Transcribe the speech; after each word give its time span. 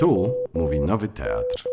Tu 0.00 0.34
mówi 0.54 0.80
Nowy 0.80 1.08
Teatr. 1.08 1.64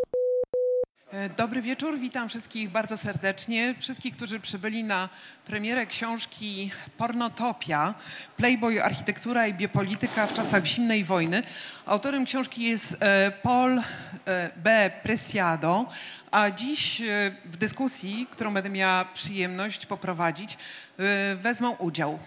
E, 1.12 1.28
Dobry 1.28 1.62
wieczór, 1.62 1.98
witam 1.98 2.28
wszystkich 2.28 2.70
bardzo 2.70 2.96
serdecznie. 2.96 3.74
Wszystkich, 3.78 4.16
którzy 4.16 4.40
przybyli 4.40 4.84
na 4.84 5.08
premierę 5.46 5.86
książki 5.86 6.70
Pornotopia, 6.96 7.94
Playboy, 8.36 8.82
architektura 8.82 9.46
i 9.46 9.54
biopolityka 9.54 10.26
w 10.26 10.34
czasach 10.34 10.66
zimnej 10.66 11.04
wojny. 11.04 11.42
Autorem 11.86 12.24
książki 12.24 12.62
jest 12.62 12.96
e, 13.00 13.32
Paul 13.42 13.78
e, 13.78 14.50
B. 14.56 14.90
Preciado, 15.02 15.86
a 16.30 16.50
dziś 16.50 17.02
w 17.44 17.56
dyskusji, 17.56 18.26
którą 18.30 18.54
będę 18.54 18.70
miała 18.70 19.04
przyjemność 19.04 19.86
poprowadzić, 19.86 20.58
wezmą 21.36 21.70
udział 21.70 22.18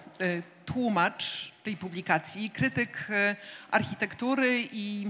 tłumacz 0.65 1.51
tej 1.63 1.77
publikacji, 1.77 2.49
krytyk 2.49 3.07
architektury 3.71 4.63
i 4.71 5.07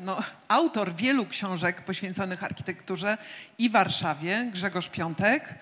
no, 0.00 0.22
autor 0.48 0.92
wielu 0.92 1.26
książek 1.26 1.82
poświęconych 1.82 2.44
architekturze 2.44 3.18
i 3.58 3.70
Warszawie, 3.70 4.50
Grzegorz 4.52 4.88
Piątek. 4.88 5.54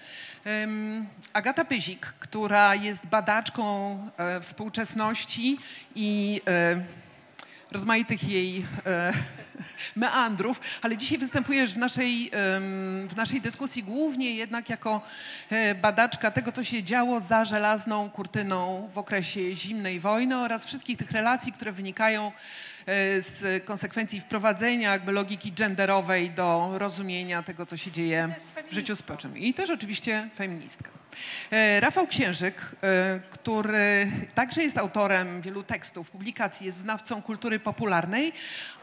Agata 1.32 1.64
Pyzik, 1.64 2.06
która 2.06 2.74
jest 2.74 3.06
badaczką 3.06 3.98
e, 4.16 4.40
współczesności 4.40 5.58
i 5.94 6.40
e, 6.48 6.82
rozmaitych 7.70 8.28
jej 8.28 8.66
e, 8.86 9.12
meandrów, 9.96 10.60
ale 10.82 10.96
dzisiaj 10.96 11.18
występujesz 11.18 11.74
w 11.74 11.76
naszej, 11.76 12.30
w 13.08 13.12
naszej 13.16 13.40
dyskusji 13.40 13.82
głównie 13.82 14.34
jednak 14.34 14.70
jako 14.70 15.00
badaczka 15.82 16.30
tego, 16.30 16.52
co 16.52 16.64
się 16.64 16.82
działo 16.82 17.20
za 17.20 17.44
żelazną 17.44 18.10
kurtyną 18.10 18.90
w 18.94 18.98
okresie 18.98 19.56
zimnej 19.56 20.00
wojny 20.00 20.36
oraz 20.36 20.64
wszystkich 20.64 20.98
tych 20.98 21.10
relacji, 21.10 21.52
które 21.52 21.72
wynikają 21.72 22.32
z 23.20 23.64
konsekwencji 23.64 24.20
wprowadzenia 24.20 24.92
jakby 24.92 25.12
logiki 25.12 25.52
genderowej 25.52 26.30
do 26.30 26.70
rozumienia 26.78 27.42
tego, 27.42 27.66
co 27.66 27.76
się 27.76 27.90
dzieje 27.90 28.34
w 28.70 28.74
życiu 28.74 28.96
społecznym. 28.96 29.38
I 29.38 29.54
też 29.54 29.70
oczywiście 29.70 30.28
feministka. 30.36 30.90
E, 31.50 31.80
Rafał 31.80 32.06
Księżyk, 32.06 32.76
e, 32.82 33.20
który 33.30 34.10
także 34.34 34.62
jest 34.62 34.78
autorem 34.78 35.42
wielu 35.42 35.62
tekstów, 35.62 36.10
publikacji, 36.10 36.66
jest 36.66 36.78
znawcą 36.78 37.22
kultury 37.22 37.60
popularnej, 37.60 38.32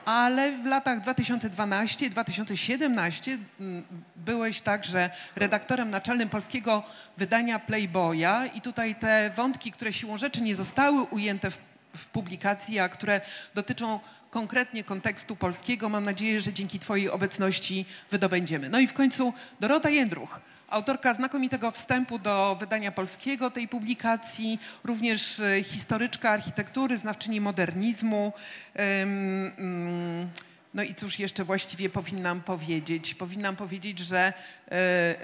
ale 0.06 0.52
w 0.52 0.66
latach 0.66 1.00
2012-2017 1.00 3.38
mm, 3.60 3.84
byłeś 4.16 4.62
także 4.62 5.10
redaktorem 5.36 5.90
naczelnym 5.90 6.30
polskiego 6.30 6.84
wydania 7.18 7.60
Playboya 7.60 8.46
i 8.54 8.62
tutaj 8.62 8.96
te 8.96 9.32
wątki, 9.36 9.72
które 9.72 9.94
siłą 9.94 10.18
rzeczy 10.18 10.42
nie 10.42 10.56
zostały 10.56 11.02
ujęte 11.02 11.52
w, 11.52 11.58
w 11.98 12.06
publikacji, 12.06 12.80
a 12.80 12.90
które 12.90 13.22
dotyczą 13.54 14.00
konkretnie 14.30 14.84
kontekstu 14.84 15.36
polskiego, 15.36 15.90
mam 15.90 16.04
nadzieję, 16.04 16.42
że 16.42 16.54
dzięki 16.54 16.80
Twojej 16.80 17.10
obecności 17.10 17.86
wydobędziemy. 18.12 18.70
No 18.70 18.80
i 18.80 18.88
w 18.88 18.94
końcu 18.94 19.34
Dorota 19.60 19.90
Jędruch, 19.90 20.40
autorka 20.70 21.14
znakomitego 21.14 21.72
wstępu 21.72 22.20
do 22.20 22.58
wydania 22.60 22.92
polskiego 22.92 23.52
tej 23.52 23.68
publikacji, 23.68 24.60
również 24.84 25.40
e, 25.40 25.64
historyczka 25.64 26.30
architektury, 26.30 26.98
znawczyni 26.98 27.42
modernizmu. 27.42 28.34
Ym, 29.02 30.30
no 30.74 30.84
i 30.84 30.96
cóż 30.96 31.20
jeszcze 31.20 31.44
właściwie 31.44 31.90
powinnam 31.90 32.42
powiedzieć? 32.42 33.16
Powinnam 33.16 33.56
powiedzieć, 33.56 34.00
że 34.00 34.34
e, 34.72 35.16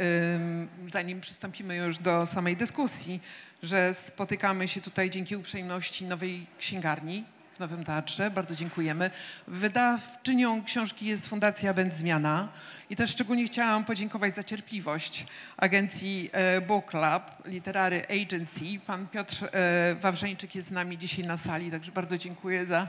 zanim 0.92 1.22
przystąpimy 1.22 1.76
już 1.76 1.98
do 1.98 2.26
samej 2.26 2.58
dyskusji, 2.58 3.22
że 3.64 3.94
spotykamy 3.94 4.68
się 4.68 4.82
tutaj 4.82 5.10
dzięki 5.10 5.36
uprzejmości 5.36 6.06
nowej 6.06 6.48
księgarni 6.60 7.24
w 7.56 7.60
Nowym 7.60 7.84
Teatrze. 7.84 8.32
Bardzo 8.32 8.56
dziękujemy. 8.56 9.12
Wydawczynią 9.48 10.64
książki 10.64 11.06
jest 11.06 11.28
Fundacja 11.28 11.74
Będzmiana 11.74 12.48
i 12.90 12.96
też 12.96 13.12
szczególnie 13.12 13.46
chciałam 13.46 13.86
podziękować 13.86 14.36
za 14.36 14.44
cierpliwość 14.44 15.26
agencji 15.58 16.30
e, 16.32 16.62
Book 16.62 16.90
Club, 16.90 17.24
Literary 17.46 18.06
Agency. 18.22 18.66
Pan 18.88 19.08
Piotr 19.08 19.50
e, 19.52 19.96
Wawrzeńczyk 19.96 20.56
jest 20.56 20.68
z 20.68 20.72
nami 20.72 20.98
dzisiaj 20.98 21.26
na 21.26 21.38
sali, 21.38 21.72
także 21.72 21.92
bardzo 21.92 22.18
dziękuję 22.18 22.66
za, 22.66 22.88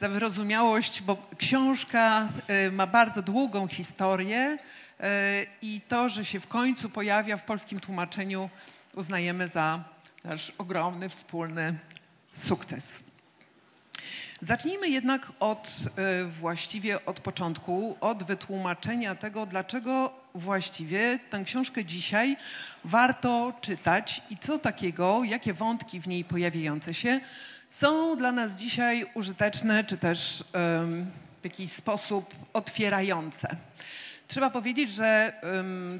za 0.00 0.08
wyrozumiałość, 0.08 1.02
bo 1.02 1.28
książka 1.38 2.28
e, 2.46 2.70
ma 2.70 2.86
bardzo 2.86 3.22
długą 3.22 3.68
historię 3.68 4.58
i 5.62 5.80
to, 5.88 6.08
że 6.08 6.24
się 6.24 6.40
w 6.40 6.46
końcu 6.46 6.88
pojawia 6.88 7.36
w 7.36 7.44
polskim 7.44 7.80
tłumaczeniu 7.80 8.50
uznajemy 8.98 9.48
za 9.48 9.84
nasz 10.24 10.52
ogromny 10.58 11.08
wspólny 11.08 11.78
sukces. 12.34 12.92
Zacznijmy 14.42 14.88
jednak 14.88 15.32
od 15.40 15.70
e, 15.96 16.24
właściwie 16.24 17.04
od 17.06 17.20
początku, 17.20 17.96
od 18.00 18.22
wytłumaczenia 18.22 19.14
tego, 19.14 19.46
dlaczego 19.46 20.12
właściwie 20.34 21.18
tę 21.30 21.44
książkę 21.44 21.84
dzisiaj 21.84 22.36
warto 22.84 23.52
czytać 23.60 24.22
i 24.30 24.38
co 24.38 24.58
takiego, 24.58 25.24
jakie 25.24 25.54
wątki 25.54 26.00
w 26.00 26.08
niej 26.08 26.24
pojawiające 26.24 26.94
się 26.94 27.20
są 27.70 28.16
dla 28.16 28.32
nas 28.32 28.54
dzisiaj 28.54 29.06
użyteczne, 29.14 29.84
czy 29.84 29.96
też 29.96 30.44
w 31.40 31.44
jakiś 31.44 31.72
sposób 31.72 32.34
otwierające. 32.52 33.56
Trzeba 34.28 34.50
powiedzieć, 34.50 34.90
że 34.90 35.32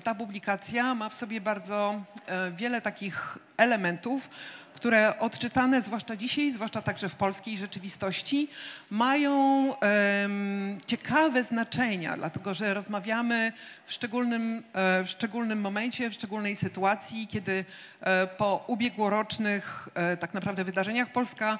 ta 0.04 0.14
publikacja 0.14 0.94
ma 0.94 1.08
w 1.08 1.14
sobie 1.14 1.40
bardzo 1.40 2.02
e, 2.26 2.50
wiele 2.50 2.80
takich 2.80 3.38
elementów, 3.56 4.30
które 4.74 5.18
odczytane, 5.18 5.82
zwłaszcza 5.82 6.16
dzisiaj, 6.16 6.52
zwłaszcza 6.52 6.82
także 6.82 7.08
w 7.08 7.14
polskiej 7.14 7.58
rzeczywistości, 7.58 8.48
mają 8.90 9.34
em, 9.80 10.78
ciekawe 10.86 11.44
znaczenia, 11.44 12.16
dlatego 12.16 12.54
że 12.54 12.74
rozmawiamy 12.74 13.52
w 13.86 13.92
szczególnym, 13.92 14.62
e, 14.72 15.04
w 15.04 15.08
szczególnym 15.08 15.60
momencie, 15.60 16.10
w 16.10 16.14
szczególnej 16.14 16.56
sytuacji, 16.56 17.28
kiedy 17.28 17.64
e, 18.00 18.26
po 18.26 18.64
ubiegłorocznych 18.66 19.88
tak 20.20 20.34
naprawdę 20.34 20.64
wydarzeniach 20.64 21.12
Polska 21.12 21.58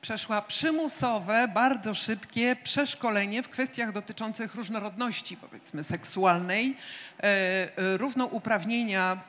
przeszła 0.00 0.42
przymusowe, 0.42 1.48
bardzo 1.54 1.94
szybkie 1.94 2.56
przeszkolenie 2.64 3.42
w 3.42 3.48
kwestiach 3.48 3.92
dotyczących 3.92 4.54
różnorodności, 4.54 5.36
powiedzmy, 5.36 5.84
seksualnej, 5.84 6.76
e, 7.18 7.22
e, 7.24 7.96
równouprawnienia 7.96 9.20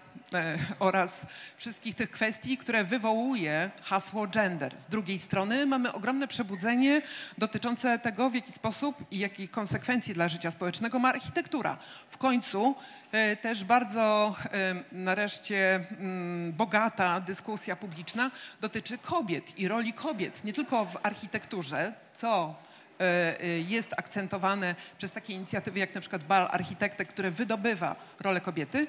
oraz 0.80 1.26
wszystkich 1.58 1.96
tych 1.96 2.12
kwestii, 2.12 2.58
które 2.58 2.84
wywołuje 2.84 3.72
hasło 3.84 4.28
gender. 4.28 4.80
Z 4.80 4.88
drugiej 4.88 5.20
strony 5.20 5.66
mamy 5.66 5.94
ogromne 5.94 6.28
przebudzenie 6.28 7.02
dotyczące 7.38 8.00
tego, 8.00 8.30
w 8.30 8.36
jaki 8.36 8.54
sposób 8.54 8.96
i 9.12 9.20
jakich 9.20 9.52
konsekwencji 9.52 10.14
dla 10.14 10.28
życia 10.28 10.52
społecznego 10.52 11.00
ma 11.00 11.10
architektura. 11.10 11.78
W 12.10 12.18
końcu 12.18 12.76
e, 13.12 13.36
też 13.36 13.64
bardzo 13.64 14.36
e, 14.52 14.76
nareszcie 14.92 15.86
mm, 16.00 16.54
bogata 16.54 17.20
dyskusja 17.20 17.76
publiczna 17.76 18.32
dotyczy 18.62 18.98
kobiet 18.98 19.60
i 19.60 19.68
roli 19.68 19.94
kobiet, 19.94 20.44
nie 20.44 20.54
tylko 20.54 20.86
w 20.86 20.98
architekturze, 21.04 21.94
co 22.14 22.56
e, 23.00 23.42
e, 23.42 23.48
jest 23.48 23.94
akcentowane 23.98 24.76
przez 24.98 25.12
takie 25.12 25.34
inicjatywy 25.34 25.80
jak 25.80 25.96
na 25.96 26.02
przykład 26.02 26.24
Bal 26.24 26.48
Architektek, 26.52 27.10
które 27.10 27.32
wydobywa 27.32 27.96
rolę 28.20 28.42
kobiety, 28.42 28.88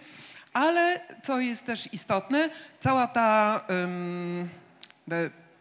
ale 0.52 1.00
co 1.22 1.40
jest 1.40 1.66
też 1.66 1.92
istotne, 1.92 2.50
cała 2.80 3.06
ta 3.06 3.60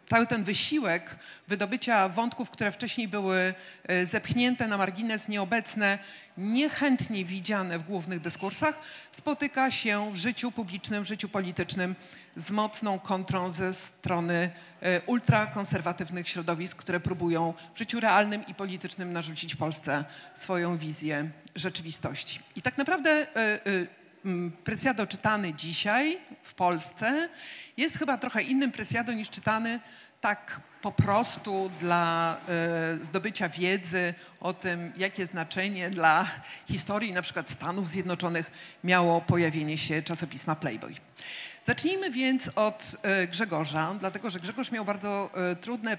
cały 0.09 0.27
ten 0.27 0.43
wysiłek 0.43 1.15
wydobycia 1.47 2.09
wątków, 2.09 2.49
które 2.49 2.71
wcześniej 2.71 3.07
były 3.07 3.53
e, 3.83 4.05
zepchnięte 4.05 4.67
na 4.67 4.77
margines, 4.77 5.27
nieobecne, 5.27 5.99
niechętnie 6.37 7.25
widziane 7.25 7.79
w 7.79 7.83
głównych 7.83 8.19
dyskursach, 8.19 8.79
spotyka 9.11 9.71
się 9.71 10.11
w 10.13 10.15
życiu 10.15 10.51
publicznym, 10.51 11.03
w 11.03 11.07
życiu 11.07 11.29
politycznym 11.29 11.95
z 12.35 12.51
mocną 12.51 12.99
kontrą 12.99 13.51
ze 13.51 13.73
strony 13.73 14.51
e, 14.81 15.01
ultrakonserwatywnych 15.01 16.29
środowisk, 16.29 16.77
które 16.77 16.99
próbują 16.99 17.53
w 17.75 17.79
życiu 17.79 17.99
realnym 17.99 18.47
i 18.47 18.55
politycznym 18.55 19.13
narzucić 19.13 19.55
Polsce 19.55 20.05
swoją 20.35 20.77
wizję 20.77 21.29
rzeczywistości. 21.55 22.39
I 22.55 22.61
tak 22.61 22.77
naprawdę 22.77 23.09
e, 23.11 23.59
Presjado 24.63 25.07
czytany 25.07 25.53
dzisiaj 25.53 26.17
w 26.43 26.53
Polsce 26.53 27.29
jest 27.77 27.97
chyba 27.97 28.17
trochę 28.17 28.41
innym 28.41 28.71
Presjado 28.71 29.13
niż 29.13 29.29
czytany 29.29 29.79
tak 30.21 30.61
po 30.81 30.91
prostu 30.91 31.71
dla 31.79 32.37
e, 33.01 33.05
zdobycia 33.05 33.49
wiedzy 33.49 34.13
o 34.39 34.53
tym, 34.53 34.91
jakie 34.97 35.25
znaczenie 35.25 35.89
dla 35.89 36.27
historii 36.67 37.13
na 37.13 37.21
przykład 37.21 37.49
Stanów 37.49 37.89
Zjednoczonych 37.89 38.51
miało 38.83 39.21
pojawienie 39.21 39.77
się 39.77 40.01
czasopisma 40.01 40.55
Playboy. 40.55 40.95
Zacznijmy 41.65 42.11
więc 42.11 42.49
od 42.55 42.95
e, 43.01 43.27
Grzegorza, 43.27 43.95
dlatego 43.99 44.29
że 44.29 44.39
Grzegorz 44.39 44.71
miał 44.71 44.85
bardzo 44.85 45.29
e, 45.33 45.55
trudne 45.55 45.97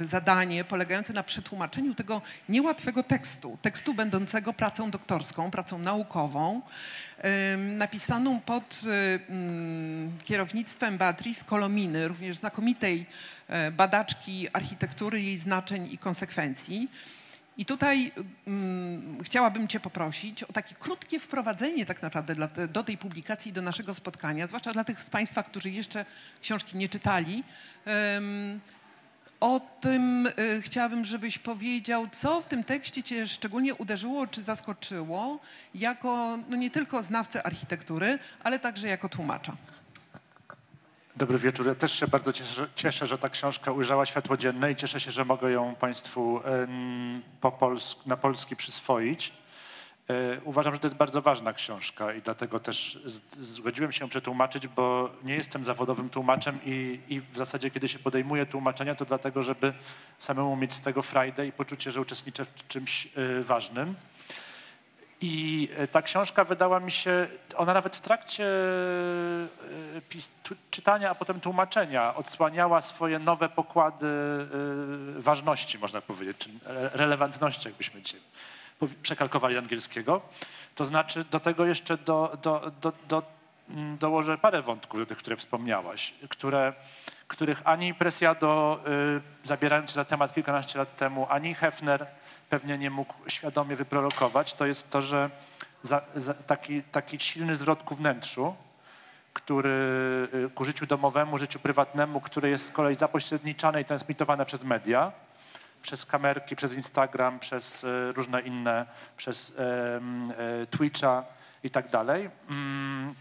zadanie 0.00 0.64
polegające 0.64 1.12
na 1.12 1.22
przetłumaczeniu 1.22 1.94
tego 1.94 2.22
niełatwego 2.48 3.02
tekstu, 3.02 3.58
tekstu 3.62 3.94
będącego 3.94 4.52
pracą 4.52 4.90
doktorską, 4.90 5.50
pracą 5.50 5.78
naukową, 5.78 6.62
napisaną 7.58 8.40
pod 8.40 8.80
e, 8.86 10.24
kierownictwem 10.24 10.98
Beatrice 10.98 11.44
Kolominy, 11.44 12.08
również 12.08 12.36
znakomitej 12.36 13.06
badaczki 13.72 14.48
architektury, 14.52 15.22
jej 15.22 15.38
znaczeń 15.38 15.88
i 15.92 15.98
konsekwencji. 15.98 16.88
I 17.56 17.64
tutaj 17.64 18.12
mm, 18.46 19.24
chciałabym 19.24 19.68
Cię 19.68 19.80
poprosić 19.80 20.42
o 20.42 20.52
takie 20.52 20.74
krótkie 20.74 21.20
wprowadzenie 21.20 21.86
tak 21.86 22.02
naprawdę 22.02 22.34
dla 22.34 22.48
do 22.68 22.84
tej 22.84 22.98
publikacji, 22.98 23.52
do 23.52 23.62
naszego 23.62 23.94
spotkania, 23.94 24.46
zwłaszcza 24.46 24.72
dla 24.72 24.84
tych 24.84 25.02
z 25.02 25.10
Państwa, 25.10 25.42
którzy 25.42 25.70
jeszcze 25.70 26.04
książki 26.42 26.76
nie 26.76 26.88
czytali. 26.88 27.44
Um, 27.86 28.60
o 29.40 29.60
tym 29.80 30.26
y, 30.26 30.62
chciałabym, 30.62 31.04
żebyś 31.04 31.38
powiedział, 31.38 32.08
co 32.12 32.40
w 32.40 32.46
tym 32.46 32.64
tekście 32.64 33.02
Cię 33.02 33.28
szczególnie 33.28 33.74
uderzyło 33.74 34.26
czy 34.26 34.42
zaskoczyło, 34.42 35.40
jako 35.74 36.38
no 36.48 36.56
nie 36.56 36.70
tylko 36.70 37.02
znawcę 37.02 37.46
architektury, 37.46 38.18
ale 38.44 38.58
także 38.58 38.88
jako 38.88 39.08
tłumacza. 39.08 39.56
Dobry 41.20 41.38
wieczór. 41.38 41.66
Ja 41.66 41.74
też 41.74 41.92
się 41.92 42.08
bardzo 42.08 42.32
cieszę, 42.32 42.68
cieszę, 42.74 43.06
że 43.06 43.18
ta 43.18 43.28
książka 43.28 43.72
ujrzała 43.72 44.06
światło 44.06 44.36
dzienne 44.36 44.72
i 44.72 44.76
cieszę 44.76 45.00
się, 45.00 45.10
że 45.10 45.24
mogę 45.24 45.50
ją 45.50 45.74
Państwu 45.74 46.40
po 47.40 47.74
na 48.06 48.16
polski 48.16 48.56
przyswoić. 48.56 49.32
E, 50.08 50.40
uważam, 50.44 50.74
że 50.74 50.80
to 50.80 50.86
jest 50.86 50.96
bardzo 50.96 51.22
ważna 51.22 51.52
książka 51.52 52.14
i 52.14 52.22
dlatego 52.22 52.60
też 52.60 52.98
zgodziłem 53.30 53.92
się 53.92 54.08
przetłumaczyć, 54.08 54.68
bo 54.68 55.10
nie 55.22 55.34
jestem 55.34 55.64
zawodowym 55.64 56.08
tłumaczem 56.08 56.58
i, 56.64 57.00
i, 57.08 57.20
w 57.20 57.36
zasadzie 57.36 57.70
kiedy 57.70 57.88
się 57.88 57.98
podejmuję 57.98 58.46
tłumaczenia, 58.46 58.94
to 58.94 59.04
dlatego, 59.04 59.42
żeby 59.42 59.72
samemu 60.18 60.56
mieć 60.56 60.74
z 60.74 60.80
tego 60.80 61.02
frajdę 61.02 61.46
i 61.46 61.52
poczucie, 61.52 61.90
że 61.90 62.00
uczestniczę 62.00 62.44
w 62.44 62.68
czymś 62.68 63.06
e, 63.06 63.42
ważnym. 63.42 63.94
I 65.20 65.68
e, 65.76 65.88
ta 65.88 66.02
książka 66.02 66.44
wydała 66.44 66.80
mi 66.80 66.90
się, 66.90 67.26
ona 67.56 67.74
nawet 67.74 67.96
w 67.96 68.00
trakcie 68.00 68.46
czytania, 70.70 71.10
a 71.10 71.14
potem 71.14 71.40
tłumaczenia 71.40 72.14
odsłaniała 72.14 72.80
swoje 72.80 73.18
nowe 73.18 73.48
pokłady 73.48 74.06
ważności, 75.16 75.78
można 75.78 76.00
powiedzieć, 76.00 76.36
czy 76.38 76.50
relevantności, 76.92 77.68
jakbyśmy 77.68 78.02
dzisiaj 78.02 78.20
przekalkowali 79.02 79.58
angielskiego. 79.58 80.20
To 80.74 80.84
znaczy 80.84 81.24
do 81.30 81.40
tego 81.40 81.66
jeszcze 81.66 81.96
do, 81.96 82.38
do, 82.42 82.72
do, 82.80 82.92
do, 83.08 83.22
mm, 83.70 83.98
dołożę 83.98 84.38
parę 84.38 84.62
wątków 84.62 85.00
do 85.00 85.06
tych, 85.06 85.18
które 85.18 85.36
wspomniałaś, 85.36 86.14
które, 86.28 86.72
których 87.28 87.62
ani 87.64 87.94
Presiado, 87.94 88.80
zabierając 89.42 89.90
się 89.90 89.94
za 89.94 90.04
temat 90.04 90.34
kilkanaście 90.34 90.78
lat 90.78 90.96
temu, 90.96 91.26
ani 91.30 91.54
Hefner 91.54 92.06
pewnie 92.50 92.78
nie 92.78 92.90
mógł 92.90 93.14
świadomie 93.28 93.76
wyprorokować, 93.76 94.52
to 94.52 94.66
jest 94.66 94.90
to, 94.90 95.02
że 95.02 95.30
za, 95.82 96.02
za 96.16 96.34
taki, 96.34 96.82
taki 96.82 97.20
silny 97.20 97.56
zwrot 97.56 97.82
ku 97.82 97.94
wnętrzu, 97.94 98.56
który 99.32 99.70
y, 100.34 100.50
ku 100.54 100.64
życiu 100.64 100.86
domowemu, 100.86 101.38
życiu 101.38 101.58
prywatnemu, 101.58 102.20
który 102.20 102.50
jest 102.50 102.66
z 102.66 102.72
kolei 102.72 102.94
zapośredniczany 102.94 103.80
i 103.80 103.84
transmitowany 103.84 104.44
przez 104.44 104.64
media, 104.64 105.12
przez 105.82 106.06
kamerki, 106.06 106.56
przez 106.56 106.74
Instagram, 106.74 107.38
przez 107.38 107.84
e, 107.84 108.12
różne 108.12 108.40
inne, 108.40 108.86
przez 109.16 109.54
e, 109.58 110.66
Twitcha 110.66 111.24
i 111.64 111.70
tak 111.70 111.88
dalej. 111.88 112.30
Mm, 112.50 113.14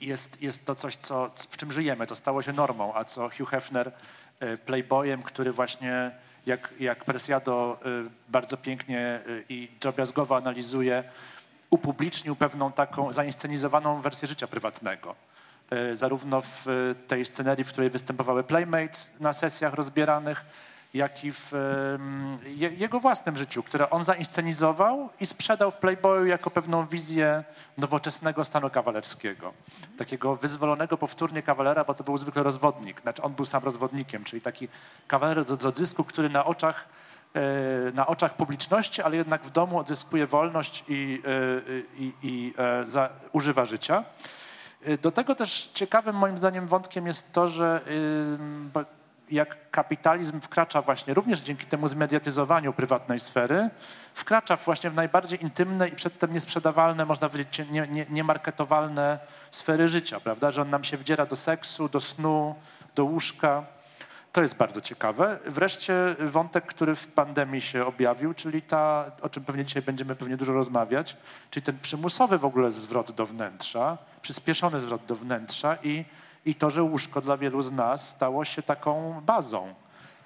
jest, 0.00 0.42
jest 0.42 0.66
to 0.66 0.74
coś, 0.74 0.96
co, 0.96 1.30
w 1.50 1.56
czym 1.56 1.72
żyjemy, 1.72 2.06
to 2.06 2.16
stało 2.16 2.42
się 2.42 2.52
normą, 2.52 2.94
a 2.94 3.04
co 3.04 3.30
Hugh 3.30 3.50
Hefner 3.50 3.92
e, 4.40 4.56
playboyem, 4.56 5.22
który 5.22 5.52
właśnie 5.52 6.10
jak, 6.48 6.74
jak 6.80 7.04
Presiado 7.04 7.80
bardzo 8.28 8.56
pięknie 8.56 9.20
i 9.48 9.68
drobiazgowo 9.80 10.36
analizuje, 10.36 11.04
upublicznił 11.70 12.36
pewną 12.36 12.72
taką 12.72 13.12
zainscenizowaną 13.12 14.00
wersję 14.00 14.28
życia 14.28 14.46
prywatnego. 14.46 15.14
Zarówno 15.94 16.40
w 16.40 16.66
tej 17.08 17.26
scenerii, 17.26 17.64
w 17.64 17.68
której 17.68 17.90
występowały 17.90 18.44
Playmates 18.44 19.12
na 19.20 19.32
sesjach 19.32 19.74
rozbieranych, 19.74 20.44
jak 20.98 21.24
i 21.24 21.32
w 21.32 21.52
jego 22.54 23.00
własnym 23.00 23.36
życiu, 23.36 23.62
które 23.62 23.90
on 23.90 24.04
zainscenizował 24.04 25.08
i 25.20 25.26
sprzedał 25.26 25.70
w 25.70 25.76
Playboyu 25.76 26.26
jako 26.26 26.50
pewną 26.50 26.86
wizję 26.86 27.44
nowoczesnego 27.78 28.44
stanu 28.44 28.70
kawalerskiego. 28.70 29.52
Takiego 29.98 30.36
wyzwolonego 30.36 30.96
powtórnie 30.96 31.42
kawalera, 31.42 31.84
bo 31.84 31.94
to 31.94 32.04
był 32.04 32.18
zwykle 32.18 32.42
rozwodnik. 32.42 33.00
Znaczy 33.00 33.22
on 33.22 33.32
był 33.32 33.44
sam 33.44 33.64
rozwodnikiem, 33.64 34.24
czyli 34.24 34.42
taki 34.42 34.68
kawaler 35.06 35.44
z 35.44 35.66
odzysku, 35.66 36.04
który 36.04 36.28
na 36.28 36.44
oczach, 36.44 36.88
e, 37.34 37.40
na 37.94 38.06
oczach 38.06 38.36
publiczności, 38.36 39.02
ale 39.02 39.16
jednak 39.16 39.42
w 39.42 39.50
domu 39.50 39.78
odzyskuje 39.78 40.26
wolność 40.26 40.84
i, 40.88 41.22
e, 41.24 41.98
i, 41.98 42.12
i 42.22 42.54
e, 42.58 42.86
za, 42.86 43.08
używa 43.32 43.64
życia. 43.64 44.04
Do 45.02 45.10
tego 45.10 45.34
też 45.34 45.70
ciekawym 45.74 46.16
moim 46.16 46.38
zdaniem 46.38 46.66
wątkiem 46.66 47.06
jest 47.06 47.32
to, 47.32 47.48
że 47.48 47.80
jak 49.30 49.70
kapitalizm 49.70 50.40
wkracza 50.40 50.82
właśnie, 50.82 51.14
również 51.14 51.40
dzięki 51.40 51.66
temu 51.66 51.88
zmediatyzowaniu 51.88 52.72
prywatnej 52.72 53.20
sfery, 53.20 53.70
wkracza 54.14 54.56
właśnie 54.56 54.90
w 54.90 54.94
najbardziej 54.94 55.42
intymne 55.42 55.88
i 55.88 55.92
przedtem 55.92 56.32
niesprzedawalne, 56.32 57.04
można 57.04 57.28
powiedzieć, 57.28 57.68
nie, 57.70 57.88
nie, 57.88 58.06
niemarketowalne 58.10 59.18
sfery 59.50 59.88
życia, 59.88 60.20
prawda? 60.20 60.50
Że 60.50 60.62
on 60.62 60.70
nam 60.70 60.84
się 60.84 60.96
wdziera 60.96 61.26
do 61.26 61.36
seksu, 61.36 61.88
do 61.88 62.00
snu, 62.00 62.54
do 62.94 63.04
łóżka. 63.04 63.64
To 64.32 64.42
jest 64.42 64.56
bardzo 64.56 64.80
ciekawe. 64.80 65.38
Wreszcie 65.46 66.16
wątek, 66.18 66.66
który 66.66 66.94
w 66.94 67.06
pandemii 67.06 67.60
się 67.60 67.86
objawił, 67.86 68.34
czyli 68.34 68.62
ta, 68.62 69.12
o 69.22 69.28
czym 69.28 69.44
pewnie 69.44 69.64
dzisiaj 69.64 69.82
będziemy 69.82 70.16
pewnie 70.16 70.36
dużo 70.36 70.52
rozmawiać, 70.52 71.16
czyli 71.50 71.66
ten 71.66 71.78
przymusowy 71.78 72.38
w 72.38 72.44
ogóle 72.44 72.72
zwrot 72.72 73.10
do 73.10 73.26
wnętrza, 73.26 73.98
przyspieszony 74.22 74.80
zwrot 74.80 75.04
do 75.04 75.16
wnętrza 75.16 75.76
i 75.82 76.04
i 76.48 76.54
to, 76.54 76.70
że 76.70 76.82
łóżko 76.82 77.20
dla 77.20 77.36
wielu 77.36 77.62
z 77.62 77.72
nas 77.72 78.08
stało 78.08 78.44
się 78.44 78.62
taką 78.62 79.20
bazą. 79.26 79.74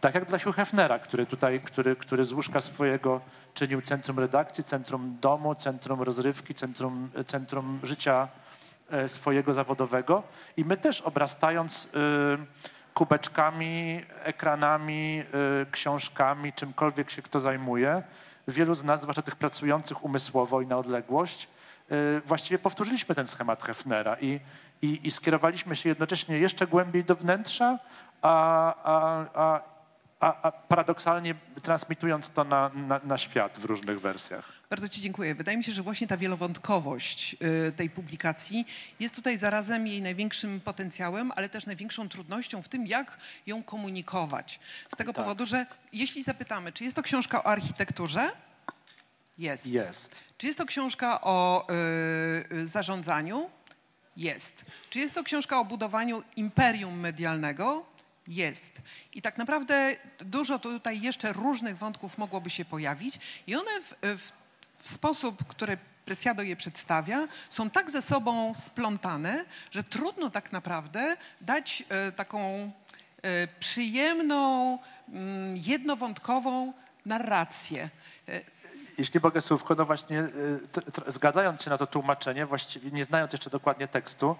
Tak 0.00 0.14
jak 0.14 0.24
dla 0.24 0.38
Hugh 0.38 0.56
Hefnera, 0.56 0.98
który 0.98 1.26
tutaj, 1.26 1.60
który, 1.60 1.96
który 1.96 2.24
z 2.24 2.32
łóżka 2.32 2.60
swojego 2.60 3.20
czynił 3.54 3.82
centrum 3.82 4.19
redakcji, 4.19 4.64
centrum 4.64 5.16
domu, 5.20 5.54
centrum 5.54 6.02
rozrywki, 6.02 6.54
centrum, 6.54 7.10
centrum 7.26 7.80
życia 7.82 8.28
e, 8.90 9.08
swojego 9.08 9.54
zawodowego. 9.54 10.22
I 10.56 10.64
my 10.64 10.76
też 10.76 11.00
obrastając 11.00 11.84
y, 11.84 11.88
kubeczkami, 12.94 14.04
ekranami, 14.22 15.22
y, 15.62 15.70
książkami, 15.70 16.52
czymkolwiek 16.52 17.10
się 17.10 17.22
kto 17.22 17.40
zajmuje, 17.40 18.02
wielu 18.48 18.74
z 18.74 18.84
nas, 18.84 19.00
zwłaszcza 19.00 19.22
tych 19.22 19.36
pracujących 19.36 20.04
umysłowo 20.04 20.60
i 20.60 20.66
na 20.66 20.78
odległość, 20.78 21.48
y, 21.92 22.22
właściwie 22.26 22.58
powtórzyliśmy 22.58 23.14
ten 23.14 23.26
schemat 23.26 23.62
Hefnera 23.62 24.16
i, 24.20 24.40
i, 24.82 25.00
i 25.02 25.11
skierowaliśmy 25.11 25.76
się 25.76 25.88
jednocześnie 25.88 26.38
jeszcze 26.38 26.67
głębiej 26.67 27.05
do 27.05 27.14
wnętrza, 27.14 27.79
a, 28.23 28.75
a, 28.84 29.61
a, 30.20 30.43
a 30.43 30.52
paradoksalnie 30.52 31.34
transmitując 31.62 32.31
to 32.31 32.44
na, 32.44 32.70
na, 32.75 33.00
na, 33.05 33.19
świat 33.19 33.58
w 33.58 33.64
różnych 33.64 34.01
wersjach. 34.01 34.53
Bardzo 34.70 34.89
Ci 34.89 35.01
dziękuję. 35.01 35.34
Wydaje 35.34 35.58
mi 35.58 35.65
się, 35.65 35.72
że 35.72 35.82
właśnie 35.82 36.06
ta 36.06 36.17
wielowątkowość 36.17 37.36
y, 37.69 37.72
tej 37.72 37.91
publikacji 37.91 38.67
jest 39.01 39.15
tutaj 39.15 39.39
zarazem 39.39 39.86
jej 39.86 40.03
największym 40.03 40.60
potencjałem, 40.60 41.32
ale 41.36 41.48
też 41.48 41.67
największą 41.67 42.08
trudnością 42.08 42.62
w 42.62 42.69
tym, 42.69 42.86
jak 42.86 43.19
ją 43.46 43.62
komunikować. 43.62 44.60
Z 44.94 44.96
tego 44.96 45.12
tak. 45.12 45.24
powodu, 45.24 45.46
że 45.46 45.67
jeśli 45.93 46.22
zapytamy, 46.22 46.72
czy 46.72 46.84
jest 46.84 46.96
to 46.96 47.03
książka 47.03 47.44
o 47.44 47.46
architekturze, 47.46 48.31
jest. 49.39 49.67
Jest. 49.67 50.24
Czy 50.39 50.46
jest 50.46 50.58
to 50.58 50.67
książka 50.67 51.20
o 51.20 51.67
y, 52.53 52.56
y 52.56 52.67
zarządzaniu? 52.67 53.51
Jest. 54.16 54.64
Czy 54.90 54.98
jest 54.98 55.14
to 55.14 55.24
książka 55.24 55.60
o 55.60 55.64
budowaniu 55.64 56.22
imperium 56.36 57.00
medialnego? 57.00 57.86
Jest. 58.28 58.82
I 59.14 59.22
tak 59.22 59.38
naprawdę 59.38 59.96
dużo 60.19 60.58
tutaj 60.58 61.00
jeszcze 61.00 61.32
różnych 61.32 61.78
wątków 61.78 62.19
mogłoby 62.19 62.50
się 62.50 62.64
pojawić 62.64 63.19
i 63.46 63.56
one 63.56 63.70
w, 63.82 63.94
w, 64.02 64.32
w 64.78 64.88
sposób, 64.88 65.44
który 65.48 65.78
Presiado 66.04 66.42
je 66.42 66.56
przedstawia, 66.56 67.28
są 67.50 67.70
tak 67.70 67.90
ze 67.90 68.02
sobą 68.02 68.54
splątane, 68.54 69.44
że 69.70 69.84
trudno 69.84 70.31
tak 70.31 70.52
naprawdę 70.52 71.16
dać 71.40 71.82
e, 71.88 72.12
taką 72.12 72.70
e, 73.22 73.48
przyjemną, 73.60 74.78
mm, 75.08 75.56
jednowątkową 75.56 76.72
narrację. 77.06 77.88
E, 78.93 78.94
jeśli 78.99 79.20
mogę 79.22 79.41
słówko, 79.41 79.75
no 79.75 79.84
właśnie 79.84 80.20
y, 80.20 80.61
zgadzając 81.06 81.63
się 81.63 81.70
na 81.70 81.79
to 81.79 81.87
tłumaczenie, 81.87 82.46
właściwie 82.46 82.91
nie 82.91 83.05
znając 83.05 83.32
jeszcze 83.32 83.51
dokładnie 83.51 83.89
tekstu, 83.89 84.37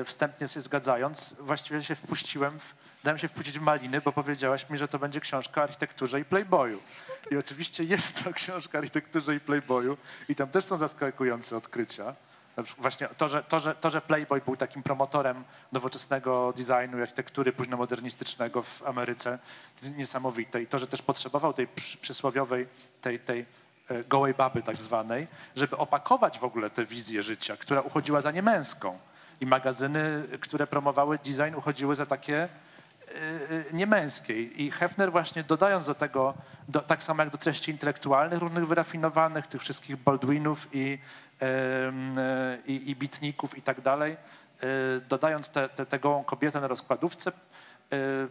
y, 0.00 0.04
wstępnie 0.04 0.48
się 0.48 0.60
zgadzając, 0.60 1.36
właściwie 1.40 1.82
się 1.82 1.94
wpuściłem, 1.94 2.60
w, 2.60 2.74
dałem 3.04 3.18
się 3.18 3.28
wpuścić 3.28 3.58
w 3.58 3.62
maliny, 3.62 4.00
bo 4.00 4.12
powiedziałaś 4.12 4.70
mi, 4.70 4.78
że 4.78 4.88
to 4.88 4.98
będzie 4.98 5.20
książka 5.20 5.60
o 5.60 5.64
architekturze 5.64 6.20
i 6.20 6.24
playboyu. 6.24 6.80
I 7.30 7.36
oczywiście 7.36 7.84
jest 7.84 8.24
to 8.24 8.32
książka 8.32 8.78
o 8.78 8.80
architekturze 8.80 9.34
i 9.34 9.40
playboyu 9.40 9.96
i 10.28 10.34
tam 10.34 10.48
też 10.48 10.64
są 10.64 10.78
zaskakujące 10.78 11.56
odkrycia. 11.56 12.14
Właśnie 12.78 13.08
to 13.08 13.28
że, 13.28 13.42
to, 13.42 13.60
że, 13.60 13.74
to, 13.74 13.90
że 13.90 14.00
Playboy 14.00 14.40
był 14.40 14.56
takim 14.56 14.82
promotorem 14.82 15.44
nowoczesnego 15.72 16.52
designu 16.56 16.98
i 16.98 17.02
architektury 17.02 17.52
późnomodernistycznego 17.52 18.62
w 18.62 18.82
Ameryce, 18.82 19.38
niesamowite. 19.96 20.62
I 20.62 20.66
to, 20.66 20.78
że 20.78 20.86
też 20.86 21.02
potrzebował 21.02 21.52
tej 21.52 21.68
przysłowiowej, 22.00 22.66
tej, 23.00 23.20
tej 23.20 23.40
E, 23.40 23.67
gołej 24.08 24.34
baby 24.34 24.62
tak 24.62 24.76
zwanej, 24.76 25.26
żeby 25.56 25.76
opakować 25.76 26.38
w 26.38 26.44
ogóle 26.44 26.70
tę 26.70 26.86
wizję 26.86 27.22
życia, 27.22 27.56
która 27.56 27.80
uchodziła 27.80 28.20
za 28.20 28.30
niemęską. 28.30 28.98
I 29.40 29.46
magazyny, 29.46 30.22
które 30.40 30.66
promowały 30.66 31.18
design, 31.18 31.54
uchodziły 31.56 31.96
za 31.96 32.06
takie 32.06 32.48
y, 33.08 33.64
niemęskiej. 33.72 34.62
I 34.62 34.70
Hefner 34.70 35.12
właśnie 35.12 35.42
dodając 35.42 35.86
do 35.86 35.94
tego, 35.94 36.34
do, 36.68 36.80
tak 36.80 37.02
samo 37.02 37.22
jak 37.22 37.32
do 37.32 37.38
treści 37.38 37.70
intelektualnych, 37.70 38.38
różnych 38.38 38.66
wyrafinowanych, 38.66 39.46
tych 39.46 39.60
wszystkich 39.60 39.96
Baldwinów 39.96 40.68
i, 40.72 40.98
i, 42.66 42.90
i 42.90 42.96
bitników 42.96 43.58
i 43.58 43.62
tak 43.62 43.80
dalej, 43.80 44.16
dodając 45.08 45.50
tę 45.50 45.68
te, 45.68 45.86
te, 45.86 45.98
gołą 45.98 46.24
kobietę 46.24 46.60
na 46.60 46.66
rozkładówce, 46.66 47.32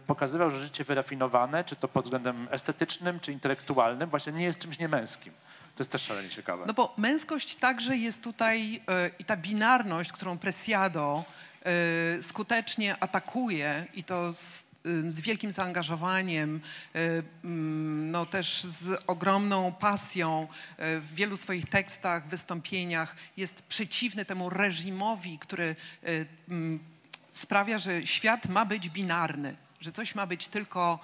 pokazywał, 0.06 0.50
że 0.50 0.58
życie 0.58 0.84
wyrafinowane, 0.84 1.64
czy 1.64 1.76
to 1.76 1.88
pod 1.88 2.04
względem 2.04 2.48
estetycznym, 2.50 3.20
czy 3.20 3.32
intelektualnym, 3.32 4.10
właśnie 4.10 4.32
nie 4.32 4.44
jest 4.44 4.58
czymś 4.58 4.78
niemęskim. 4.78 5.32
To 5.78 5.82
jest 5.82 5.90
też 5.90 6.02
szalenie 6.02 6.28
ciekawe. 6.28 6.64
No 6.66 6.74
bo 6.74 6.94
męskość 6.96 7.56
także 7.56 7.96
jest 7.96 8.22
tutaj 8.22 8.72
yy, 8.72 8.80
i 9.18 9.24
ta 9.24 9.36
binarność, 9.36 10.12
którą 10.12 10.38
Presiado 10.38 11.24
yy, 11.64 12.22
skutecznie 12.22 12.96
atakuje 13.00 13.86
i 13.94 14.04
to 14.04 14.32
z, 14.32 14.64
yy, 14.84 15.12
z 15.12 15.20
wielkim 15.20 15.52
zaangażowaniem, 15.52 16.60
mm, 17.44 18.10
no 18.10 18.26
też 18.26 18.64
z 18.64 19.02
ogromną 19.06 19.72
pasją 19.72 20.48
w 20.78 21.14
wielu 21.14 21.36
swoich 21.36 21.68
tekstach, 21.68 22.28
wystąpieniach 22.28 23.16
jest 23.36 23.62
przeciwny 23.62 24.24
temu 24.24 24.50
reżimowi, 24.50 25.38
który 25.38 25.76
mm, 26.48 26.78
sprawia, 27.32 27.78
że 27.78 28.06
świat 28.06 28.46
ma 28.46 28.64
być 28.64 28.90
binarny, 28.90 29.56
że 29.80 29.92
coś 29.92 30.14
ma 30.14 30.26
być 30.26 30.48
tylko 30.48 30.98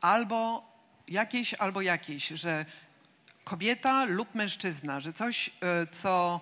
albo 0.00 0.70
jakieś, 1.08 1.54
albo 1.54 1.80
jakieś, 1.80 2.28
że 2.28 2.66
kobieta 3.50 4.04
lub 4.04 4.34
mężczyzna, 4.34 5.00
że 5.00 5.12
coś, 5.12 5.50
e, 5.60 5.86
co, 5.86 6.40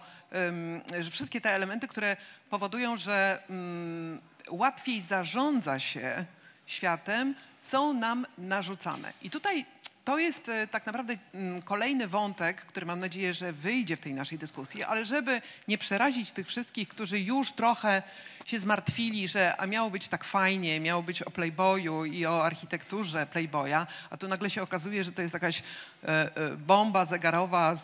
że 1.00 1.10
wszystkie 1.10 1.40
te 1.40 1.50
elementy, 1.50 1.88
które 1.88 2.16
powodują, 2.50 2.96
że 2.96 3.42
mm, 3.50 4.20
łatwiej 4.50 5.02
zarządza 5.02 5.78
się 5.78 6.24
światem, 6.66 7.34
są 7.60 7.92
nam 7.92 8.26
narzucane. 8.38 9.12
I 9.22 9.30
tutaj 9.30 9.66
to 10.08 10.18
jest 10.18 10.48
e, 10.48 10.66
tak 10.66 10.86
naprawdę 10.86 11.16
mm, 11.34 11.62
kolejny 11.62 12.08
wątek, 12.08 12.56
który 12.56 12.86
mam 12.86 13.00
nadzieję, 13.00 13.34
że 13.34 13.52
wyjdzie 13.52 13.96
w 13.96 14.00
tej 14.00 14.14
naszej 14.14 14.38
dyskusji, 14.38 14.82
ale 14.82 15.04
żeby 15.04 15.42
nie 15.68 15.78
przerazić 15.78 16.30
tych 16.30 16.46
wszystkich, 16.46 16.88
którzy 16.88 17.20
już 17.20 17.52
trochę 17.52 18.02
się 18.46 18.58
zmartwili, 18.58 19.28
że 19.28 19.56
a 19.56 19.66
miało 19.66 19.90
być 19.90 20.08
tak 20.08 20.24
fajnie, 20.24 20.80
miało 20.80 21.02
być 21.02 21.22
o 21.22 21.30
Playboyu 21.30 22.04
i 22.04 22.26
o 22.26 22.44
architekturze 22.44 23.26
Playboya, 23.26 23.86
a 24.10 24.16
tu 24.16 24.28
nagle 24.28 24.50
się 24.50 24.62
okazuje, 24.62 25.04
że 25.04 25.12
to 25.12 25.22
jest 25.22 25.34
jakaś 25.34 25.62
e, 26.04 26.08
e, 26.08 26.56
bomba 26.56 27.04
zegarowa 27.04 27.74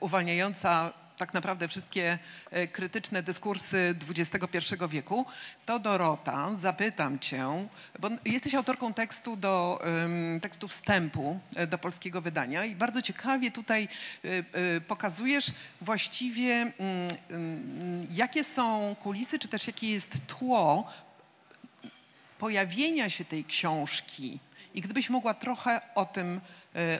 uwalniająca 0.00 0.92
tak 1.18 1.34
naprawdę 1.34 1.68
wszystkie 1.68 2.18
e, 2.50 2.66
krytyczne 2.68 3.22
dyskursy 3.22 3.94
XXI 4.08 4.58
wieku, 4.88 5.26
to 5.66 5.78
Dorota, 5.78 6.54
zapytam 6.54 7.18
cię, 7.18 7.66
bo 7.98 8.08
jesteś 8.24 8.54
autorką 8.54 8.94
tekstu 8.94 9.36
do, 9.36 9.82
tekstu 10.42 10.68
wstępu 10.68 11.40
e, 11.56 11.66
do 11.66 11.78
polskiego 11.78 12.20
wydania 12.20 12.64
i 12.64 12.74
bardzo 12.74 13.02
ciekawie 13.02 13.50
tutaj 13.50 13.88
e, 14.24 14.80
pokazujesz 14.80 15.46
właściwie 15.80 16.52
mm, 16.52 16.72
mm, 17.30 18.06
jakie 18.10 18.44
są 18.44 18.96
kulisy, 19.02 19.38
czy 19.38 19.48
też 19.48 19.66
jakie 19.66 19.90
jest 19.90 20.26
tło 20.26 20.90
pojawienia 22.38 23.10
się 23.10 23.24
tej 23.24 23.44
książki. 23.44 24.38
I 24.74 24.80
gdybyś 24.80 25.10
mogła 25.10 25.34
trochę 25.34 25.80
o 25.94 26.04
tym 26.04 26.40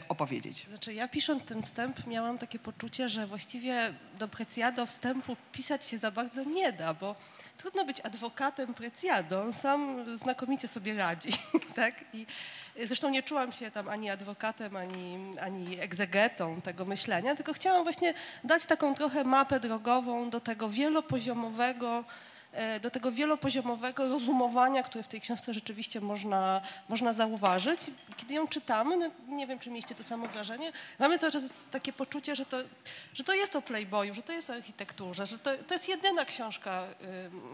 opowiedzieć. 0.08 0.66
Znaczy 0.68 0.94
ja 0.94 1.08
pisząc 1.08 1.44
ten 1.44 1.62
wstęp 1.62 2.06
miałam 2.06 2.38
takie 2.38 2.58
poczucie, 2.58 3.08
że 3.08 3.26
właściwie 3.26 3.94
do 4.18 4.28
Preciado 4.28 4.86
wstępu 4.86 5.36
pisać 5.52 5.84
się 5.84 5.98
za 5.98 6.10
bardzo 6.10 6.44
nie 6.44 6.72
da, 6.72 6.94
bo 6.94 7.16
trudno 7.56 7.84
być 7.84 8.00
adwokatem 8.00 8.74
Preciado, 8.74 9.42
on 9.42 9.52
sam 9.52 10.04
znakomicie 10.18 10.68
sobie 10.68 10.94
radzi, 10.94 11.32
tak? 11.74 12.04
I 12.14 12.26
zresztą 12.86 13.10
nie 13.10 13.22
czułam 13.22 13.52
się 13.52 13.70
tam 13.70 13.88
ani 13.88 14.10
adwokatem, 14.10 14.76
ani, 14.76 15.38
ani 15.40 15.80
egzegetą 15.80 16.60
tego 16.60 16.84
myślenia, 16.84 17.34
tylko 17.34 17.52
chciałam 17.52 17.82
właśnie 17.82 18.14
dać 18.44 18.66
taką 18.66 18.94
trochę 18.94 19.24
mapę 19.24 19.60
drogową 19.60 20.30
do 20.30 20.40
tego 20.40 20.68
wielopoziomowego 20.68 22.04
do 22.82 22.90
tego 22.90 23.12
wielopoziomowego 23.12 24.08
rozumowania, 24.08 24.82
które 24.82 25.04
w 25.04 25.08
tej 25.08 25.20
książce 25.20 25.54
rzeczywiście 25.54 26.00
można, 26.00 26.60
można 26.88 27.12
zauważyć. 27.12 27.80
Kiedy 28.16 28.34
ją 28.34 28.48
czytamy, 28.48 28.96
no 28.96 29.10
nie 29.28 29.46
wiem, 29.46 29.58
czy 29.58 29.70
mieliście 29.70 29.94
to 29.94 30.04
samo 30.04 30.28
wrażenie, 30.28 30.72
mamy 30.98 31.18
cały 31.18 31.32
czas 31.32 31.68
takie 31.70 31.92
poczucie, 31.92 32.36
że 32.36 32.46
to, 32.46 32.56
że 33.14 33.24
to 33.24 33.34
jest 33.34 33.56
o 33.56 33.62
Playboyu, 33.62 34.14
że 34.14 34.22
to 34.22 34.32
jest 34.32 34.50
o 34.50 34.54
architekturze, 34.54 35.26
że 35.26 35.38
to, 35.38 35.50
to 35.66 35.74
jest 35.74 35.88
jedyna 35.88 36.24
książka 36.24 36.84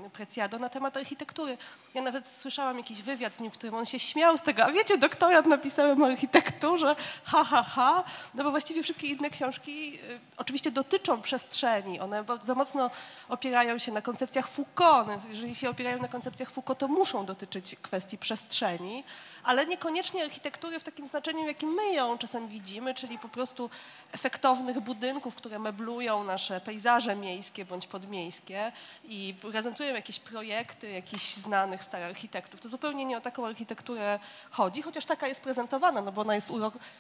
y, 0.06 0.10
Preciado 0.10 0.58
na 0.58 0.68
temat 0.68 0.96
architektury. 0.96 1.58
Ja 1.94 2.02
nawet 2.02 2.26
słyszałam 2.26 2.78
jakiś 2.78 3.02
wywiad 3.02 3.34
z 3.34 3.40
nim, 3.40 3.50
w 3.50 3.54
którym 3.54 3.74
on 3.74 3.86
się 3.86 3.98
śmiał 3.98 4.38
z 4.38 4.42
tego, 4.42 4.64
a 4.64 4.72
wiecie, 4.72 4.98
doktorat 4.98 5.46
napisałem 5.46 6.02
o 6.02 6.06
architekturze, 6.06 6.96
ha, 7.24 7.44
ha, 7.44 7.62
ha, 7.62 8.04
no 8.34 8.44
bo 8.44 8.50
właściwie 8.50 8.82
wszystkie 8.82 9.06
inne 9.06 9.30
książki 9.30 9.94
y, 9.94 10.20
oczywiście 10.36 10.70
dotyczą 10.70 11.22
przestrzeni, 11.22 12.00
one 12.00 12.24
bardzo 12.24 12.54
mocno 12.54 12.90
opierają 13.28 13.78
się 13.78 13.92
na 13.92 14.02
koncepcjach 14.02 14.48
Foucault, 14.48 14.87
jeżeli 15.30 15.54
się 15.54 15.70
opierają 15.70 16.02
na 16.02 16.08
koncepcjach 16.08 16.50
Foucault, 16.50 16.78
to 16.78 16.88
muszą 16.88 17.26
dotyczyć 17.26 17.76
kwestii 17.82 18.18
przestrzeni, 18.18 19.04
ale 19.48 19.66
niekoniecznie 19.66 20.24
architektury 20.24 20.80
w 20.80 20.82
takim 20.82 21.06
znaczeniu, 21.06 21.46
jakim 21.46 21.70
my 21.70 21.92
ją 21.92 22.18
czasem 22.18 22.48
widzimy, 22.48 22.94
czyli 22.94 23.18
po 23.18 23.28
prostu 23.28 23.70
efektownych 24.12 24.80
budynków, 24.80 25.34
które 25.34 25.58
meblują 25.58 26.24
nasze 26.24 26.60
pejzaże 26.60 27.16
miejskie 27.16 27.64
bądź 27.64 27.86
podmiejskie 27.86 28.72
i 29.04 29.34
prezentują 29.40 29.94
jakieś 29.94 30.18
projekty 30.20 30.90
jakichś 30.90 31.34
znanych 31.34 31.84
starych 31.84 32.08
architektów. 32.08 32.60
To 32.60 32.68
zupełnie 32.68 33.04
nie 33.04 33.16
o 33.16 33.20
taką 33.20 33.46
architekturę 33.46 34.18
chodzi, 34.50 34.82
chociaż 34.82 35.04
taka 35.04 35.28
jest 35.28 35.40
prezentowana, 35.40 36.00
no 36.02 36.12
bo 36.12 36.20
ona 36.20 36.34
jest, 36.34 36.52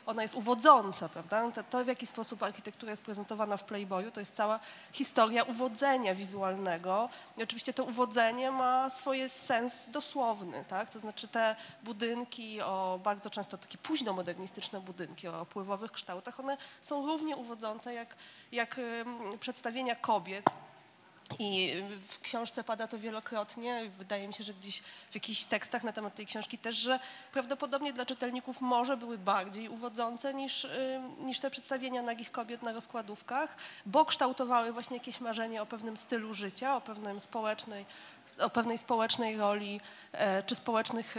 ona 0.06 0.22
jest 0.22 0.34
uwodząca, 0.34 1.08
prawda? 1.08 1.50
To, 1.50 1.62
to, 1.70 1.84
w 1.84 1.88
jaki 1.88 2.06
sposób 2.06 2.42
architektura 2.42 2.90
jest 2.90 3.02
prezentowana 3.02 3.56
w 3.56 3.64
Playboyu, 3.64 4.10
to 4.10 4.20
jest 4.20 4.34
cała 4.34 4.60
historia 4.92 5.42
uwodzenia 5.42 6.14
wizualnego 6.14 7.08
i 7.36 7.42
oczywiście 7.42 7.72
to 7.72 7.84
uwodzenie 7.84 8.50
ma 8.50 8.90
swoje 8.90 9.28
sens 9.28 9.88
dosłowny, 9.88 10.64
tak? 10.68 10.90
To 10.90 10.98
znaczy 10.98 11.28
te 11.28 11.56
budynki, 11.82 12.37
o 12.64 13.00
bardzo 13.04 13.30
często 13.30 13.58
takie 13.58 13.78
późnomodernistyczne 13.78 14.80
budynki 14.80 15.28
o 15.28 15.46
pływowych 15.46 15.92
kształtach, 15.92 16.40
one 16.40 16.56
są 16.82 17.06
równie 17.06 17.36
uwodzące 17.36 17.94
jak, 17.94 18.16
jak 18.52 18.80
przedstawienia 19.40 19.94
kobiet 19.94 20.44
i 21.38 21.74
w 22.08 22.20
książce 22.20 22.64
pada 22.64 22.88
to 22.88 22.98
wielokrotnie. 22.98 23.90
Wydaje 23.98 24.28
mi 24.28 24.34
się, 24.34 24.44
że 24.44 24.54
gdzieś 24.54 24.80
w 25.10 25.14
jakichś 25.14 25.44
tekstach 25.44 25.84
na 25.84 25.92
temat 25.92 26.14
tej 26.14 26.26
książki 26.26 26.58
też, 26.58 26.76
że 26.76 26.98
prawdopodobnie 27.32 27.92
dla 27.92 28.06
czytelników 28.06 28.60
może 28.60 28.96
były 28.96 29.18
bardziej 29.18 29.68
uwodzące 29.68 30.34
niż, 30.34 30.66
niż 31.20 31.38
te 31.38 31.50
przedstawienia 31.50 32.02
nagich 32.02 32.32
kobiet 32.32 32.62
na 32.62 32.72
rozkładówkach, 32.72 33.56
bo 33.86 34.04
kształtowały 34.04 34.72
właśnie 34.72 34.96
jakieś 34.96 35.20
marzenie 35.20 35.62
o 35.62 35.66
pewnym 35.66 35.96
stylu 35.96 36.34
życia, 36.34 36.76
o, 36.76 36.80
pewnym 36.80 37.20
społecznej, 37.20 37.86
o 38.38 38.50
pewnej 38.50 38.78
społecznej 38.78 39.36
roli 39.36 39.80
e, 40.12 40.42
czy 40.42 40.54
społecznych 40.54 41.16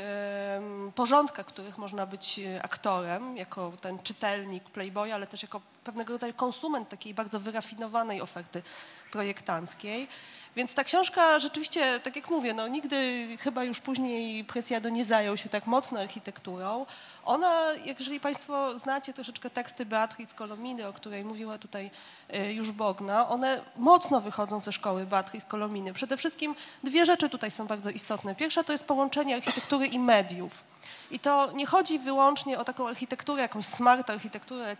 porządkach, 0.95 1.45
których 1.45 1.77
można 1.77 2.05
być 2.05 2.39
e, 2.39 2.63
aktorem, 2.63 3.37
jako 3.37 3.71
ten 3.81 3.99
czytelnik 3.99 4.63
Playboya, 4.63 5.11
ale 5.11 5.27
też 5.27 5.43
jako 5.43 5.61
pewnego 5.83 6.13
rodzaju 6.13 6.33
konsument 6.33 6.89
takiej 6.89 7.13
bardzo 7.13 7.39
wyrafinowanej 7.39 8.21
oferty 8.21 8.63
projektanckiej. 9.11 10.07
Więc 10.55 10.73
ta 10.73 10.83
książka 10.83 11.39
rzeczywiście, 11.39 11.99
tak 11.99 12.15
jak 12.15 12.29
mówię, 12.29 12.53
no 12.53 12.67
nigdy 12.67 13.27
chyba 13.39 13.63
już 13.63 13.79
później 13.79 14.43
Preciado 14.43 14.89
nie 14.89 15.05
zajął 15.05 15.37
się 15.37 15.49
tak 15.49 15.67
mocno 15.67 15.99
architekturą. 15.99 16.85
Ona, 17.25 17.53
jeżeli 17.99 18.19
Państwo 18.19 18.79
znacie 18.79 19.13
troszeczkę 19.13 19.49
teksty 19.49 19.85
Beatrice 19.85 20.35
Colominy, 20.35 20.87
o 20.87 20.93
której 20.93 21.25
mówiła 21.25 21.57
tutaj 21.57 21.91
e, 22.29 22.53
już 22.53 22.71
Bogna, 22.71 23.29
one 23.29 23.61
mocno 23.77 24.21
wychodzą 24.21 24.59
ze 24.59 24.71
szkoły 24.71 25.05
Beatrice 25.05 25.47
Colominy. 25.47 25.93
Przede 25.93 26.17
wszystkim 26.17 26.55
dwie 26.83 27.05
rzeczy 27.05 27.29
tutaj 27.29 27.51
są 27.51 27.67
bardzo 27.67 27.89
istotne. 27.89 28.35
Pierwsza 28.35 28.63
to 28.63 28.71
jest 28.71 28.83
połączenie 28.83 29.35
architektury 29.35 29.85
i 29.85 29.99
mediów. 29.99 30.63
I 31.11 31.19
to 31.19 31.51
nie 31.51 31.65
chodzi 31.65 31.99
wyłącznie 31.99 32.59
o 32.59 32.63
taką 32.63 32.87
architekturę, 32.87 33.41
jakąś 33.41 33.65
smart 33.65 34.09
architekturę, 34.09 34.75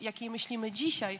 jakiej 0.00 0.30
myślimy 0.30 0.72
dzisiaj, 0.72 1.18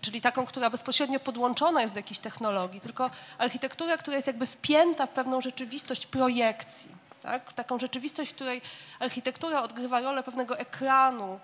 czyli 0.00 0.20
taką, 0.20 0.46
która 0.46 0.70
bezpośrednio 0.70 1.20
podłączona 1.20 1.82
jest 1.82 1.94
do 1.94 1.98
jakiejś 1.98 2.18
technologii, 2.18 2.80
tylko 2.80 3.10
architektura, 3.38 3.96
która 3.96 4.16
jest 4.16 4.26
jakby 4.26 4.46
wpięta 4.46 5.06
w 5.06 5.10
pewną 5.10 5.40
rzeczywistość 5.40 6.06
projekcji. 6.06 6.88
Tak? 7.22 7.52
Taką 7.52 7.78
rzeczywistość, 7.78 8.30
w 8.30 8.34
której 8.34 8.62
architektura 9.00 9.62
odgrywa 9.62 10.00
rolę 10.00 10.22
pewnego 10.22 10.58
ekranu, 10.58 11.40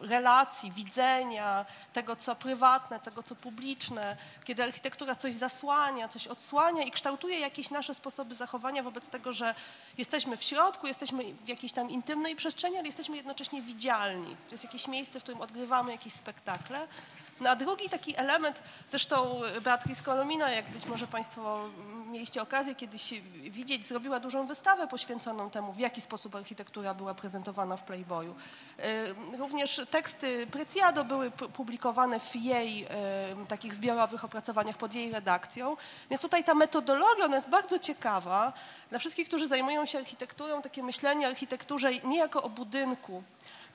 relacji, 0.00 0.72
widzenia, 0.72 1.66
tego 1.92 2.16
co 2.16 2.36
prywatne, 2.36 3.00
tego 3.00 3.22
co 3.22 3.34
publiczne, 3.34 4.16
kiedy 4.44 4.64
architektura 4.64 5.16
coś 5.16 5.34
zasłania, 5.34 6.08
coś 6.08 6.26
odsłania 6.26 6.82
i 6.82 6.90
kształtuje 6.90 7.40
jakieś 7.40 7.70
nasze 7.70 7.94
sposoby 7.94 8.34
zachowania 8.34 8.82
wobec 8.82 9.08
tego, 9.08 9.32
że 9.32 9.54
jesteśmy 9.98 10.36
w 10.36 10.44
środku, 10.44 10.86
jesteśmy 10.86 11.24
w 11.44 11.48
jakiejś 11.48 11.72
tam 11.72 11.90
intymnej 11.90 12.36
przestrzeni, 12.36 12.76
ale 12.76 12.86
jesteśmy 12.86 13.16
jednocześnie 13.16 13.62
widzialni. 13.62 14.36
To 14.48 14.54
jest 14.54 14.64
jakieś 14.64 14.88
miejsce, 14.88 15.20
w 15.20 15.22
którym 15.22 15.40
odgrywamy 15.40 15.92
jakieś 15.92 16.12
spektakle. 16.12 16.88
No 17.40 17.50
a 17.50 17.56
drugi 17.56 17.88
taki 17.88 18.16
element, 18.16 18.62
zresztą 18.88 19.40
Beatrice 19.62 20.02
Colomina, 20.02 20.50
jak 20.50 20.70
być 20.70 20.86
może 20.86 21.06
Państwo 21.06 21.68
mieliście 22.06 22.42
okazję 22.42 22.74
kiedyś 22.74 23.14
widzieć, 23.42 23.86
zrobiła 23.86 24.20
dużą 24.20 24.46
wystawę 24.46 24.86
poświęconą 24.86 25.50
temu, 25.50 25.72
w 25.72 25.78
jaki 25.78 26.00
sposób 26.00 26.34
architektura 26.34 26.94
była 26.94 27.14
prezentowana 27.14 27.76
w 27.76 27.82
Playboyu. 27.82 28.34
Y, 29.34 29.36
również 29.38 29.80
teksty 29.90 30.46
Preciado 30.46 31.04
były 31.04 31.30
publikowane 31.30 32.20
w 32.20 32.36
jej 32.36 32.84
y, 32.84 32.88
takich 33.48 33.74
zbiorowych 33.74 34.24
opracowaniach 34.24 34.76
pod 34.76 34.94
jej 34.94 35.12
redakcją, 35.12 35.76
więc 36.10 36.22
tutaj 36.22 36.44
ta 36.44 36.54
metodologia, 36.54 37.24
ona 37.24 37.36
jest 37.36 37.48
bardzo 37.48 37.78
ciekawa 37.78 38.52
dla 38.90 38.98
wszystkich, 38.98 39.28
którzy 39.28 39.48
zajmują 39.48 39.86
się 39.86 39.98
architekturą, 39.98 40.62
takie 40.62 40.82
myślenie 40.82 41.26
o 41.26 41.30
architekturze 41.30 41.90
nie 42.04 42.18
jako 42.18 42.42
o 42.42 42.48
budynku, 42.48 43.22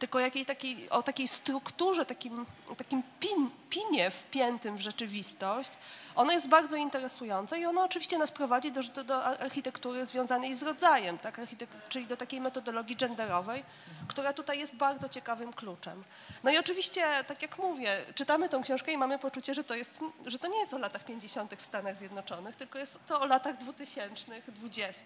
tylko 0.04 0.20
jakiej 0.20 0.46
takiej, 0.46 0.90
o 0.90 1.04
takiej 1.04 1.28
strukturze, 1.28 2.06
takim, 2.06 2.46
takim 2.78 3.04
pin, 3.20 3.52
pinie 3.70 4.12
wpiętym 4.12 4.78
w 4.78 4.82
rzeczywistość, 4.82 5.72
ono 6.16 6.32
jest 6.32 6.48
bardzo 6.48 6.76
interesujące 6.76 7.60
i 7.60 7.66
ono 7.66 7.84
oczywiście 7.84 8.18
nas 8.18 8.32
prowadzi 8.32 8.72
do, 8.72 8.84
do, 8.84 9.04
do 9.04 9.24
architektury 9.26 10.06
związanej 10.06 10.54
z 10.54 10.64
rodzajem, 10.64 11.18
tak? 11.18 11.42
czyli 11.90 12.08
do 12.08 12.18
takiej 12.18 12.42
metodologii 12.42 12.96
genderowej, 12.96 13.64
która 14.08 14.34
tutaj 14.34 14.60
jest 14.60 14.76
bardzo 14.76 15.10
ciekawym 15.10 15.54
kluczem. 15.54 16.04
No 16.44 16.52
i 16.52 16.58
oczywiście, 16.58 17.02
tak 17.28 17.42
jak 17.42 17.58
mówię, 17.58 17.90
czytamy 18.16 18.50
tą 18.50 18.64
książkę 18.64 18.92
i 18.92 18.98
mamy 18.98 19.20
poczucie, 19.20 19.54
że 19.54 19.64
to, 19.64 19.76
jest, 19.76 20.02
że 20.26 20.40
to 20.40 20.48
nie 20.48 20.60
jest 20.60 20.74
o 20.74 20.78
latach 20.78 21.06
50. 21.06 21.56
w 21.56 21.66
Stanach 21.66 21.98
Zjednoczonych, 21.98 22.56
tylko 22.56 22.80
jest 22.80 23.00
to 23.08 23.22
o 23.22 23.26
latach 23.26 23.58
2000., 23.58 24.42
20. 24.48 25.06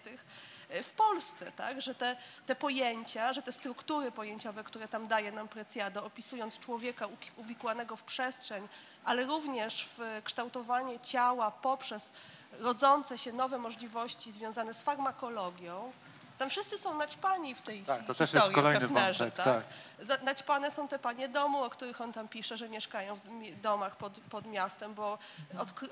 w 0.82 0.90
Polsce, 0.90 1.52
tak? 1.52 1.80
że 1.82 1.94
te, 1.94 2.16
te 2.46 2.56
pojęcia, 2.56 3.32
że 3.32 3.42
te 3.42 3.52
struktury 3.52 4.12
pojęciowe, 4.12 4.64
które 4.64 4.87
tam 4.90 5.06
daje 5.06 5.32
nam 5.32 5.48
Preciado, 5.48 6.04
opisując 6.04 6.58
człowieka 6.58 7.08
uwikłanego 7.36 7.96
w 7.96 8.02
przestrzeń, 8.02 8.68
ale 9.04 9.24
również 9.24 9.88
w 9.98 10.22
kształtowanie 10.24 11.00
ciała 11.00 11.50
poprzez 11.50 12.12
rodzące 12.52 13.18
się 13.18 13.32
nowe 13.32 13.58
możliwości 13.58 14.32
związane 14.32 14.74
z 14.74 14.82
farmakologią, 14.82 15.92
tam 16.38 16.50
wszyscy 16.50 16.78
są 16.78 16.98
naćpani 16.98 17.54
w 17.54 17.62
tej 17.62 17.82
tak, 17.82 18.06
to 18.06 18.14
też 18.14 18.32
jest 18.32 18.50
kolejny 18.50 18.80
Hefnerze, 18.80 19.24
wątek, 19.24 19.44
tak? 19.44 19.64
tak. 20.08 20.22
Naćpane 20.22 20.70
są 20.70 20.88
te 20.88 20.98
panie 20.98 21.28
domu, 21.28 21.62
o 21.62 21.70
których 21.70 22.00
on 22.00 22.12
tam 22.12 22.28
pisze, 22.28 22.56
że 22.56 22.68
mieszkają 22.68 23.14
w 23.14 23.60
domach 23.62 23.96
pod, 23.96 24.20
pod 24.20 24.46
miastem, 24.46 24.94
bo 24.94 25.18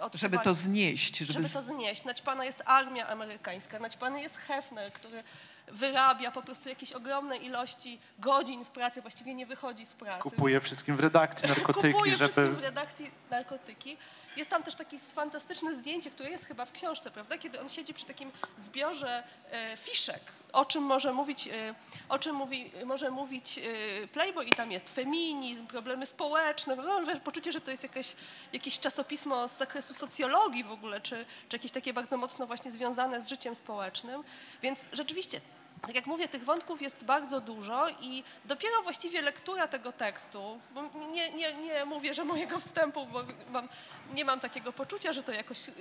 od, 0.00 0.15
Żeby 0.15 0.38
to 0.38 0.55
znieść. 0.55 1.19
Żeby... 1.19 1.33
żeby 1.33 1.49
to 1.49 1.62
znieść. 1.62 2.05
Naćpana 2.05 2.45
jest 2.45 2.62
armia 2.67 3.09
amerykańska, 3.09 3.79
naćpany 3.79 4.21
jest 4.21 4.37
Hefner, 4.37 4.93
który 4.93 5.23
wyrabia 5.69 6.31
po 6.31 6.43
prostu 6.43 6.69
jakieś 6.69 6.93
ogromne 6.93 7.37
ilości 7.37 7.99
godzin 8.19 8.65
w 8.65 8.71
pracy, 8.71 9.03
właściwie 9.03 9.35
nie 9.35 9.47
wychodzi 9.47 9.87
z 9.87 9.95
pracy. 9.95 10.23
Kupuje 10.23 10.61
wszystkim 10.61 10.97
w 10.97 11.00
redakcji 11.00 11.49
narkotyki, 11.57 11.93
Kupuje 11.93 12.17
żeby... 12.17 12.33
wszystkim 12.33 12.55
w 12.55 12.65
redakcji 12.65 13.11
narkotyki. 13.31 13.97
Jest 14.37 14.50
tam 14.50 14.62
też 14.62 14.75
takie 14.75 14.99
fantastyczne 14.99 15.75
zdjęcie, 15.75 16.11
które 16.11 16.31
jest 16.31 16.45
chyba 16.45 16.65
w 16.65 16.73
książce, 16.73 17.11
prawda? 17.11 17.38
Kiedy 17.38 17.61
on 17.61 17.69
siedzi 17.69 17.95
przy 17.95 18.05
takim 18.05 18.33
zbiorze 18.59 19.23
e, 19.50 19.76
fiszek, 19.76 20.23
o 20.52 20.64
czym 20.64 20.83
może 20.83 21.12
mówić, 21.12 21.49
e, 21.49 21.75
o 22.09 22.19
czym 22.19 22.37
mówi, 22.37 22.71
może 22.85 23.11
mówić 23.11 23.59
e, 23.59 24.07
Playboy 24.07 24.45
i 24.45 24.50
tam 24.50 24.73
jest 24.73 24.95
feminizm, 24.95 25.66
problemy 25.66 26.07
społeczne, 26.07 26.76
poczucie, 27.25 27.52
że 27.52 27.61
to 27.61 27.71
jest 27.71 27.83
jakieś, 27.83 28.16
jakieś 28.52 28.78
czasopismo 28.78 29.49
z 29.49 29.59
zakresu 29.59 29.95
socjologii 29.95 30.64
w 30.64 30.71
ogóle, 30.71 31.00
czy, 31.00 31.26
czy 31.49 31.57
jakieś 31.57 31.71
takie 31.71 31.93
bardzo 31.93 32.16
mocno 32.16 32.47
właśnie 32.47 32.73
związane 32.73 33.23
z 33.23 33.28
życiem 33.28 33.55
społecznym. 33.55 34.25
Więc 34.62 34.88
rzeczywiście 34.93 35.40
tak 35.83 35.95
jak 35.95 36.06
mówię, 36.06 36.28
tych 36.28 36.45
wątków 36.45 36.83
jest 36.83 37.04
bardzo 37.04 37.40
dużo 37.40 37.88
i 38.00 38.25
dopiero 38.45 38.83
właściwie 38.83 39.23
lektura 39.23 39.68
tego 39.68 39.92
tekstu, 39.92 40.61
bo 40.71 40.83
nie, 41.12 41.30
nie, 41.30 41.52
nie 41.52 41.85
mówię, 41.85 42.14
że 42.14 42.25
mojego 42.25 42.59
wstępu, 42.59 43.06
bo 43.06 43.25
mam, 43.49 43.68
nie 44.14 44.25
mam 44.25 44.40
takiego 44.40 44.73
poczucia, 44.73 45.12
że 45.12 45.23
to 45.23 45.33
jakoś 45.33 45.68
y, 45.68 45.73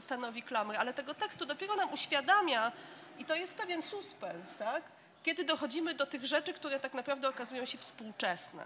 stanowi 0.00 0.42
klamrę, 0.42 0.78
ale 0.78 0.94
tego 0.94 1.14
tekstu 1.14 1.46
dopiero 1.46 1.76
nam 1.76 1.92
uświadamia 1.92 2.72
i 3.18 3.24
to 3.24 3.34
jest 3.34 3.54
pewien 3.54 3.82
suspens, 3.82 4.56
tak? 4.58 4.82
kiedy 5.22 5.44
dochodzimy 5.44 5.94
do 5.94 6.06
tych 6.06 6.24
rzeczy, 6.24 6.52
które 6.52 6.80
tak 6.80 6.94
naprawdę 6.94 7.28
okazują 7.28 7.66
się 7.66 7.78
współczesne, 7.78 8.64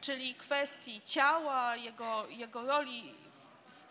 czyli 0.00 0.34
kwestii 0.34 1.00
ciała, 1.04 1.76
jego, 1.76 2.26
jego 2.28 2.66
roli 2.66 3.14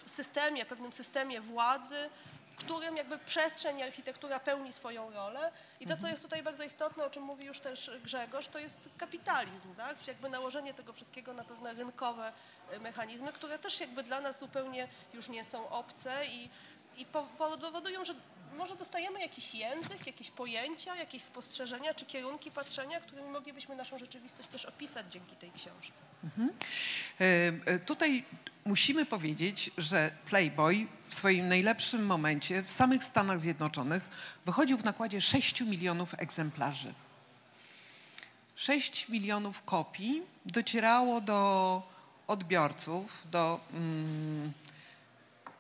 w 0.06 0.12
systemie, 0.12 0.66
pewnym 0.66 0.94
systemie 0.94 1.42
władzy, 1.42 2.10
w 2.56 2.58
którym 2.58 2.98
jakby 2.98 3.18
przestrzeń 3.18 3.80
i 3.80 3.84
architektura 3.84 4.40
pełni 4.40 4.74
swoją 4.74 5.12
rolę. 5.12 5.52
I 5.80 5.86
to, 5.86 5.90
co 5.90 5.94
mhm. 5.94 6.12
jest 6.12 6.24
tutaj 6.24 6.44
bardzo 6.44 6.64
istotne, 6.64 7.06
o 7.06 7.10
czym 7.10 7.24
mówi 7.24 7.46
już 7.46 7.60
też 7.60 7.92
Grzegorz, 8.04 8.48
to 8.48 8.60
jest 8.60 8.90
kapitalizm, 8.98 9.76
tak? 9.76 9.98
Czyli 9.98 10.08
jakby 10.08 10.30
nałożenie 10.30 10.74
tego 10.74 10.94
wszystkiego 10.94 11.34
na 11.34 11.44
pewne 11.44 11.74
rynkowe 11.74 12.34
e, 12.72 12.80
mechanizmy, 12.80 13.34
które 13.34 13.60
też 13.60 13.80
jakby 13.80 14.04
dla 14.04 14.22
nas 14.22 14.40
zupełnie 14.40 14.88
już 15.14 15.30
nie 15.30 15.46
są 15.46 15.70
obce 15.70 16.26
i, 16.26 16.50
i 16.98 17.06
powodują, 17.38 18.06
że 18.06 18.14
może 18.58 18.76
dostajemy 18.76 19.22
jakiś 19.22 19.56
język, 19.56 20.08
jakieś 20.08 20.32
pojęcia, 20.32 20.96
jakieś 20.96 21.22
spostrzeżenia 21.22 21.94
czy 21.94 22.06
kierunki 22.06 22.52
patrzenia, 22.52 23.00
którymi 23.00 23.30
moglibyśmy 23.30 23.76
naszą 23.76 23.98
rzeczywistość 23.98 24.50
też 24.50 24.66
opisać 24.66 25.06
dzięki 25.10 25.36
tej 25.36 25.52
książce. 25.52 26.02
Mhm. 26.24 26.50
E, 26.50 27.24
e, 27.66 27.80
tutaj 27.80 28.26
musimy 28.66 29.06
powiedzieć, 29.06 29.72
że 29.78 30.12
Playboy 30.26 30.88
w 31.10 31.16
swoim 31.16 31.48
najlepszym 31.48 32.06
momencie 32.06 32.64
w 32.64 32.72
samych 32.72 33.04
Stanach 33.04 33.40
Zjednoczonych 33.40 34.10
wychodził 34.46 34.78
w 34.78 34.84
nakładzie 34.84 35.22
6 35.22 35.62
milionów 35.62 36.14
egzemplarzy. 36.18 36.94
6 38.56 39.10
milionów 39.10 39.64
kopii 39.64 40.22
docierało 40.46 41.22
do 41.22 41.82
odbiorców, 42.28 43.24
do 43.32 43.60
mm, 43.74 44.52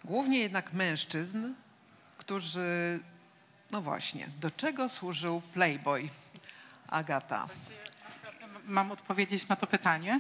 głównie 0.03 0.39
jednak 0.39 0.73
mężczyzn, 0.73 1.53
którzy, 2.25 2.99
no 3.71 3.81
właśnie, 3.81 4.27
do 4.41 4.51
czego 4.51 4.89
służył 4.89 5.41
Playboy? 5.53 6.09
Agata. 6.87 7.47
Mam 8.67 8.91
odpowiedzieć 8.91 9.47
na 9.47 9.55
to 9.55 9.67
pytanie. 9.67 10.19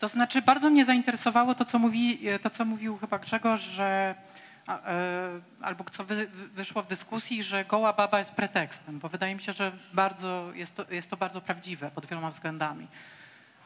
To 0.00 0.08
znaczy, 0.08 0.42
bardzo 0.42 0.70
mnie 0.70 0.84
zainteresowało 0.84 1.54
to, 1.54 1.64
co, 1.64 1.78
mówi, 1.78 2.20
to, 2.42 2.50
co 2.50 2.64
mówił 2.64 2.98
chyba 2.98 3.18
Grzegorz, 3.18 3.60
że 3.60 4.14
e, 4.68 5.40
albo 5.62 5.84
co 5.84 6.04
wy, 6.04 6.26
wyszło 6.54 6.82
w 6.82 6.86
dyskusji, 6.86 7.42
że 7.42 7.64
goła 7.64 7.92
baba 7.92 8.18
jest 8.18 8.32
pretekstem, 8.32 8.98
bo 8.98 9.08
wydaje 9.08 9.34
mi 9.34 9.42
się, 9.42 9.52
że 9.52 9.72
bardzo, 9.92 10.50
jest, 10.54 10.74
to, 10.76 10.84
jest 10.90 11.10
to 11.10 11.16
bardzo 11.16 11.40
prawdziwe 11.40 11.90
pod 11.90 12.06
wieloma 12.06 12.30
względami. 12.30 12.86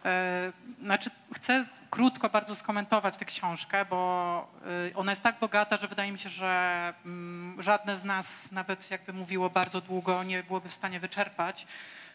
E, 0.05 0.53
znaczy, 0.83 1.11
chcę 1.35 1.65
krótko 1.91 2.29
bardzo 2.29 2.55
skomentować 2.55 3.17
tę 3.17 3.25
książkę, 3.25 3.85
bo 3.85 4.49
e, 4.93 4.97
ona 4.97 5.13
jest 5.13 5.23
tak 5.23 5.39
bogata, 5.39 5.77
że 5.77 5.89
wydaje 5.89 6.13
mi 6.13 6.19
się, 6.19 6.29
że 6.29 6.95
mm, 7.05 7.63
żadne 7.63 7.97
z 7.97 8.05
nas, 8.05 8.53
nawet 8.53 8.91
jakby 8.91 9.13
mówiło 9.13 9.51
bardzo 9.51 9.81
długo, 9.81 10.23
nie 10.23 10.43
byłoby 10.43 10.69
w 10.69 10.75
stanie 10.75 11.01
wyczerpać. 11.01 11.67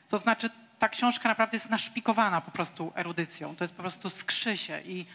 To 0.10 0.18
znaczy, 0.18 0.50
ta 0.80 0.90
książka 0.90 1.30
naprawdę 1.30 1.56
jest 1.56 1.70
naszpikowana 1.70 2.42
po 2.42 2.52
prostu 2.52 2.92
erudycją. 2.96 3.56
To 3.56 3.64
jest 3.64 3.74
po 3.74 3.84
prostu 3.84 4.10
skrzysie. 4.10 4.82
I 4.86 5.06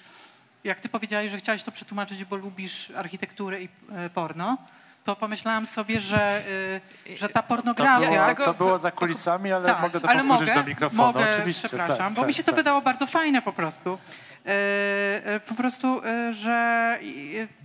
jak 0.64 0.80
ty 0.80 0.88
powiedziałeś, 0.88 1.30
że 1.30 1.38
chciałeś 1.38 1.62
to 1.62 1.72
przetłumaczyć, 1.72 2.24
bo 2.24 2.36
lubisz 2.36 2.90
architekturę 2.90 3.62
i 3.62 3.68
e, 3.92 4.10
porno, 4.10 4.58
to 5.04 5.16
pomyślałam 5.16 5.66
sobie, 5.66 6.00
że, 6.00 6.42
y, 7.06 7.16
że 7.16 7.28
ta 7.28 7.42
pornografia... 7.42 8.34
To 8.34 8.34
było, 8.34 8.46
to 8.46 8.54
było 8.54 8.78
za 8.78 8.90
kulisami, 8.90 9.52
ale 9.52 9.66
tak, 9.66 9.82
mogę 9.82 10.00
to 10.00 10.08
ale 10.08 10.24
powtórzyć 10.24 10.48
mogę, 10.48 10.62
do 10.62 10.68
mikrofonu. 10.68 11.02
Mogę, 11.02 11.36
Oczywiście, 11.36 11.68
przepraszam, 11.68 11.96
tak, 11.98 12.12
bo 12.12 12.20
tak, 12.20 12.28
mi 12.28 12.34
się 12.34 12.42
to 12.42 12.46
tak. 12.46 12.56
wydało 12.56 12.80
bardzo 12.80 13.06
fajne 13.06 13.42
po 13.42 13.52
prostu. 13.52 13.98
E, 14.46 14.50
e, 15.26 15.40
po 15.40 15.54
prostu, 15.54 16.02
że 16.30 16.98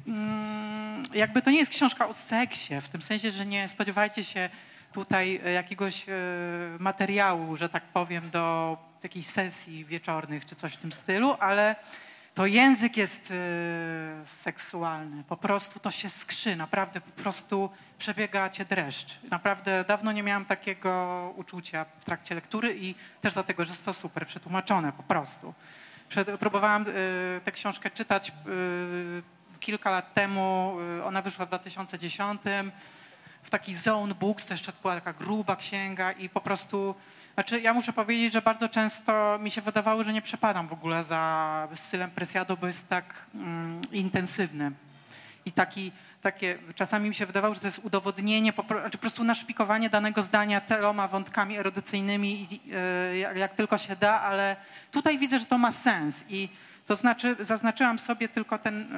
mm, 0.07 1.03
jakby 1.13 1.41
to 1.41 1.51
nie 1.51 1.57
jest 1.57 1.71
książka 1.71 2.07
o 2.07 2.13
seksie, 2.13 2.81
w 2.81 2.87
tym 2.87 3.01
sensie, 3.01 3.31
że 3.31 3.45
nie 3.45 3.67
spodziewajcie 3.67 4.23
się 4.23 4.49
tutaj 4.93 5.41
jakiegoś 5.53 6.05
materiału, 6.79 7.57
że 7.57 7.69
tak 7.69 7.83
powiem, 7.83 8.29
do 8.29 8.77
jakiejś 9.03 9.25
sesji 9.25 9.85
wieczornych 9.85 10.45
czy 10.45 10.55
coś 10.55 10.73
w 10.73 10.77
tym 10.77 10.91
stylu, 10.91 11.35
ale 11.39 11.75
to 12.39 12.45
język 12.45 12.97
jest 12.97 13.31
y, 13.31 13.35
seksualny. 14.25 15.23
Po 15.23 15.37
prostu 15.37 15.79
to 15.79 15.91
się 15.91 16.09
skrzy, 16.09 16.55
naprawdę 16.55 17.01
po 17.01 17.11
prostu 17.11 17.69
przebiega 17.97 18.49
cię 18.49 18.65
dreszcz. 18.65 19.19
Naprawdę 19.31 19.85
dawno 19.87 20.11
nie 20.11 20.23
miałam 20.23 20.45
takiego 20.45 21.33
uczucia 21.35 21.85
w 21.99 22.05
trakcie 22.05 22.35
lektury 22.35 22.77
i 22.77 22.95
też 23.21 23.33
dlatego, 23.33 23.65
że 23.65 23.71
jest 23.71 23.85
to 23.85 23.93
super 23.93 24.27
przetłumaczone 24.27 24.91
po 24.91 25.03
prostu. 25.03 25.53
Przed, 26.09 26.27
próbowałam 26.39 26.85
y, 26.87 27.41
tę 27.43 27.51
książkę 27.51 27.89
czytać 27.89 28.29
y, 28.29 29.23
kilka 29.59 29.91
lat 29.91 30.13
temu. 30.13 30.77
Ona 31.05 31.21
wyszła 31.21 31.45
w 31.45 31.47
2010 31.47 32.41
w 33.43 33.49
taki 33.49 33.75
Zone 33.75 34.15
Books, 34.15 34.45
to 34.45 34.53
jeszcze 34.53 34.73
była 34.81 34.95
taka 34.95 35.13
gruba 35.13 35.55
księga 35.55 36.11
i 36.11 36.29
po 36.29 36.41
prostu 36.41 36.95
znaczy, 37.39 37.61
ja 37.61 37.73
muszę 37.73 37.93
powiedzieć, 37.93 38.33
że 38.33 38.41
bardzo 38.41 38.69
często 38.69 39.39
mi 39.41 39.51
się 39.51 39.61
wydawało, 39.61 40.03
że 40.03 40.13
nie 40.13 40.21
przepadam 40.21 40.67
w 40.67 40.73
ogóle 40.73 41.03
za 41.03 41.67
stylem 41.75 42.11
Presiado, 42.11 42.57
bo 42.57 42.67
jest 42.67 42.89
tak 42.89 43.13
mm, 43.35 43.81
intensywny. 43.91 44.71
I 45.45 45.51
taki, 45.51 45.91
takie, 46.21 46.57
czasami 46.75 47.09
mi 47.09 47.15
się 47.15 47.25
wydawało, 47.25 47.53
że 47.53 47.59
to 47.59 47.67
jest 47.67 47.79
udowodnienie, 47.79 48.53
po, 48.53 48.63
znaczy 48.63 48.97
po 48.97 49.01
prostu 49.01 49.23
naszpikowanie 49.23 49.89
danego 49.89 50.21
zdania 50.21 50.61
tyloma 50.61 51.07
wątkami 51.07 51.57
erudycyjnymi, 51.57 52.47
jak, 53.19 53.37
jak 53.37 53.53
tylko 53.53 53.77
się 53.77 53.95
da, 53.95 54.21
ale 54.21 54.55
tutaj 54.91 55.17
widzę, 55.19 55.39
że 55.39 55.45
to 55.45 55.57
ma 55.57 55.71
sens. 55.71 56.25
I 56.29 56.49
To 56.87 56.95
znaczy, 56.95 57.35
zaznaczyłam 57.39 57.99
sobie 57.99 58.29
tylko 58.29 58.57
ten, 58.57 58.95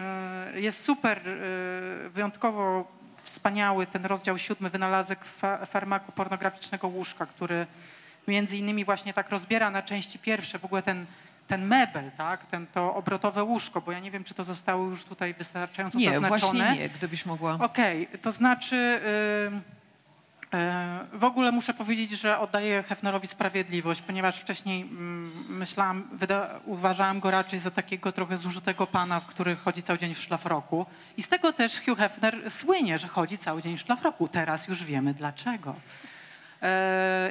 y, 0.55 0.61
jest 0.61 0.85
super, 0.85 1.27
y, 1.27 2.09
wyjątkowo 2.09 2.91
wspaniały 3.23 3.87
ten 3.87 4.05
rozdział 4.05 4.37
siódmy, 4.37 4.69
wynalazek 4.69 5.25
fa 5.25 5.65
farmaku 5.65 6.11
pornograficznego 6.11 6.87
łóżka, 6.87 7.25
który 7.25 7.67
między 8.27 8.57
innymi 8.57 8.85
właśnie 8.85 9.13
tak 9.13 9.29
rozbiera 9.29 9.71
na 9.71 9.81
części 9.81 10.19
pierwsze 10.19 10.59
w 10.59 10.65
ogóle 10.65 10.81
ten, 10.81 11.05
ten 11.47 11.65
mebel, 11.65 12.11
tak? 12.17 12.45
ten, 12.45 12.67
to 12.67 12.95
obrotowe 12.95 13.43
łóżko, 13.43 13.81
bo 13.81 13.91
ja 13.91 13.99
nie 13.99 14.11
wiem, 14.11 14.23
czy 14.23 14.33
to 14.33 14.43
zostało 14.43 14.85
już 14.85 15.03
tutaj 15.03 15.33
wystarczająco 15.33 15.97
Nie, 15.97 16.05
zaznaczone. 16.05 16.39
właśnie 16.39 16.75
nie, 16.75 16.89
gdybyś 16.89 17.25
mogła. 17.25 17.57
Okej, 17.59 18.07
to 18.21 18.31
znaczy 18.31 18.75
y, 18.75 20.57
y, 20.57 21.17
w 21.19 21.23
ogóle 21.23 21.51
muszę 21.51 21.73
powiedzieć, 21.73 22.11
że 22.11 22.39
oddaję 22.39 22.83
Hefnerowi 22.83 23.27
sprawiedliwość, 23.27 24.01
ponieważ 24.01 24.39
wcześniej 24.39 24.81
mm, 24.81 25.31
myślałam, 25.49 26.09
wyda, 26.13 26.59
uważałam 26.65 27.19
go 27.19 27.31
raczej 27.31 27.59
za 27.59 27.71
takiego 27.71 28.11
trochę 28.11 28.37
zużytego 28.37 28.87
pana, 28.87 29.21
który 29.27 29.55
chodzi 29.55 29.83
cały 29.83 29.99
dzień 29.99 30.13
w 30.13 30.19
szlafroku. 30.19 30.85
I 31.17 31.21
z 31.21 31.27
tego 31.27 31.53
też 31.53 31.81
Hugh 31.85 31.97
Hefner 31.97 32.51
słynie, 32.51 32.97
że 32.97 33.07
chodzi 33.07 33.37
cały 33.37 33.61
dzień 33.61 33.77
w 33.77 33.81
szlafroku. 33.81 34.27
Teraz 34.27 34.67
już 34.67 34.83
wiemy 34.83 35.13
dlaczego. 35.13 35.75
E, 36.61 36.65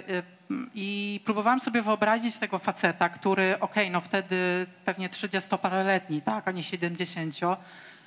e, 0.08 0.39
I 0.74 1.20
próbowałam 1.24 1.60
sobie 1.60 1.82
wyobrazić 1.82 2.38
tego 2.38 2.58
faceta, 2.58 3.08
który, 3.08 3.54
okej, 3.54 3.84
okay, 3.84 3.90
no 3.90 4.00
wtedy 4.00 4.66
pewnie 4.84 5.08
30-paroletni, 5.08 6.22
tak, 6.22 6.48
a 6.48 6.50
nie 6.50 6.62
70, 6.62 7.34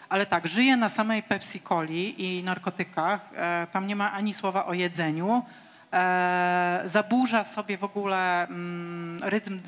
ale 0.10 0.26
tak, 0.26 0.48
żyje 0.48 0.78
na 0.78 0.90
samej 0.90 1.24
Pepsi-Coli 1.24 2.22
i 2.22 2.44
narkotykach. 2.44 3.30
E, 3.36 3.68
tam 3.72 3.88
nie 3.88 3.96
ma 3.96 4.12
ani 4.12 4.34
słowa 4.34 4.66
o 4.66 4.74
jedzeniu. 4.74 5.44
E, 5.94 6.82
zaburza 6.86 7.44
sobie 7.44 7.78
w 7.78 7.84
ogóle 7.84 8.44
mm, 8.44 9.20
rytm 9.24 9.60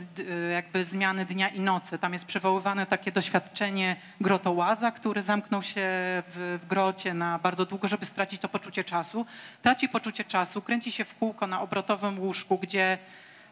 jakby 0.54 0.86
zmiany 0.86 1.26
dnia 1.26 1.50
i 1.50 1.60
nocy. 1.60 2.00
Tam 2.00 2.14
jest 2.14 2.26
przywoływane 2.26 2.86
takie 2.86 3.12
doświadczenie 3.12 3.96
grotołaza, 4.22 4.92
który 4.92 5.22
zamknął 5.22 5.64
się 5.64 5.82
w, 6.28 6.60
w 6.64 6.68
grocie 6.68 7.14
na 7.14 7.40
bardzo 7.40 7.66
długo, 7.66 7.88
żeby 7.88 8.06
stracić 8.06 8.42
to 8.42 8.50
poczucie 8.50 8.84
czasu. 8.84 9.26
Traci 9.62 9.90
poczucie 9.90 10.24
czasu, 10.24 10.62
kręci 10.62 10.92
się 10.92 11.06
w 11.06 11.16
kółko 11.16 11.48
na 11.48 11.62
obrotowym 11.62 12.20
łóżku, 12.20 12.58
gdzie 12.58 12.98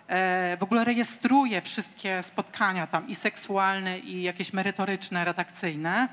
e, 0.08 0.58
w 0.58 0.64
ogóle 0.64 0.84
rejestruje 0.84 1.62
wszystkie 1.62 2.24
spotkania 2.24 2.88
tam 2.88 3.08
i 3.08 3.16
seksualne, 3.16 4.00
i 4.00 4.22
jakieś 4.22 4.54
merytoryczne, 4.54 5.26
redakcyjne. 5.26 6.08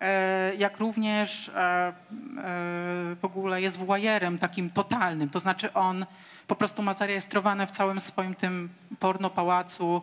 E, 0.00 0.54
jak 0.54 0.78
również 0.78 1.48
e, 1.48 1.52
e, 1.58 1.92
w 3.14 3.18
ogóle 3.22 3.62
jest 3.62 3.76
włajerem 3.76 4.38
takim 4.38 4.70
totalnym. 4.70 5.28
To 5.28 5.40
znaczy 5.40 5.72
on 5.72 6.06
po 6.46 6.56
prostu 6.56 6.82
ma 6.82 6.92
zarejestrowane 6.92 7.66
w 7.66 7.70
całym 7.70 8.00
swoim 8.00 8.34
tym 8.34 8.68
porno 8.98 9.30
pałacu 9.30 10.02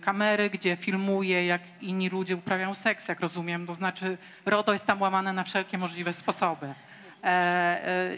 kamery, 0.00 0.50
gdzie 0.50 0.76
filmuje, 0.76 1.46
jak 1.46 1.62
inni 1.80 2.08
ludzie 2.08 2.36
uprawiają 2.36 2.74
seks, 2.74 3.08
jak 3.08 3.20
rozumiem. 3.20 3.66
To 3.66 3.74
znaczy 3.74 4.18
RODO 4.46 4.72
jest 4.72 4.86
tam 4.86 5.02
łamane 5.02 5.32
na 5.32 5.44
wszelkie 5.44 5.78
możliwe 5.78 6.12
sposoby. 6.12 6.74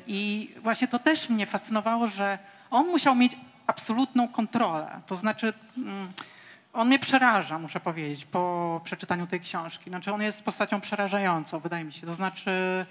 I 0.06 0.50
właśnie 0.62 0.88
to 0.88 0.98
też 0.98 1.28
mnie 1.28 1.46
fascynowało, 1.46 2.06
że 2.06 2.38
on 2.70 2.86
musiał 2.86 3.14
mieć 3.14 3.36
absolutną 3.66 4.28
kontrolę. 4.28 5.00
To 5.06 5.16
znaczy 5.16 5.52
mm, 5.76 6.08
on 6.74 6.88
mnie 6.88 6.98
przeraża, 6.98 7.58
muszę 7.58 7.80
powiedzieć, 7.80 8.24
po 8.24 8.80
przeczytaniu 8.84 9.26
tej 9.26 9.40
książki. 9.40 9.90
Znaczy 9.90 10.12
on 10.12 10.22
jest 10.22 10.42
postacią 10.42 10.80
przerażającą, 10.80 11.60
wydaje 11.60 11.84
mi 11.84 11.92
się. 11.92 12.06
To 12.06 12.14
znaczy 12.14 12.86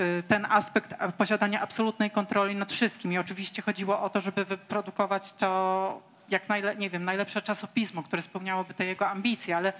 y, 0.00 0.22
ten 0.28 0.44
aspekt 0.44 0.94
posiadania 1.18 1.60
absolutnej 1.60 2.10
kontroli 2.10 2.56
nad 2.56 2.72
wszystkim. 2.72 3.12
I 3.12 3.18
oczywiście 3.18 3.62
chodziło 3.62 4.02
o 4.02 4.10
to, 4.10 4.20
żeby 4.20 4.44
wyprodukować 4.44 5.32
to 5.32 6.02
jak 6.28 6.48
najle, 6.48 6.76
nie 6.76 6.90
wiem, 6.90 7.04
najlepsze 7.04 7.42
czasopismo, 7.42 8.02
które 8.02 8.22
spełniałoby 8.22 8.74
te 8.74 8.84
jego 8.84 9.08
ambicje, 9.08 9.56
ale 9.56 9.72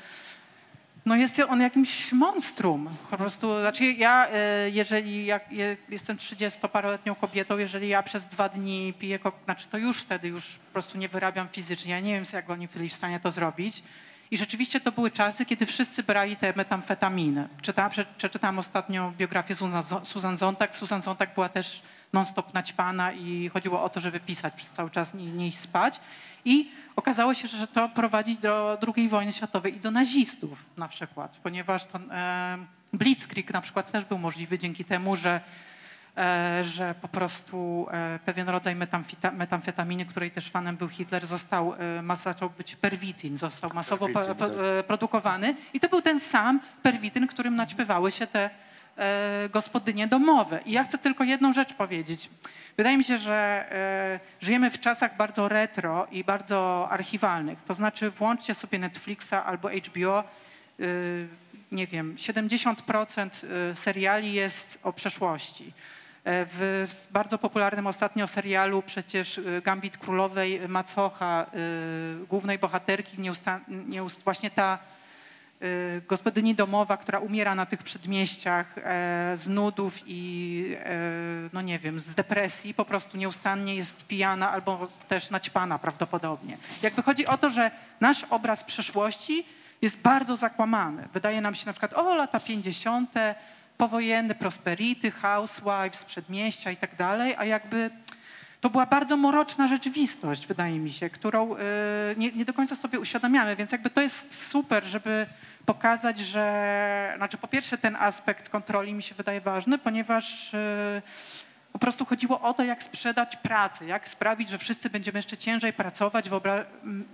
no 1.06 1.16
jest 1.16 1.42
on 1.48 1.60
jakimś 1.60 2.12
monstrum. 2.12 2.88
Po 3.10 3.16
prostu, 3.16 3.60
znaczy 3.60 3.84
ja, 3.92 4.28
e, 4.28 4.70
jeżeli 4.70 5.26
ja 5.26 5.40
jestem 5.88 6.16
30-paroletnią 6.16 7.16
kobietą, 7.16 7.58
jeżeli 7.58 7.88
ja 7.88 8.02
przez 8.02 8.26
dwa 8.26 8.48
dni 8.48 8.94
piję, 8.98 9.18
znaczy 9.44 9.68
to 9.68 9.78
już 9.78 9.98
wtedy 9.98 10.28
już 10.28 10.56
po 10.56 10.72
prostu 10.72 10.98
nie 10.98 11.08
wyrabiam 11.08 11.48
fizycznie. 11.48 11.92
Ja 11.92 12.00
nie 12.00 12.12
wiem, 12.12 12.24
jak 12.32 12.50
oni 12.50 12.68
byli 12.68 12.88
w 12.88 12.94
stanie 12.94 13.20
to 13.20 13.30
zrobić. 13.30 13.82
I 14.30 14.36
rzeczywiście 14.36 14.80
to 14.80 14.92
były 14.92 15.10
czasy, 15.10 15.46
kiedy 15.46 15.66
wszyscy 15.66 16.02
brali 16.02 16.36
te 16.36 16.52
metamfetaminy. 16.56 17.48
Czytałam, 17.62 17.90
przeczytałam 18.16 18.58
ostatnio 18.58 19.12
biografię 19.18 19.54
Susan 20.04 20.36
Zontag. 20.36 20.76
Susan 20.76 21.02
Zontag 21.02 21.34
była 21.34 21.48
też 21.48 21.82
non-stop 22.12 22.54
naćpana 22.54 23.12
i 23.12 23.48
chodziło 23.48 23.82
o 23.82 23.88
to, 23.88 24.00
żeby 24.00 24.20
pisać 24.20 24.54
przez 24.54 24.70
cały 24.70 24.90
czas, 24.90 25.14
nie, 25.14 25.24
nie 25.24 25.46
iść 25.46 25.58
spać. 25.58 26.00
I 26.46 26.70
okazało 26.96 27.34
się, 27.34 27.48
że 27.48 27.66
to 27.66 27.88
prowadzi 27.88 28.36
do 28.36 28.78
II 28.96 29.08
wojny 29.08 29.32
światowej 29.32 29.76
i 29.76 29.80
do 29.80 29.90
nazistów 29.90 30.64
na 30.76 30.88
przykład, 30.88 31.36
ponieważ 31.42 31.86
to, 31.86 31.98
e, 32.10 32.58
Blitzkrieg 32.92 33.52
na 33.52 33.60
przykład 33.60 33.92
też 33.92 34.04
był 34.04 34.18
możliwy 34.18 34.58
dzięki 34.58 34.84
temu, 34.84 35.16
że 35.16 35.40
e, 36.16 36.64
że 36.64 36.94
po 37.00 37.08
prostu 37.08 37.86
e, 37.90 38.18
pewien 38.24 38.48
rodzaj 38.48 38.76
metamfetaminy, 39.32 40.06
której 40.06 40.30
też 40.30 40.50
fanem 40.50 40.76
był 40.76 40.88
Hitler, 40.88 41.26
został, 41.26 41.74
e, 41.74 42.16
zaczął 42.16 42.50
być 42.50 42.76
perwitin, 42.76 43.36
został 43.36 43.70
masowo 43.74 44.06
perwitin, 44.08 44.34
po, 44.34 44.46
tak. 44.46 44.86
produkowany 44.86 45.54
i 45.74 45.80
to 45.80 45.88
był 45.88 46.02
ten 46.02 46.20
sam 46.20 46.60
perwitin, 46.82 47.26
którym 47.26 47.56
naćpywały 47.56 48.12
się 48.12 48.26
te 48.26 48.50
gospodynie 49.52 50.06
domowe. 50.06 50.60
I 50.66 50.72
ja 50.72 50.84
chcę 50.84 50.98
tylko 50.98 51.24
jedną 51.24 51.52
rzecz 51.52 51.74
powiedzieć. 51.74 52.30
Wydaje 52.76 52.96
mi 52.96 53.04
się, 53.04 53.18
że 53.18 53.66
e, 53.72 54.44
żyjemy 54.44 54.70
w 54.70 54.80
czasach 54.80 55.16
bardzo 55.16 55.48
retro 55.48 56.06
i 56.10 56.24
bardzo 56.24 56.88
archiwalnych. 56.90 57.62
To 57.62 57.74
znaczy 57.74 58.10
włączcie 58.10 58.54
sobie 58.54 58.78
Netflixa 58.78 59.32
albo 59.32 59.68
HBO. 59.68 60.20
E, 60.20 60.24
nie 61.72 61.86
wiem, 61.86 62.14
70% 62.16 63.46
e, 63.70 63.74
seriali 63.74 64.32
jest 64.32 64.78
o 64.82 64.92
przeszłości. 64.92 65.72
E, 66.24 66.46
w 66.48 66.86
bardzo 67.10 67.38
popularnym 67.38 67.86
ostatnio 67.86 68.26
serialu 68.26 68.82
przecież 68.82 69.38
e, 69.38 69.62
Gambit 69.62 69.98
Królowej 69.98 70.68
Macocha, 70.68 71.46
głównej 72.28 72.58
bohaterki, 72.58 73.20
nieusta, 73.20 73.60
nieust, 73.68 74.22
właśnie 74.24 74.50
ta 74.50 74.78
gospodyni 76.08 76.54
domowa, 76.54 76.96
która 76.96 77.18
umiera 77.18 77.54
na 77.54 77.66
tych 77.66 77.82
przedmieściach 77.82 78.78
e, 78.78 78.82
z 79.36 79.48
nudów 79.48 79.98
i 80.06 80.76
e, 80.78 81.00
no 81.52 81.62
nie 81.62 81.78
wiem, 81.78 82.00
z 82.00 82.14
depresji, 82.14 82.74
po 82.74 82.84
prostu 82.84 83.16
nieustannie 83.16 83.74
jest 83.74 84.06
pijana 84.06 84.50
albo 84.50 84.88
też 85.08 85.30
naćpana 85.30 85.78
prawdopodobnie. 85.78 86.58
Jakby 86.82 87.02
chodzi 87.02 87.26
o 87.26 87.38
to, 87.38 87.50
że 87.50 87.70
nasz 88.00 88.24
obraz 88.30 88.64
przeszłości 88.64 89.46
jest 89.82 90.00
bardzo 90.00 90.36
zakłamany. 90.36 91.08
Wydaje 91.12 91.40
nam 91.40 91.54
się 91.54 91.66
na 91.66 91.72
przykład, 91.72 91.94
o 91.94 92.14
lata 92.14 92.40
50., 92.40 93.14
powojenne 93.78 94.34
prosperity, 94.34 95.10
housewives, 95.10 96.04
przedmieścia 96.04 96.70
i 96.70 96.76
tak 96.76 96.96
dalej, 96.96 97.34
a 97.38 97.44
jakby 97.44 97.90
to 98.60 98.70
była 98.70 98.86
bardzo 98.86 99.16
mroczna 99.16 99.68
rzeczywistość, 99.68 100.46
wydaje 100.46 100.78
mi 100.78 100.90
się, 100.90 101.10
którą 101.10 101.54
y, 101.54 101.58
nie, 102.16 102.32
nie, 102.32 102.44
do 102.44 102.52
końca 102.52 102.76
sobie 102.76 103.00
uświadamiamy, 103.00 103.56
więc 103.56 103.72
jakby 103.72 103.90
to 103.90 104.00
jest 104.00 104.48
super, 104.48 104.84
żeby 104.84 105.26
pokazać, 105.66 106.18
że, 106.18 107.12
znaczy 107.16 107.38
po 107.38 107.48
pierwsze 107.48 107.78
ten 107.78 107.96
aspekt 107.96 108.48
kontroli 108.48 108.94
mi 108.94 109.02
się 109.02 109.14
wydaje 109.14 109.40
ważny, 109.40 109.78
ponieważ 109.78 110.54
y, 110.54 111.02
po 111.72 111.78
prostu 111.78 112.04
chodziło 112.04 112.40
o 112.40 112.54
to, 112.54 112.64
jak 112.64 112.82
sprzedać 112.82 113.36
pracę, 113.36 113.86
jak 113.86 114.08
sprawić, 114.08 114.48
że 114.48 114.58
wszyscy 114.58 114.90
będziemy 114.90 115.18
jeszcze 115.18 115.36
ciężej 115.36 115.72
pracować, 115.72 116.28
wyobra 116.28 116.64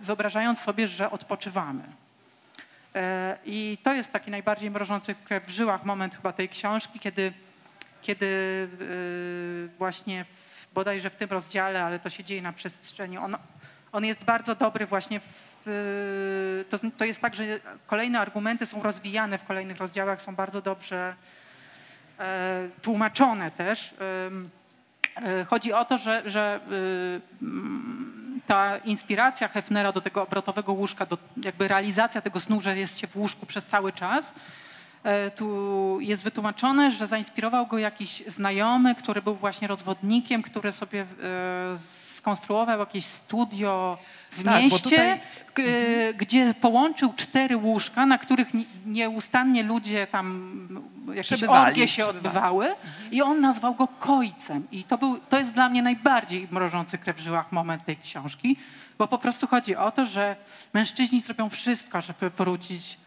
wyobrażając 0.01 0.61
sobie, 0.61 0.89
że 0.89 1.11
odpoczywamy. 1.11 1.83
E, 2.95 3.37
I 3.45 3.79
to 3.83 3.95
jest 3.95 4.13
taki 4.13 4.31
najbardziej 4.31 4.71
mrożący 4.71 5.15
krew 5.15 5.47
w 5.47 5.51
żyłach 5.51 5.85
moment 5.85 6.15
chyba 6.15 6.33
tej 6.33 6.49
książki, 6.49 6.99
kiedy, 6.99 7.33
kiedy 8.03 8.27
y, 8.81 9.69
właśnie 9.79 10.25
w 10.25 10.53
bodajże 10.75 11.11
w 11.11 11.17
tym 11.17 11.31
rozdziale, 11.31 11.85
ale 11.85 11.99
to 11.99 12.11
się 12.11 12.25
dzieje 12.25 12.43
na 12.43 12.53
przestrzeni. 12.53 13.19
On, 13.19 13.37
on 13.93 14.05
jest 14.05 14.25
bardzo 14.25 14.55
dobry 14.55 14.87
właśnie 14.87 15.21
w, 15.21 15.52
to, 16.71 16.79
to 16.97 17.05
jest 17.05 17.21
tak, 17.21 17.35
że 17.35 17.45
kolejne 17.87 18.21
argumenty 18.21 18.67
są 18.67 18.83
rozwijane 18.83 19.39
w 19.39 19.45
kolejnych 19.45 19.79
rozdziałach, 19.79 20.23
są 20.23 20.35
bardzo 20.35 20.63
dobrze 20.63 21.15
e, 22.19 22.69
tłumaczone 22.83 23.51
też. 23.51 23.95
E, 25.17 25.45
chodzi 25.45 25.73
o 25.73 25.85
to, 25.85 25.99
że, 25.99 26.23
że 26.27 26.61
e, 26.63 27.47
ta 28.47 28.77
inspiracja 28.77 29.49
Hefnera 29.49 29.93
do 29.93 30.01
tego 30.01 30.23
obrotowego 30.23 30.73
łóżka, 30.73 31.07
do 31.07 31.19
jakby 31.45 31.69
realizacja 31.69 32.21
tego 32.21 32.41
snu, 32.41 32.61
że 32.61 32.79
jest 32.79 32.99
się 32.99 33.07
w 33.07 33.17
łóżku 33.17 33.47
przez 33.47 33.67
cały 33.67 33.93
czas, 33.93 34.35
E, 35.03 35.31
tu 35.31 35.99
jest 36.01 36.25
wytłumaczone, 36.25 36.91
że 36.91 37.07
zainspirował 37.07 37.67
go 37.67 37.79
jakiś 37.79 38.23
znajomy, 38.27 38.95
który 38.95 39.23
był 39.23 39.35
właśnie 39.35 39.69
rozwodnikiem, 39.69 40.43
który 40.43 40.73
sobie 40.73 41.01
e, 41.01 41.79
skonstruował 41.79 42.79
jakieś 42.79 43.05
studio 43.05 43.99
w 44.33 44.45
Tak, 44.45 44.63
mieście, 44.63 44.81
tutaj- 44.83 45.21
e, 46.11 46.15
gdzie 46.15 46.55
połączył 46.61 47.13
cztery 47.17 47.57
łóżka, 47.57 48.07
na 48.07 48.19
których 48.19 48.55
ni- 48.55 48.67
nieustannie 48.87 49.63
ludzie 49.63 50.07
tam, 50.07 50.53
jakieś 51.15 51.43
orgie 51.43 51.89
się 51.89 52.03
przebywali. 52.03 52.19
odbywały 52.27 52.75
i 53.11 53.23
on 53.23 53.41
nazwał 53.41 53.75
go 53.75 53.89
kojcem. 53.89 54.67
I 54.73 54.85
to, 54.85 54.99
był, 54.99 55.19
to 55.19 55.39
jest 55.39 55.53
dla 55.53 55.69
mnie 55.69 55.83
najbardziej 55.83 56.49
mrożący 56.51 56.99
krew 56.99 57.17
w 57.17 57.21
żyłach 57.21 57.53
moment 57.53 57.85
tej 57.85 57.97
książki, 57.97 58.57
bo 58.99 59.09
po 59.09 59.19
prostu 59.19 59.47
chodzi 59.47 59.77
o 59.77 59.91
to, 59.91 60.05
że 60.05 60.37
mężczyźni 60.73 61.21
zrobią 61.21 61.49
wszystko, 61.51 62.01
żeby 62.01 62.31
wrócić 62.31 62.99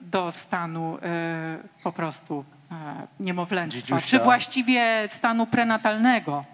do 0.00 0.32
stanu 0.32 0.98
e, 1.02 1.58
po 1.82 1.92
prostu 1.92 2.44
e, 2.72 2.74
niemowlęctwa, 3.20 3.80
Dziedziusia. 3.80 4.06
czy 4.08 4.18
właściwie 4.24 5.06
stanu 5.08 5.46
prenatalnego. 5.46 6.44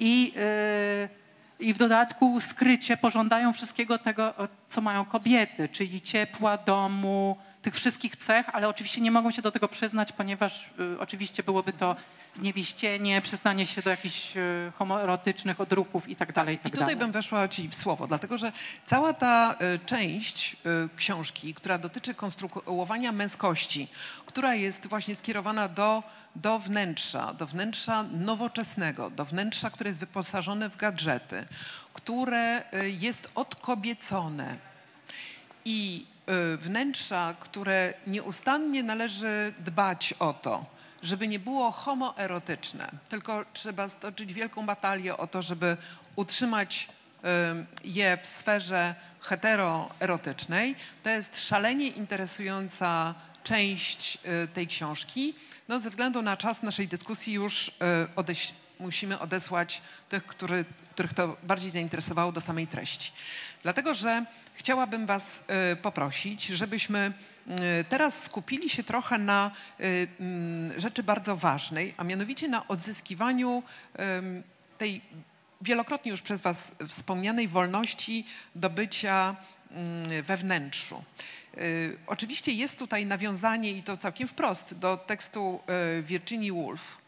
I, 0.00 0.32
e, 0.36 1.19
I 1.60 1.74
w 1.74 1.78
dodatku 1.78 2.40
skrycie 2.40 2.96
pożądają 2.96 3.52
wszystkiego 3.52 3.98
tego, 3.98 4.34
co 4.68 4.80
mają 4.80 5.04
kobiety, 5.04 5.68
czyli 5.68 6.00
ciepła, 6.00 6.56
domu, 6.56 7.36
tych 7.62 7.74
wszystkich 7.74 8.16
cech, 8.16 8.46
ale 8.52 8.68
oczywiście 8.68 9.00
nie 9.00 9.10
mogą 9.10 9.30
się 9.30 9.42
do 9.42 9.50
tego 9.50 9.68
przyznać, 9.68 10.12
ponieważ 10.12 10.70
e, 10.94 10.98
oczywiście 11.00 11.42
byłoby 11.42 11.72
to 11.72 11.96
zniewieścienie, 12.34 13.20
przyznanie 13.20 13.66
się 13.66 13.82
do 13.82 13.90
jakichś 13.90 14.36
e, 14.36 14.40
homoerotycznych 14.78 15.60
odruchów 15.60 16.08
i 16.08 16.16
tak 16.16 16.32
dalej, 16.32 16.54
i 16.54 16.58
I 16.58 16.60
tak 16.60 16.72
tutaj 16.72 16.86
dalej. 16.86 16.96
bym 16.96 17.12
weszła 17.12 17.48
ci 17.48 17.68
w 17.68 17.74
słowo, 17.74 18.06
dlatego 18.06 18.38
że 18.38 18.52
cała 18.86 19.12
ta 19.12 19.54
y, 19.74 19.78
część 19.86 20.56
y, 20.66 20.88
książki, 20.96 21.54
która 21.54 21.78
dotyczy 21.78 22.14
konstruowania 22.14 23.12
męskości, 23.12 23.88
która 24.26 24.54
jest 24.54 24.86
właśnie 24.86 25.14
skierowana 25.14 25.68
do, 25.68 26.02
do 26.36 26.58
wnętrza, 26.58 27.34
do 27.34 27.46
wnętrza 27.46 28.02
nowoczesnego, 28.02 29.10
do 29.10 29.24
wnętrza, 29.24 29.70
które 29.70 29.90
jest 29.90 30.00
wyposażone 30.00 30.70
w 30.70 30.76
gadżety, 30.76 31.44
które 31.92 32.62
y, 32.74 32.90
jest 32.90 33.28
odkobiecone 33.34 34.56
i 35.64 36.06
y, 36.06 36.09
wnętrza, 36.56 37.34
które 37.40 37.94
nieustannie 38.06 38.82
należy 38.82 39.54
dbać 39.58 40.14
o 40.18 40.32
to, 40.32 40.66
żeby 41.02 41.28
nie 41.28 41.38
było 41.38 41.70
homoerotyczne, 41.70 42.90
tylko 43.08 43.44
trzeba 43.52 43.88
stoczyć 43.88 44.32
wielką 44.32 44.66
batalię 44.66 45.16
o 45.16 45.26
to, 45.26 45.42
żeby 45.42 45.76
utrzymać 46.16 46.88
y, 46.88 47.88
je 47.88 48.18
w 48.22 48.28
sferze 48.28 48.94
heteroerotycznej. 49.20 50.76
To 51.02 51.10
jest 51.10 51.48
szalenie 51.48 51.88
interesująca 51.88 53.14
część 53.44 54.18
y, 54.44 54.48
tej 54.48 54.66
książki. 54.66 55.34
No, 55.68 55.80
ze 55.80 55.90
względu 55.90 56.22
na 56.22 56.36
czas 56.36 56.62
naszej 56.62 56.88
dyskusji 56.88 57.32
już 57.32 57.68
y, 57.68 57.72
odeś- 58.16 58.52
musimy 58.80 59.18
odesłać 59.18 59.82
tych, 60.08 60.26
który, 60.26 60.64
których 60.94 61.14
to 61.14 61.36
bardziej 61.42 61.70
zainteresowało 61.70 62.32
do 62.32 62.40
samej 62.40 62.66
treści. 62.66 63.12
Dlatego, 63.62 63.94
że 63.94 64.24
chciałabym 64.60 65.06
Was 65.06 65.42
y, 65.72 65.76
poprosić, 65.76 66.46
żebyśmy 66.46 67.12
y, 67.80 67.84
teraz 67.84 68.22
skupili 68.22 68.70
się 68.70 68.84
trochę 68.84 69.18
na 69.18 69.50
y, 69.80 70.08
mm, 70.20 70.80
rzeczy 70.80 71.02
bardzo 71.02 71.36
ważnej, 71.36 71.94
a 71.96 72.04
mianowicie 72.04 72.48
na 72.48 72.68
odzyskiwaniu 72.68 73.62
tej 74.78 75.00
wielokrotnie 75.60 76.10
już 76.10 76.22
przez 76.22 76.40
Was 76.40 76.74
wspomnianej 76.88 77.48
wolności 77.48 78.26
do 78.54 78.70
bycia 78.70 79.36
mm, 79.70 80.22
we 80.22 80.36
wnętrzu. 80.36 81.04
Oczywiście 82.06 82.52
jest 82.52 82.78
tutaj 82.78 83.06
nawiązanie 83.06 83.72
i 83.72 83.82
to 83.82 83.96
całkiem 83.96 84.28
wprost 84.28 84.78
do 84.78 84.96
tekstu 84.96 85.60
Virginia 86.02 86.52
Woolf, 86.52 86.98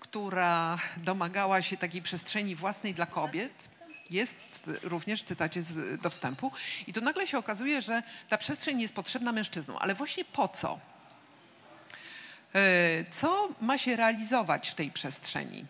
która 0.00 0.78
domagała 0.96 1.62
się 1.62 1.76
takiej 1.76 2.02
przestrzeni 2.02 2.56
własnej 2.56 2.94
dla 2.94 3.06
kobiet. 3.06 3.67
Jest 4.10 4.36
również 4.82 5.22
w 5.22 5.24
cytacie 5.24 5.62
z, 5.62 6.00
do 6.00 6.10
wstępu. 6.10 6.52
I 6.86 6.92
tu 6.92 7.00
nagle 7.00 7.26
się 7.26 7.38
okazuje, 7.38 7.82
że 7.82 8.02
ta 8.28 8.38
przestrzeń 8.38 8.80
jest 8.80 8.94
potrzebna 8.94 9.32
mężczyznom. 9.32 9.76
Ale 9.80 9.94
właśnie 9.94 10.24
po 10.24 10.48
co? 10.48 10.78
Y, 12.56 13.04
Co 13.10 13.48
ma 13.60 13.78
się 13.78 13.96
realizować 13.96 14.70
w 14.70 14.74
tej 14.74 14.90
przestrzeni? 14.90 15.64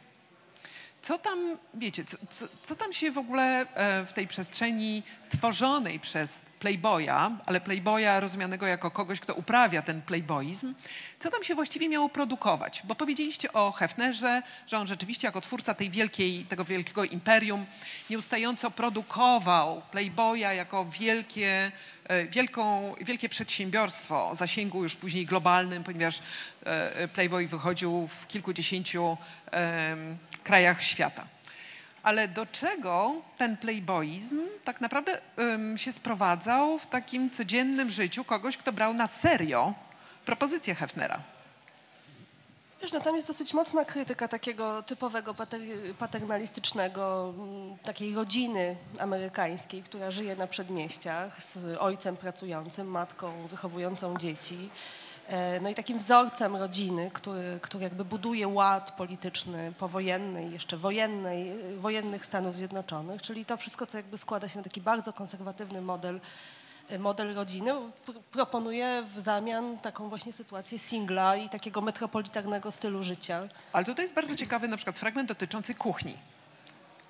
Co 1.02 1.18
tam, 1.18 1.56
wiecie, 1.74 2.04
co, 2.04 2.16
co, 2.30 2.46
co 2.62 2.76
tam 2.76 2.92
się 2.92 3.11
w 3.11 3.18
ogóle 3.18 3.61
e, 3.74 4.06
w 4.06 4.12
tej 4.12 4.28
przestrzeni 4.28 5.02
tworzonej 5.30 6.00
przez 6.00 6.40
playboya, 6.61 7.30
ale 7.46 7.61
playboya 7.61 8.20
rozumianego 8.20 8.66
jako 8.66 8.90
kogoś, 8.90 9.20
kto 9.20 9.34
uprawia 9.34 9.82
ten 9.82 10.02
playboizm, 10.02 10.74
co 11.18 11.30
tam 11.30 11.44
się 11.44 11.54
właściwie 11.54 11.88
miało 11.88 12.08
produkować? 12.08 12.82
Bo 12.84 12.94
powiedzieliście 12.94 13.52
o 13.52 13.72
Hefnerze, 13.72 14.42
że 14.66 14.78
on 14.78 14.87
rzeczywiście 14.87 15.28
jako 15.28 15.40
twórca 15.40 15.74
tej 15.74 15.90
wielkiej, 15.90 16.44
tego 16.44 16.64
wielkiego 16.64 17.04
imperium 17.04 17.66
nieustająco 18.11 18.70
produkował 18.70 19.82
playboya 19.90 20.52
jako 20.52 20.84
wielkie, 20.84 21.72
wielką, 22.31 22.94
wielkie 23.01 23.29
przedsiębiorstwo 23.29 24.29
o 24.31 24.35
zasięgu 24.35 24.83
już 24.83 24.94
później 24.94 25.27
globalnym, 25.27 25.85
ponieważ 25.85 26.21
e, 26.64 27.09
Playboy 27.09 27.47
wychodził 27.47 28.07
w 28.07 28.27
kilkudziesięciu 28.27 29.16
krajach 30.44 30.83
świata. 30.83 31.27
Ale 32.03 32.29
do 32.29 32.47
czego 32.47 33.14
ten 33.38 33.57
playboizm 33.57 34.40
tak 34.64 34.81
naprawdę 34.81 35.21
się 35.77 35.92
sprowadzał 35.92 36.79
w 36.79 36.87
takim 36.87 37.31
codziennym 37.31 37.90
życiu 37.90 38.25
kogoś, 38.25 38.57
kto 38.57 38.73
brał 38.73 38.94
na 38.94 39.07
serio 39.07 39.75
propozycję 40.25 40.75
Hefnera? 40.75 41.38
Wiesz, 42.83 42.93
no 42.93 43.01
tam 43.01 43.17
jest 43.17 43.29
dosyć 43.29 43.55
mocna 43.55 43.85
krytyka 43.85 44.29
takiego 44.29 44.83
typowego 44.83 45.35
pater, 45.35 45.61
paternalistycznego, 45.99 47.35
mm, 47.38 47.79
takiej 47.79 48.14
rodziny 48.14 48.77
amerykańskiej, 48.99 49.83
która 49.83 50.11
żyje 50.11 50.37
na 50.37 50.47
przedmieściach 50.47 51.43
z 51.43 51.57
ojcem 51.79 52.17
pracującym, 52.17 52.87
matką 52.87 53.47
wychowującą 53.47 54.17
dzieci. 54.17 54.71
E, 55.29 55.61
No 55.61 55.69
i 55.69 55.75
takim 55.75 55.99
wzorcem 55.99 56.57
rodziny, 56.57 57.11
który, 57.14 57.59
który 57.62 57.85
jakby 57.85 58.05
buduje 58.05 58.49
ład 58.49 58.91
polityczny 58.91 59.73
powojenny 59.79 60.49
jeszcze 60.51 60.77
wojennej, 60.77 61.53
wojennych 61.79 62.25
Stanów 62.25 62.57
Zjednoczonych, 62.57 63.23
czyli 63.23 63.45
to 63.45 63.57
wszystko, 63.57 63.87
co 63.87 63.97
jakby 63.97 64.19
składa 64.19 64.49
się 64.49 64.59
na 64.59 64.64
taki 64.64 64.81
bardzo 64.81 65.12
konserwatywny 65.12 65.81
model 65.83 66.21
model 66.98 67.35
rodziny 67.35 67.72
pr- 68.07 68.20
proponuje 68.31 69.03
w 69.14 69.20
zamian 69.20 69.79
taką 69.79 70.09
właśnie 70.09 70.33
sytuację 70.33 70.79
singla 70.79 71.37
i 71.37 71.48
takiego 71.48 71.81
metropolitarnego 71.81 72.72
stylu 72.72 73.03
życia. 73.03 73.42
Ale 73.72 73.85
tutaj 73.85 74.05
jest 74.05 74.14
bardzo 74.14 74.37
ciekawy 74.37 74.68
na 74.68 74.77
przykład 74.77 74.98
fragment 74.98 75.29
dotyczący 75.29 75.74
kuchni. 75.74 76.14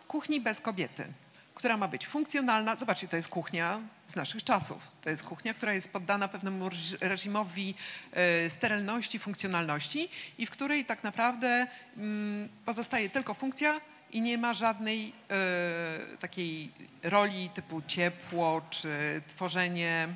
Kuchni 0.09 0.41
bez 0.41 0.61
kobiety, 0.61 1.07
która 1.55 1.77
ma 1.77 1.89
być 1.89 2.07
funkcjonalna. 2.07 2.77
Zobaczcie, 2.77 3.09
to 3.09 3.17
jest 3.17 3.29
kuchnia 3.29 3.81
z 4.07 4.17
naszych 4.17 4.45
czasów. 4.45 4.79
To 5.03 5.11
jest 5.11 5.23
kuchnia, 5.23 5.55
która 5.55 5.73
jest 5.75 5.89
poddana 5.89 6.29
pewnemu 6.29 6.69
reż- 6.69 6.97
reżimowi 7.01 7.75
e, 8.13 8.51
sterylności, 8.51 9.19
funkcjonalności 9.19 10.09
i 10.39 10.47
w 10.47 10.51
której 10.51 10.85
tak 10.85 11.05
naprawdę 11.05 11.67
mm, 11.97 12.49
pozostaje 12.65 13.11
tylko 13.11 13.35
funkcja 13.35 13.81
i 14.13 14.23
nie 14.23 14.39
ma 14.39 14.55
żadnej 14.55 15.13
e, 15.31 16.17
takiej 16.17 16.73
roli 17.03 17.51
typu 17.51 17.83
ciepło 17.87 18.63
czy 18.71 19.23
tworzenie 19.29 20.09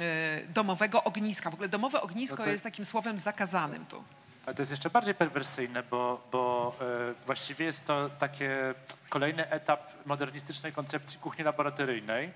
e, 0.00 0.46
domowego 0.48 1.04
ogniska. 1.04 1.50
W 1.50 1.54
ogóle 1.54 1.68
domowe 1.68 2.00
ognisko 2.00 2.36
No 2.36 2.44
to- 2.44 2.50
jest 2.50 2.64
takim 2.64 2.84
słowem 2.84 3.18
zakazanym 3.18 3.86
tu. 3.86 4.04
Ale 4.46 4.54
to 4.54 4.62
jest 4.62 4.70
jeszcze 4.70 4.90
bardziej 4.90 5.14
perwersyjne, 5.14 5.82
bo, 5.82 6.28
bo 6.32 6.74
e, 6.80 7.24
właściwie 7.26 7.64
jest 7.64 7.84
to 7.84 8.10
takie 8.10 8.74
kolejny 9.08 9.50
etap 9.50 10.06
modernistycznej 10.06 10.72
koncepcji 10.72 11.18
kuchni 11.18 11.44
laboratoryjnej, 11.44 12.30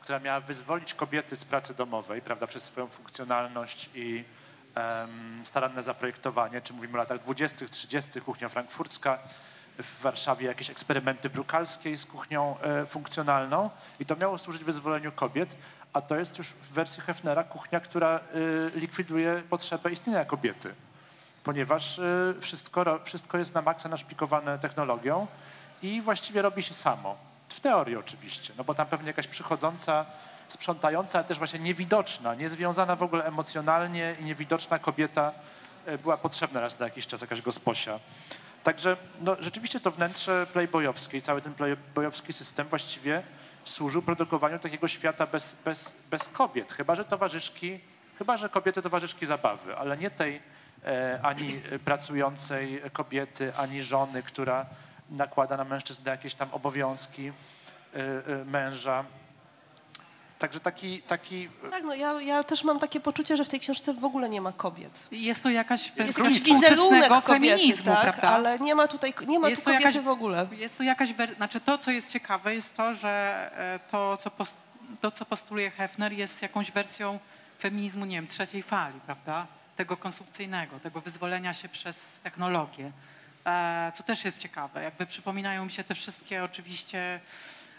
która 0.00 0.18
miała 0.18 0.40
wyzwolić 0.40 0.94
kobiety 0.94 1.36
z 1.36 1.44
pracy 1.44 1.74
domowej, 1.74 2.22
prawda, 2.22 2.46
przez 2.46 2.64
swoją 2.64 2.86
funkcjonalność 2.86 3.90
i 3.94 4.24
staranne 5.44 5.82
zaprojektowanie, 5.82 6.60
czy 6.60 6.72
mówimy 6.72 6.94
o 6.94 6.96
latach 6.96 7.22
20., 7.22 7.68
30., 7.68 8.20
kuchnia 8.20 8.48
frankfurcka, 8.48 9.18
w 9.78 10.02
Warszawie 10.02 10.46
jakieś 10.46 10.70
eksperymenty 10.70 11.30
brukalskie 11.30 11.96
z 11.96 12.06
kuchnią 12.06 12.56
e, 12.60 12.86
funkcjonalną 12.86 13.70
i 14.00 14.06
to 14.06 14.16
miało 14.16 14.38
służyć 14.38 14.64
wyzwoleniu 14.64 15.12
kobiet, 15.12 15.56
a 15.92 16.00
to 16.00 16.16
jest 16.16 16.38
już 16.38 16.48
w 16.48 16.72
wersji 16.72 17.02
Hefnera 17.02 17.44
kuchnia, 17.44 17.80
która 17.80 18.08
e, 18.18 18.20
likwiduje 18.78 19.42
potrzebę 19.50 19.92
istnienia 19.92 20.24
kobiety 20.24 20.74
ponieważ 21.44 21.98
y, 21.98 22.34
wszystko, 22.40 23.00
wszystko 23.04 23.38
jest 23.38 23.54
na 23.54 23.62
maksa 23.62 23.88
naszpikowane 23.88 24.58
technologią 24.58 25.26
i 25.82 26.02
właściwie 26.02 26.42
robi 26.42 26.62
się 26.62 26.74
samo. 26.74 27.16
W 27.48 27.60
teorii 27.60 27.96
oczywiście, 27.96 28.52
no 28.58 28.64
bo 28.64 28.74
tam 28.74 28.86
pewnie 28.86 29.06
jakaś 29.06 29.26
przychodząca, 29.26 30.06
sprzątająca, 30.48 31.18
ale 31.18 31.28
też 31.28 31.38
właśnie 31.38 31.58
niewidoczna, 31.58 32.34
niezwiązana 32.34 32.96
w 32.96 33.02
ogóle 33.02 33.24
emocjonalnie 33.24 34.16
i 34.20 34.24
niewidoczna 34.24 34.78
kobieta 34.78 35.32
była 36.02 36.16
potrzebna 36.16 36.60
raz 36.60 36.78
na 36.78 36.84
jakiś 36.84 37.06
czas, 37.06 37.20
jakaś 37.20 37.42
gosposia. 37.42 37.98
Także 38.64 38.96
no, 39.20 39.36
rzeczywiście 39.40 39.80
to 39.80 39.90
wnętrze 39.90 40.46
playboyowskie 40.52 41.18
i 41.18 41.22
cały 41.22 41.42
ten 41.42 41.54
playboyowski 41.54 42.32
system 42.32 42.66
właściwie 42.68 43.22
służył 43.64 44.02
produkowaniu 44.02 44.58
takiego 44.58 44.88
świata 44.88 45.26
bez, 45.26 45.56
bez, 45.64 45.96
bez 46.10 46.28
kobiet, 46.28 46.72
chyba 46.72 46.94
że 46.94 47.04
towarzyszki, 47.04 47.80
chyba 48.18 48.36
że 48.36 48.48
kobiety 48.48 48.82
towarzyszki 48.82 49.26
zabawy, 49.26 49.76
ale 49.76 49.96
nie 49.96 50.10
tej 50.10 50.40
e, 50.84 51.20
ani 51.22 51.60
pracującej 51.84 52.82
kobiety, 52.92 53.56
ani 53.56 53.82
żony, 53.82 54.22
która 54.22 54.66
nakłada 55.10 55.56
na 55.56 55.64
mężczyznę 55.64 56.10
jakieś 56.10 56.34
tam 56.34 56.48
obowiązki 56.52 57.28
e, 57.28 57.32
e, 58.00 58.44
męża. 58.44 59.04
Także 60.44 60.60
taki, 60.60 61.02
taki 61.02 61.48
Tak, 61.70 61.82
no 61.82 61.94
ja, 61.94 62.20
ja 62.22 62.44
też 62.44 62.64
mam 62.64 62.78
takie 62.78 63.00
poczucie, 63.00 63.36
że 63.36 63.44
w 63.44 63.48
tej 63.48 63.60
książce 63.60 63.94
w 63.94 64.04
ogóle 64.04 64.28
nie 64.28 64.40
ma 64.40 64.52
kobiet. 64.52 65.08
Jest 65.12 65.42
to 65.42 65.50
jakaś 65.50 65.80
Jest 65.84 65.96
wersja 65.96 66.24
jakiś 66.24 66.38
współczesnego 66.42 66.82
wizerunek 66.82 67.24
kobiety, 67.24 67.56
feminizmu, 67.56 67.92
tak, 67.92 68.02
prawda? 68.02 68.28
ale 68.28 68.58
nie 68.58 68.74
ma 68.74 68.88
tutaj, 68.88 69.14
nie 69.26 69.38
ma 69.38 69.48
Jest 69.48 69.62
tu 69.62 69.70
kobiety 69.70 69.84
jakaś- 69.84 70.04
w 70.04 70.08
ogóle. 70.08 70.46
Jest 70.52 70.78
to 70.78 70.84
jakaś, 70.84 71.08
znaczy 71.36 71.60
to, 71.60 71.78
co 71.78 71.90
jest 71.90 72.12
ciekawe, 72.12 72.54
jest 72.54 72.74
to, 72.74 72.94
że 72.94 73.10
e, 73.56 73.90
to, 73.90 74.16
co, 74.16 74.30
pos- 74.30 74.54
to, 75.00 75.10
co 75.10 75.24
postuluje 75.24 75.70
Hefner, 75.70 76.12
jest 76.12 76.42
jakąś 76.42 76.72
wersją 76.72 77.18
feminizmu, 77.58 78.04
nie 78.04 78.16
wiem, 78.16 78.26
trzeciej 78.26 78.62
fali, 78.62 79.00
prawda? 79.06 79.46
Tego 79.76 79.96
konsumpcyjnego, 79.96 80.80
tego 80.80 81.00
wyzwolenia 81.00 81.52
się 81.54 81.68
przez 81.68 82.20
technologię, 82.20 82.92
e, 83.46 83.92
co 83.94 84.02
też 84.02 84.24
jest 84.24 84.38
ciekawe. 84.38 84.82
Jakby 84.82 85.06
przypominają 85.06 85.64
mi 85.64 85.70
się 85.70 85.84
te 85.84 85.94
wszystkie 85.94 86.44
oczywiście 86.44 87.20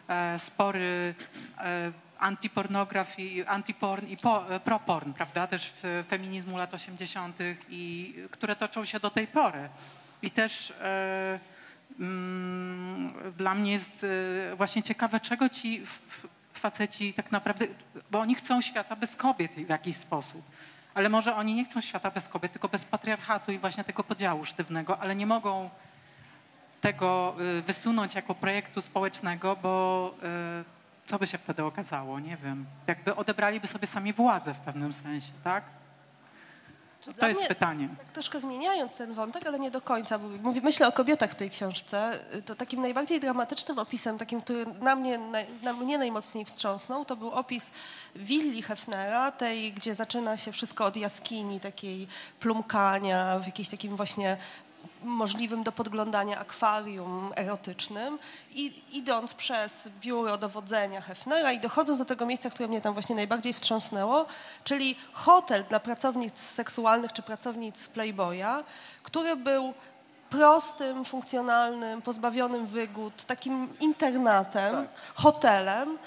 e, 0.07 0.39
spory 0.39 1.15
antypornografii, 2.19 3.45
antyporn 3.45 4.07
i 4.07 4.17
e, 4.49 4.59
proporn, 4.59 5.13
prawda? 5.13 5.47
Też 5.47 5.73
w 5.83 6.03
feminizmu 6.07 6.57
lat 6.57 6.73
80., 6.73 7.37
i, 7.69 8.13
które 8.31 8.55
toczą 8.55 8.85
się 8.85 8.99
do 8.99 9.09
tej 9.09 9.27
pory. 9.27 9.69
I 10.21 10.31
też 10.31 10.71
e, 10.71 11.39
mm, 11.99 13.13
dla 13.37 13.55
mnie 13.55 13.71
jest 13.71 14.05
e, 14.51 14.55
właśnie 14.55 14.83
ciekawe, 14.83 15.19
czego 15.19 15.49
ci 15.49 15.83
faceci 16.53 17.13
tak 17.13 17.31
naprawdę, 17.31 17.67
bo 18.11 18.19
oni 18.19 18.35
chcą 18.35 18.61
świata 18.61 18.95
bez 18.95 19.15
kobiet 19.15 19.51
w 19.51 19.69
jakiś 19.69 19.95
sposób. 19.95 20.45
Ale 20.93 21.09
może 21.09 21.35
oni 21.35 21.55
nie 21.55 21.65
chcą 21.65 21.81
świata 21.81 22.11
bez 22.11 22.29
kobiet, 22.29 22.51
tylko 22.51 22.69
bez 22.69 22.85
patriarchatu 22.85 23.51
i 23.51 23.59
właśnie 23.59 23.83
tego 23.83 24.03
podziału 24.03 24.45
sztywnego, 24.45 24.99
ale 24.99 25.15
nie 25.15 25.25
mogą 25.25 25.69
tego 26.81 27.35
y, 27.59 27.61
wysunąć 27.61 28.15
jako 28.15 28.35
projektu 28.35 28.81
społecznego, 28.81 29.55
bo 29.55 30.15
co 31.05 31.19
by 31.19 31.27
się 31.27 31.37
wtedy 31.37 31.63
okazało? 31.63 32.19
Nie 32.19 32.37
wiem. 32.37 32.65
Jakby 32.87 33.15
odebraliby 33.15 33.67
sobie 33.67 33.87
sami 33.87 34.13
władzę 34.13 34.53
w 34.53 34.59
pewnym 34.59 34.93
sensie, 34.93 35.31
tak? 35.43 35.63
To 37.05 37.11
dla 37.13 37.27
jest 37.27 37.39
mnie- 37.39 37.47
pytanie. 37.47 37.89
Tak 37.97 38.09
troszkę 38.11 38.39
zmieniając 38.39 38.95
ten 38.95 39.13
wątek, 39.13 39.47
ale 39.47 39.59
nie 39.59 39.71
do 39.71 39.81
końca, 39.81 40.19
bo 40.19 40.27
mówię, 40.29 40.61
myślę 40.63 40.87
o 40.87 40.91
kobietach 40.91 41.31
w 41.31 41.35
tej 41.35 41.49
książce, 41.49 42.19
to 42.45 42.55
takim 42.55 42.81
najbardziej 42.81 43.19
dramatycznym 43.19 43.79
opisem, 43.79 44.17
takim, 44.17 44.41
który 44.41 44.65
na 44.65 44.95
mnie, 44.95 45.19
na 45.63 45.73
mnie 45.73 45.97
najmocniej 45.97 46.45
wstrząsnął, 46.45 47.05
to 47.05 47.15
był 47.15 47.31
opis 47.31 47.71
willi 48.15 48.61
Hefnera, 48.61 49.31
tej, 49.31 49.73
gdzie 49.73 49.95
zaczyna 49.95 50.37
się 50.37 50.51
wszystko 50.51 50.85
od 50.85 50.97
jaskini, 50.97 51.59
takiej 51.59 52.07
plumkania, 52.39 53.39
w 53.39 53.45
jakimś 53.45 53.69
takim 53.69 53.95
właśnie 53.95 54.37
możliwym 55.03 55.63
do 55.63 55.71
podglądania 55.71 56.39
akwarium 56.39 57.31
erotycznym 57.35 58.19
i 58.51 58.83
idąc 58.91 59.33
przez 59.33 59.89
biuro 59.99 60.37
dowodzenia 60.37 61.01
Hefnera 61.01 61.51
i 61.51 61.59
dochodząc 61.59 61.99
do 61.99 62.05
tego 62.05 62.25
miejsca, 62.25 62.49
które 62.49 62.69
mnie 62.69 62.81
tam 62.81 62.93
właśnie 62.93 63.15
najbardziej 63.15 63.53
wstrząsnęło, 63.53 64.25
czyli 64.63 64.95
hotel 65.13 65.65
dla 65.69 65.79
pracownic 65.79 66.39
seksualnych 66.39 67.13
czy 67.13 67.21
pracownic 67.21 67.87
Playboya, 67.87 68.63
który 69.03 69.35
był 69.35 69.73
prostym, 70.29 71.05
funkcjonalnym, 71.05 72.01
pozbawionym 72.01 72.67
wygód, 72.67 73.25
takim 73.25 73.79
internatem, 73.79 74.87
hotelem, 75.15 75.89
y, 75.93 75.97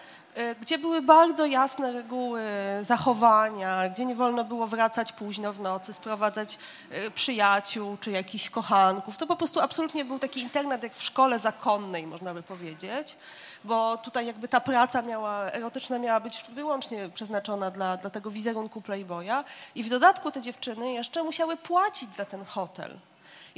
gdzie 0.60 0.78
były 0.78 1.02
bardzo 1.02 1.46
jasne 1.46 1.92
reguły 1.92 2.42
zachowania, 2.82 3.88
gdzie 3.88 4.04
nie 4.04 4.14
wolno 4.14 4.44
było 4.44 4.66
wracać 4.66 5.12
późno 5.12 5.52
w 5.52 5.60
nocy, 5.60 5.92
sprowadzać 5.92 6.58
y, 7.06 7.10
przyjaciół 7.10 7.96
czy 8.00 8.10
jakichś 8.10 8.50
kochanków. 8.50 9.16
To 9.16 9.26
po 9.26 9.36
prostu 9.36 9.60
absolutnie 9.60 10.04
był 10.04 10.18
taki 10.18 10.40
internat 10.40 10.82
jak 10.82 10.94
w 10.94 11.02
szkole 11.02 11.38
zakonnej, 11.38 12.06
można 12.06 12.34
by 12.34 12.42
powiedzieć, 12.42 13.16
bo 13.64 13.96
tutaj 13.96 14.26
jakby 14.26 14.48
ta 14.48 14.60
praca 14.60 15.02
miała, 15.02 15.52
erotyczna 15.52 15.98
miała 15.98 16.20
być 16.20 16.44
wyłącznie 16.52 17.08
przeznaczona 17.08 17.70
dla, 17.70 17.96
dla 17.96 18.10
tego 18.10 18.30
wizerunku 18.30 18.82
Playboya 18.82 19.44
i 19.74 19.82
w 19.82 19.88
dodatku 19.88 20.30
te 20.30 20.40
dziewczyny 20.40 20.92
jeszcze 20.92 21.22
musiały 21.22 21.56
płacić 21.56 22.14
za 22.16 22.24
ten 22.24 22.44
hotel. 22.44 22.98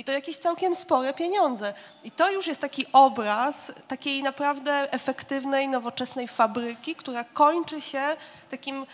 I 0.00 0.04
to 0.04 0.12
jakieś 0.12 0.36
całkiem 0.36 0.74
spore 0.76 1.14
pieniądze. 1.14 1.74
I 2.04 2.10
to 2.10 2.30
już 2.30 2.46
jest 2.46 2.60
taki 2.60 2.86
obraz 2.92 3.72
takiej 3.88 4.22
naprawdę 4.22 4.92
efektywnej, 4.92 5.68
nowoczesnej 5.68 6.28
fabryki, 6.28 6.94
która 6.94 7.24
kończy 7.24 7.80
się 7.80 8.02
takim 8.50 8.86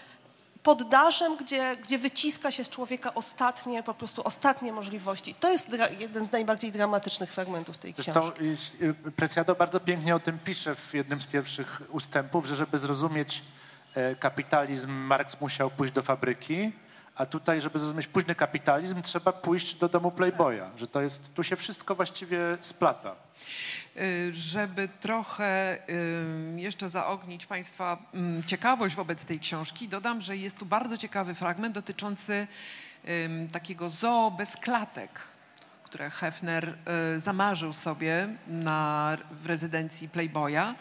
poddaszem, 0.63 1.37
gdzie, 1.37 1.77
gdzie 1.77 1.99
wyciska 1.99 2.51
się 2.51 2.65
z 2.65 2.69
człowieka 2.69 3.15
ostatnie, 3.15 3.83
po 3.83 3.95
prostu 3.95 4.23
ostatnie 4.25 4.73
możliwości. 4.73 5.35
To 5.35 5.51
jest 5.51 5.69
jeden 5.99 6.27
z 6.27 6.33
najbardziej 6.33 6.73
dramatycznych 6.73 7.33
fragmentów 7.33 7.77
tej 7.77 7.93
Zresztą 7.93 8.13
książki. 8.13 8.45
y, 8.45 8.85
y, 9.09 9.13
Preciado 9.17 9.55
bardzo 9.55 9.81
pięknie 9.81 10.17
o 10.17 10.21
tym 10.21 10.39
pisze 10.39 10.75
w 10.75 10.95
jednym 10.95 11.21
z 11.21 11.27
pierwszych 11.27 11.83
ustępów, 11.91 12.47
że 12.47 12.55
żeby 12.55 12.79
zrozumieć 12.79 13.43
e, 13.95 14.15
kapitalizm, 14.15 14.91
Marx 14.91 15.41
musiał 15.41 15.71
pójść 15.71 15.95
do 15.95 16.03
fabryki, 16.03 16.73
a 17.17 17.27
tutaj, 17.27 17.61
żeby 17.61 17.79
zrozumieć 17.79 18.07
późny 18.07 18.35
kapitalizm, 18.35 19.03
trzeba 19.03 19.33
pójść 19.33 19.75
do 19.75 19.89
domu 19.89 20.11
Playboya, 20.11 20.71
że 20.77 20.87
to 20.87 21.01
jest, 21.01 21.35
tu 21.35 21.43
się 21.43 21.57
wszystko 21.57 21.95
właściwie 21.95 22.39
splata. 22.61 23.15
Y, 23.97 24.33
żeby 24.35 24.89
trochę 25.01 25.79
y, 26.57 26.61
jeszcze 26.61 26.91
zaognić 26.91 27.47
Państwa 27.47 27.99
mm, 28.15 28.43
ciekawość 28.43 28.95
wobec 28.95 29.25
tej 29.25 29.41
książki, 29.41 29.89
dodam, 29.89 30.21
że 30.21 30.37
jest 30.37 30.59
tu 30.59 30.67
bardzo 30.67 30.97
ciekawy 30.97 31.35
fragment 31.35 31.75
dotyczący 31.75 32.47
takiego 33.53 33.91
zoo 33.91 34.31
bez 34.31 34.57
klatek, 34.57 35.11
które 35.83 36.11
Hefner 36.11 36.79
y, 37.17 37.21
zamarzył 37.21 37.73
sobie 37.73 38.29
na, 38.47 39.17
w 39.43 39.47
rezydencji 39.47 40.09
Playboya. 40.09 40.75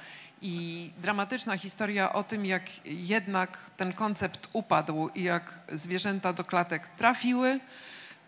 I 0.48 0.92
dramatyczna 0.98 1.58
historia 1.58 2.14
o 2.14 2.24
tym, 2.24 2.46
jak 2.46 2.64
jednak 2.86 3.58
ten 3.78 3.94
koncept 3.94 4.48
upadł 4.54 5.10
i 5.10 5.24
jak 5.24 5.60
zwierzęta 5.72 6.34
do 6.34 6.44
klatek 6.44 6.88
trafiły, 6.88 7.60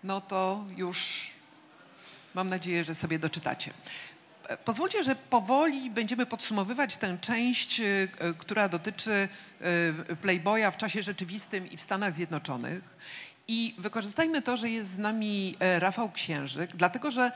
no 0.04 0.22
to 0.22 0.66
już 0.78 1.32
Mam 2.38 2.50
nadzieję, 2.50 2.84
że 2.84 2.96
sobie 2.96 3.20
doczytacie. 3.20 3.72
E, 4.48 4.58
Pozwólcie, 4.58 5.04
że 5.04 5.16
powoli 5.16 5.90
będziemy 5.90 6.26
podsumowywać 6.26 6.98
tę 6.98 7.18
część, 7.22 7.80
y, 7.80 8.10
która 8.38 8.70
dotyczy 8.70 9.30
y, 10.12 10.16
Playboya 10.16 10.72
w 10.72 10.78
czasie 10.78 11.04
rzeczywistym 11.04 11.72
i 11.72 11.78
w 11.78 11.82
Stanach 11.82 12.14
Zjednoczonych. 12.14 12.82
I 13.48 13.76
wykorzystajmy 13.78 14.42
to, 14.42 14.58
że 14.58 14.70
jest 14.70 14.92
z 14.92 14.98
nami 14.98 15.56
e, 15.60 15.80
Rafał 15.80 16.12
Księżyk, 16.12 16.76
dlatego 16.76 17.12
że 17.12 17.32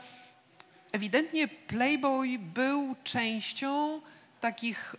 ewidentnie 0.92 1.48
Playboy 1.48 2.38
był 2.38 2.96
częścią 3.04 4.00
takich 4.42 4.94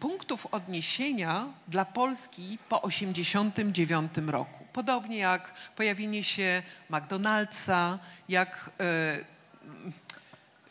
punktów 0.00 0.46
odniesienia 0.46 1.44
dla 1.68 1.84
Polski 1.84 2.58
po 2.68 2.78
1989 2.78 4.12
roku. 4.32 4.64
Podobnie 4.72 5.18
jak 5.18 5.52
pojawienie 5.76 6.22
się 6.24 6.62
McDonald'sa, 6.90 7.98
jak 8.28 8.70
e, 8.80 8.84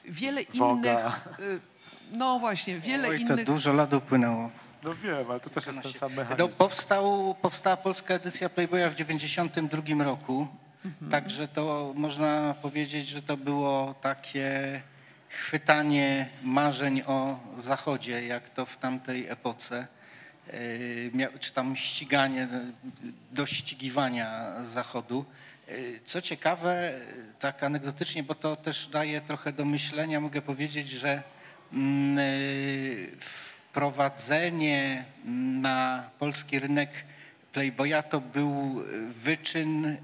wiele 0.06 0.42
Woga. 0.56 0.92
innych. 0.92 1.28
e, 1.28 1.60
no 2.12 2.40
właśnie, 2.40 2.80
wiele 2.80 3.10
Oj, 3.10 3.26
to 3.26 3.34
innych. 3.34 3.46
dużo 3.46 3.74
lat 3.74 3.94
upłynęło. 3.94 4.50
No 4.84 4.96
wiem, 4.96 5.32
ale 5.32 5.40
to 5.40 5.50
też 5.50 5.66
jest 5.68 5.82
ten 5.82 5.94
sam 5.94 6.16
No, 6.16 6.22
mechanizm. 6.24 6.58
powstał, 6.58 7.36
powstała 7.42 7.78
polska 7.78 8.14
edycja 8.14 8.50
Playboya 8.50 8.90
w 8.90 8.96
92 8.96 10.04
roku, 10.04 10.48
Mhm. 10.86 11.12
także 11.12 11.48
to 11.48 11.94
można 11.96 12.56
powiedzieć, 12.62 13.08
że 13.08 13.22
to 13.22 13.38
było 13.38 13.96
takie 14.02 14.82
chwytanie 15.32 16.28
marzeń 16.44 17.02
o 17.02 17.39
Zachodzie, 17.58 18.28
jak 18.28 18.50
to 18.50 18.65
w 18.65 18.78
tamtej 18.78 19.28
epoce, 19.28 19.88
mia- 21.13 21.39
czy 21.39 21.54
tam 21.54 21.76
ściganie, 21.76 22.48
dościgiwania 23.32 24.54
Zachodu. 24.63 25.26
Yy, 25.67 26.00
Co 26.06 26.22
ciekawe, 26.22 26.94
tak 27.39 27.63
anegdotycznie, 27.63 28.24
bo 28.24 28.36
to 28.36 28.56
też 28.56 28.88
daje 28.88 29.22
trochę 29.22 29.52
do 29.54 29.65
myślenia, 29.65 30.20
mogę 30.20 30.41
powiedzieć, 30.41 30.89
że 30.89 31.24
mm, 31.74 32.17
yy, 32.17 33.12
wprowadzenie 33.20 35.06
na 35.62 36.10
polski 36.20 36.60
rynek 36.60 36.89
Playboya 37.54 38.04
to 38.10 38.22
był 38.22 38.84
wyczyn 39.10 39.98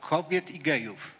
kobiet 0.00 0.50
i 0.50 0.58
gejów. 0.58 1.14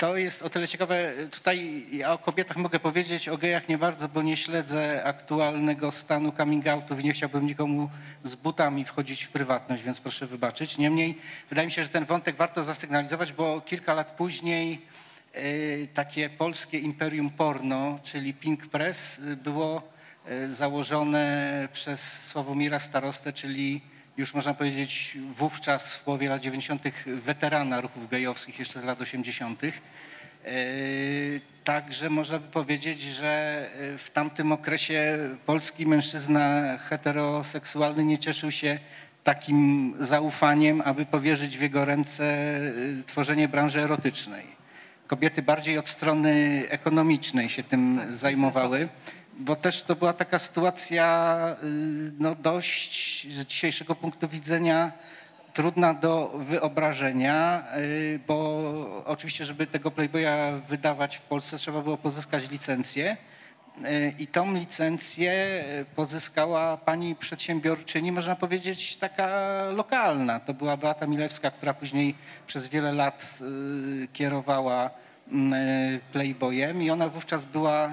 To 0.00 0.16
jest 0.16 0.42
o 0.42 0.50
tyle 0.50 0.68
ciekawe. 0.68 1.12
Tutaj 1.30 1.86
ja 1.92 2.12
o 2.12 2.18
kobietach 2.18 2.56
mogę 2.56 2.80
powiedzieć, 2.80 3.28
o 3.28 3.38
gejach 3.38 3.68
nie 3.68 3.78
bardzo, 3.78 4.08
bo 4.08 4.22
nie 4.22 4.36
śledzę 4.36 5.04
aktualnego 5.04 5.90
stanu 5.90 6.32
coming 6.32 6.66
outów 6.66 7.00
i 7.00 7.04
nie 7.04 7.12
chciałbym 7.12 7.46
nikomu 7.46 7.90
z 8.24 8.34
butami 8.34 8.84
wchodzić 8.84 9.24
w 9.24 9.30
prywatność, 9.30 9.82
więc 9.82 10.00
proszę 10.00 10.26
wybaczyć. 10.26 10.78
Niemniej 10.78 11.18
wydaje 11.48 11.66
mi 11.66 11.72
się, 11.72 11.82
że 11.82 11.88
ten 11.88 12.04
wątek 12.04 12.36
warto 12.36 12.64
zasygnalizować, 12.64 13.32
bo 13.32 13.60
kilka 13.60 13.94
lat 13.94 14.12
później 14.12 14.82
y, 15.36 15.88
takie 15.94 16.30
polskie 16.30 16.78
imperium 16.78 17.30
porno, 17.30 17.98
czyli 18.02 18.34
Pink 18.34 18.66
Press, 18.66 19.18
y, 19.18 19.36
było 19.36 19.82
y, 20.30 20.52
założone 20.52 21.68
przez 21.72 22.26
Sławomira 22.26 22.78
Starostę, 22.78 23.32
czyli 23.32 23.80
już 24.16 24.34
można 24.34 24.54
powiedzieć 24.54 25.18
wówczas 25.28 25.96
w 25.96 26.04
połowie 26.04 26.28
lat 26.28 26.40
90. 26.40 26.82
weterana 27.06 27.80
ruchów 27.80 28.08
gejowskich 28.08 28.58
jeszcze 28.58 28.80
z 28.80 28.84
lat 28.84 29.00
80. 29.00 29.62
Także 31.64 32.10
można 32.10 32.38
by 32.38 32.48
powiedzieć, 32.48 33.02
że 33.02 33.66
w 33.98 34.10
tamtym 34.10 34.52
okresie 34.52 35.18
polski 35.46 35.86
mężczyzna 35.86 36.78
heteroseksualny 36.78 38.04
nie 38.04 38.18
cieszył 38.18 38.50
się 38.50 38.78
takim 39.24 39.94
zaufaniem, 39.98 40.80
aby 40.80 41.06
powierzyć 41.06 41.58
w 41.58 41.62
jego 41.62 41.84
ręce 41.84 42.56
tworzenie 43.06 43.48
branży 43.48 43.80
erotycznej. 43.80 44.46
Kobiety 45.06 45.42
bardziej 45.42 45.78
od 45.78 45.88
strony 45.88 46.64
ekonomicznej 46.68 47.48
się 47.48 47.62
tym 47.62 47.98
Tak, 47.98 48.14
zajmowały 48.14 48.88
bo 49.40 49.56
też 49.56 49.82
to 49.82 49.96
była 49.96 50.12
taka 50.12 50.38
sytuacja 50.38 51.36
no, 52.18 52.34
dość 52.34 53.26
z 53.34 53.44
dzisiejszego 53.44 53.94
punktu 53.94 54.28
widzenia 54.28 54.92
trudna 55.52 55.94
do 55.94 56.32
wyobrażenia, 56.34 57.64
bo 58.26 59.02
oczywiście, 59.04 59.44
żeby 59.44 59.66
tego 59.66 59.90
Playboya 59.90 60.60
wydawać 60.68 61.16
w 61.16 61.22
Polsce, 61.22 61.56
trzeba 61.56 61.82
było 61.82 61.96
pozyskać 61.96 62.50
licencję. 62.50 63.16
I 64.18 64.26
tą 64.26 64.54
licencję 64.54 65.64
pozyskała 65.96 66.76
pani 66.76 67.16
przedsiębiorczyni, 67.16 68.12
można 68.12 68.36
powiedzieć, 68.36 68.96
taka 68.96 69.62
lokalna. 69.70 70.40
To 70.40 70.54
była 70.54 70.76
Beata 70.76 71.06
Milewska, 71.06 71.50
która 71.50 71.74
później 71.74 72.14
przez 72.46 72.68
wiele 72.68 72.92
lat 72.92 73.38
kierowała 74.12 74.90
Playboyem 76.12 76.82
i 76.82 76.90
ona 76.90 77.08
wówczas 77.08 77.44
była 77.44 77.90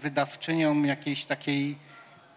wydawczynią 0.00 0.82
jakiejś 0.82 1.24
takiej, 1.24 1.78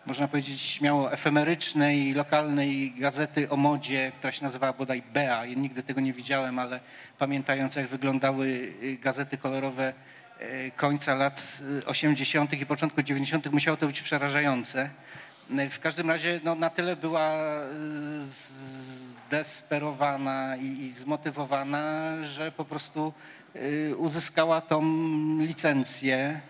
można 0.05 0.27
powiedzieć 0.27 0.61
śmiało, 0.61 1.11
efemerycznej, 1.11 2.13
lokalnej 2.13 2.93
gazety 2.97 3.49
o 3.49 3.55
modzie, 3.55 4.11
która 4.17 4.31
się 4.31 4.43
nazywała 4.43 4.73
bodaj 4.73 5.03
Bea. 5.13 5.45
Ja 5.45 5.55
nigdy 5.55 5.83
tego 5.83 6.01
nie 6.01 6.13
widziałem, 6.13 6.59
ale 6.59 6.79
pamiętając 7.17 7.75
jak 7.75 7.87
wyglądały 7.87 8.73
gazety 9.01 9.37
kolorowe 9.37 9.93
końca 10.75 11.15
lat 11.15 11.61
80. 11.85 12.53
i 12.53 12.65
początku 12.65 13.01
90. 13.01 13.51
musiało 13.51 13.77
to 13.77 13.87
być 13.87 14.01
przerażające. 14.01 14.89
W 15.69 15.79
każdym 15.79 16.09
razie 16.09 16.39
no, 16.43 16.55
na 16.55 16.69
tyle 16.69 16.95
była 16.95 17.31
zdesperowana 19.27 20.55
i, 20.55 20.65
i 20.65 20.89
zmotywowana, 20.89 22.15
że 22.23 22.51
po 22.51 22.65
prostu 22.65 23.13
uzyskała 23.97 24.61
tą 24.61 24.81
licencję. 25.39 26.41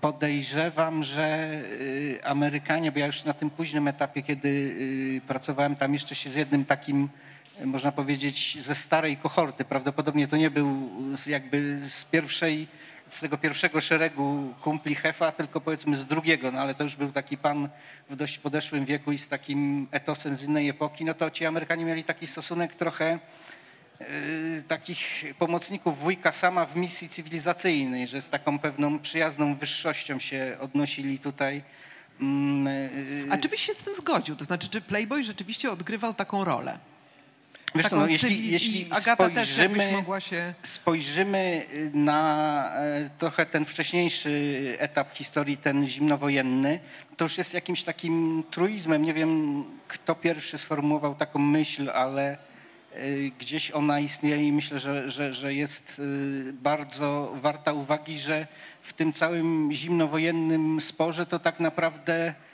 Podejrzewam, 0.00 1.02
że 1.02 1.50
Amerykanie, 2.24 2.92
bo 2.92 2.98
ja 2.98 3.06
już 3.06 3.24
na 3.24 3.32
tym 3.34 3.50
późnym 3.50 3.88
etapie, 3.88 4.22
kiedy 4.22 4.74
pracowałem 5.26 5.76
tam 5.76 5.92
jeszcze 5.92 6.14
się 6.14 6.30
z 6.30 6.34
jednym 6.34 6.64
takim, 6.64 7.08
można 7.64 7.92
powiedzieć, 7.92 8.58
ze 8.60 8.74
starej 8.74 9.16
kohorty, 9.16 9.64
prawdopodobnie 9.64 10.28
to 10.28 10.36
nie 10.36 10.50
był 10.50 10.88
jakby 11.26 11.78
z 11.88 12.04
pierwszej, 12.04 12.68
z 13.14 13.20
tego 13.20 13.38
pierwszego 13.38 13.80
szeregu 13.80 14.54
kumpli 14.62 14.94
Hefa, 14.94 15.32
tylko 15.32 15.60
powiedzmy 15.60 15.96
z 15.96 16.06
drugiego, 16.06 16.52
no 16.52 16.60
ale 16.60 16.74
to 16.74 16.82
już 16.82 16.96
był 16.96 17.12
taki 17.12 17.36
pan 17.36 17.68
w 18.10 18.16
dość 18.16 18.38
podeszłym 18.38 18.84
wieku 18.84 19.12
i 19.12 19.18
z 19.18 19.28
takim 19.28 19.88
etosem 19.90 20.36
z 20.36 20.42
innej 20.44 20.68
epoki, 20.68 21.04
no 21.04 21.14
to 21.14 21.30
ci 21.30 21.46
Amerykanie 21.46 21.84
mieli 21.84 22.04
taki 22.04 22.26
stosunek 22.26 22.74
trochę 22.74 23.18
takich 24.68 25.24
pomocników 25.38 25.98
wujka 25.98 26.32
sama 26.32 26.64
w 26.66 26.76
misji 26.76 27.08
cywilizacyjnej, 27.08 28.08
że 28.08 28.20
z 28.20 28.30
taką 28.30 28.58
pewną 28.58 28.98
przyjazną 28.98 29.54
wyższością 29.54 30.18
się 30.18 30.56
odnosili 30.60 31.18
tutaj. 31.18 31.62
A 33.30 33.38
czy 33.38 33.48
byś 33.48 33.60
się 33.60 33.74
z 33.74 33.82
tym 33.82 33.94
zgodził? 33.94 34.36
To 34.36 34.44
znaczy, 34.44 34.68
czy 34.68 34.80
Playboy 34.80 35.22
rzeczywiście 35.22 35.70
odgrywał 35.70 36.14
taką 36.14 36.44
rolę? 36.44 36.78
Wiesz, 37.74 37.84
Taką 37.84 37.96
no, 37.96 38.06
jeśli, 38.06 38.50
jeśli 38.50 38.90
spojrzymy, 39.02 40.04
się... 40.18 40.54
spojrzymy 40.62 41.66
na 41.94 42.72
e, 42.74 43.10
trochę 43.18 43.46
ten 43.46 43.64
wcześniejszy 43.64 44.76
etap 44.78 45.14
historii, 45.14 45.56
ten 45.56 45.86
zimnowojenny, 45.86 46.80
to 47.16 47.24
już 47.24 47.38
jest 47.38 47.54
jakimś 47.54 47.84
takim 47.84 48.44
truizmem. 48.50 49.02
Nie 49.02 49.14
wiem, 49.14 49.64
kto 49.88 50.14
pierwszy 50.14 50.58
sformułował 50.58 51.14
taką 51.14 51.38
myśl, 51.38 51.90
ale 51.90 52.36
y, 52.96 53.32
gdzieś 53.38 53.70
ona 53.70 54.00
istnieje 54.00 54.48
i 54.48 54.52
myślę, 54.52 54.78
że, 54.78 55.10
że, 55.10 55.32
że 55.32 55.54
jest 55.54 55.98
y, 55.98 56.52
bardzo 56.52 57.32
warta 57.34 57.72
uwagi, 57.72 58.18
że 58.18 58.46
w 58.82 58.92
tym 58.92 59.12
całym 59.12 59.72
zimnowojennym 59.72 60.80
sporze 60.80 61.26
to 61.26 61.38
tak 61.38 61.60
naprawdę 61.60 62.28
y, 62.28 62.47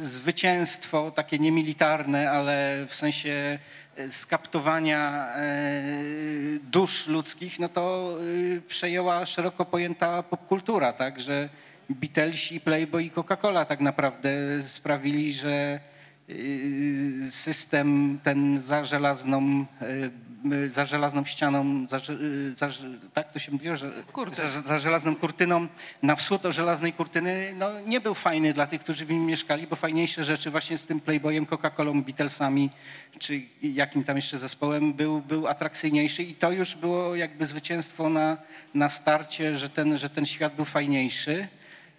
zwycięstwo 0.00 1.10
takie 1.10 1.38
niemilitarne, 1.38 2.30
ale 2.30 2.84
w 2.88 2.94
sensie 2.94 3.58
y, 3.98 4.10
skaptowania 4.10 5.28
y, 5.36 6.60
dusz 6.62 7.06
ludzkich, 7.06 7.58
no 7.58 7.68
to 7.68 8.16
y, 8.22 8.62
przejęła 8.68 9.26
szeroko 9.26 9.64
pojęta 9.64 10.22
popkultura, 10.22 10.92
tak, 10.92 11.20
że 11.20 11.48
Beatlesi, 11.90 12.60
Playboy 12.60 13.04
i 13.04 13.10
Coca-Cola 13.10 13.64
tak 13.64 13.80
naprawdę 13.80 14.30
sprawili, 14.62 15.32
że 15.32 15.80
y, 16.30 17.30
system 17.30 18.18
ten 18.22 18.58
za 18.58 18.84
żelazną, 18.84 19.66
y, 19.82 20.10
za 20.66 20.84
żelazną 20.84 21.24
ścianą, 21.24 21.86
za, 21.86 21.96
y, 21.96 22.52
za, 22.52 22.68
tak 23.14 23.32
to 23.32 23.38
się 23.38 23.52
mówiło, 23.52 23.76
że 23.76 23.92
za, 24.36 24.62
za 24.62 24.78
żelazną 24.78 25.16
kurtyną, 25.16 25.66
na 26.02 26.16
wschód 26.16 26.46
od 26.46 26.52
żelaznej 26.52 26.92
kurtyny, 26.92 27.54
no 27.56 27.70
nie 27.86 28.00
był 28.00 28.14
fajny 28.14 28.52
dla 28.52 28.66
tych, 28.66 28.80
którzy 28.80 29.04
w 29.04 29.10
nim 29.10 29.26
mieszkali, 29.26 29.66
bo 29.66 29.76
fajniejsze 29.76 30.24
rzeczy 30.24 30.50
właśnie 30.50 30.78
z 30.78 30.86
tym 30.86 31.00
Playboyem, 31.00 31.46
Coca-Colą, 31.46 32.04
Beatlesami, 32.04 32.70
czy 33.18 33.42
jakim 33.62 34.04
tam 34.04 34.16
jeszcze 34.16 34.38
zespołem 34.38 34.94
był, 34.94 35.20
był 35.20 35.46
atrakcyjniejszy 35.46 36.22
i 36.22 36.34
to 36.34 36.52
już 36.52 36.74
było 36.74 37.16
jakby 37.16 37.46
zwycięstwo 37.46 38.10
na, 38.10 38.36
na 38.74 38.88
starcie, 38.88 39.56
że 39.56 39.70
ten, 39.70 39.98
że 39.98 40.10
ten 40.10 40.26
świat 40.26 40.54
był 40.54 40.64
fajniejszy. 40.64 41.48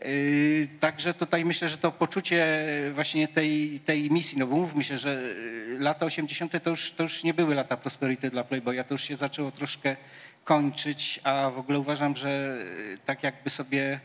Yy, 0.06 0.68
Także 0.80 1.14
tutaj 1.14 1.46
myślę, 1.46 1.70
że 1.70 1.78
to 1.78 1.92
poczucie 1.92 2.58
właśnie 2.94 3.28
tej, 3.28 3.80
tej 3.80 4.12
misji, 4.12 4.38
no 4.38 4.48
bo 4.48 4.56
mówmy 4.56 4.84
się, 4.84 4.98
że 4.98 5.22
yy, 5.70 5.80
lata 5.80 6.06
80. 6.06 6.64
To 6.64 6.70
już, 6.70 6.92
to 6.92 7.04
już 7.04 7.24
nie 7.24 7.34
były 7.34 7.56
lata 7.56 7.78
prosperity 7.78 8.30
dla 8.30 8.44
Playboya, 8.44 8.84
to 8.84 8.94
już 8.94 9.04
się 9.04 9.16
zaczęło 9.16 9.52
troszkę 9.52 9.96
kończyć, 10.44 11.20
a 11.24 11.50
w 11.50 11.60
ogóle 11.60 11.80
uważam, 11.80 12.16
że 12.16 12.64
yy, 12.90 12.98
tak 13.06 13.24
jakby 13.24 13.50
sobie 13.50 14.00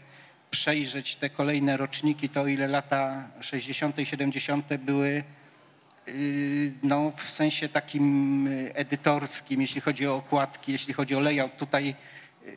przejrzeć 0.50 1.16
te 1.16 1.30
kolejne 1.30 1.76
roczniki, 1.76 2.28
to 2.28 2.46
ile 2.46 2.68
lata 2.68 3.28
60. 3.40 3.98
i 3.98 4.06
70. 4.06 4.76
były 4.76 5.24
no, 6.82 7.12
w 7.16 7.22
sensie 7.22 7.68
takim 7.68 8.48
edytorskim, 8.74 9.60
jeśli 9.60 9.80
chodzi 9.80 10.06
o 10.06 10.16
okładki, 10.16 10.72
jeśli 10.72 10.94
chodzi 10.94 11.14
o 11.14 11.20
layout. 11.20 11.56
Tutaj 11.56 11.94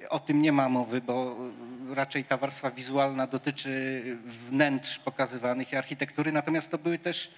o 0.10 0.20
tym 0.20 0.42
nie 0.42 0.52
ma 0.52 0.70
mowy, 0.70 1.02
bo 1.02 1.36
raczej 1.94 2.24
ta 2.24 2.38
warstwa 2.38 2.72
wizualna 2.72 3.28
dotyczy 3.28 4.02
wnętrz 4.26 5.00
pokazywanych 5.00 5.72
i 5.72 5.76
architektury, 5.76 6.32
natomiast 6.32 6.72
to 6.72 6.78
były 6.78 6.98
też 6.98 7.32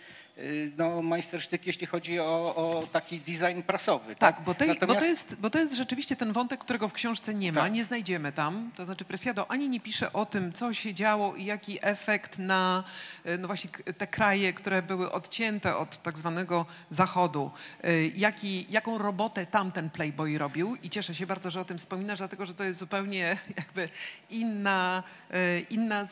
no, 0.78 1.02
majstersztyki, 1.02 1.70
jeśli 1.70 1.88
chodzi 1.88 2.20
o, 2.20 2.56
o 2.56 2.88
taki 2.92 3.20
design 3.20 3.62
prasowy. 3.68 4.16
Tak, 4.16 4.42
bo, 4.46 4.54
tej, 4.54 4.68
bo, 4.68 4.76
to 4.76 4.80
Natomiast- 4.86 5.06
jest, 5.08 5.36
bo 5.36 5.50
to 5.50 5.60
jest 5.60 5.74
rzeczywiście 5.74 6.16
ten 6.16 6.34
wątek, 6.34 6.60
którego 6.60 6.88
w 6.88 6.94
książce 6.94 7.34
nie 7.34 7.52
ma, 7.52 7.62
Tak. 7.62 7.74
nie 7.74 7.84
znajdziemy 7.86 8.32
tam. 8.32 8.72
To 8.76 8.86
znaczy 8.86 9.06
Presiado 9.06 9.52
ani 9.52 9.70
nie 9.70 9.80
pisze 9.80 10.14
o 10.14 10.26
tym, 10.26 10.54
co 10.54 10.74
się 10.74 10.94
działo 10.94 11.36
i 11.36 11.46
jaki 11.46 11.80
efekt 11.82 12.38
na 12.38 12.84
e, 13.26 13.38
no 13.38 13.48
właśnie 13.48 13.70
te 13.98 14.08
kraje, 14.08 14.54
które 14.54 14.82
były 14.82 15.12
odcięte 15.12 15.78
od 15.78 15.98
tak 15.98 16.18
zwanego 16.18 16.66
zachodu, 16.90 17.52
e, 17.84 18.08
jaki, 18.08 18.66
jaką 18.70 18.98
robotę 18.98 19.46
tamten 19.46 19.90
Playboy 19.90 20.38
robił 20.38 20.76
i 20.84 20.90
cieszę 20.90 21.16
się 21.16 21.28
bardzo, 21.28 21.52
że 21.52 21.60
o 21.62 21.66
tym 21.66 21.78
wspominasz, 21.78 22.18
dlatego 22.18 22.46
że 22.46 22.54
to 22.54 22.64
jest 22.64 22.80
zupełnie 22.80 23.38
jakby 23.58 23.90
inna, 24.30 25.04
inna 25.70 26.06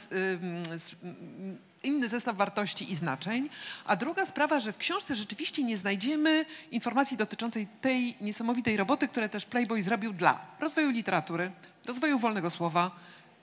inny 1.88 2.10
zestaw 2.10 2.36
wartości 2.38 2.92
i 2.92 2.96
znaczeń. 2.96 3.50
A 3.86 3.96
druga 3.96 4.26
sprawa, 4.26 4.60
że 4.60 4.72
w 4.72 4.78
książce 4.78 5.16
rzeczywiście 5.16 5.64
nie 5.64 5.78
znajdziemy 5.78 6.46
informacji 6.72 7.18
dotyczącej 7.18 7.68
tej 7.82 8.16
niesamowitej 8.22 8.78
roboty, 8.78 9.08
które 9.08 9.30
też 9.30 9.46
Playboy 9.46 9.82
zrobił 9.82 10.14
dla 10.14 10.40
rozwoju 10.60 10.92
literatury, 10.92 11.52
rozwoju 11.86 12.20
wolnego 12.20 12.50
słowa, 12.50 12.92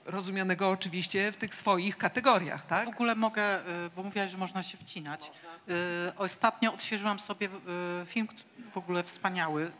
rozumianego 0.05 0.69
oczywiście 0.69 1.31
w 1.31 1.37
tych 1.37 1.55
swoich 1.55 1.97
kategoriach, 1.97 2.65
tak? 2.65 2.85
W 2.85 2.89
ogóle 2.89 3.15
mogę, 3.15 3.59
y, 3.59 3.89
bo 3.95 4.03
mówiłaś, 4.03 4.31
że 4.31 4.37
można 4.37 4.63
się 4.63 4.77
wcinać. 4.77 5.31
Y, 5.69 6.17
Ostatnio 6.17 6.73
odświeżyłam 6.73 7.19
sobie 7.19 7.47
y, 7.47 8.05
film 8.05 8.27
w 8.73 8.77
ogóle 8.77 9.03
wspaniały. 9.03 9.71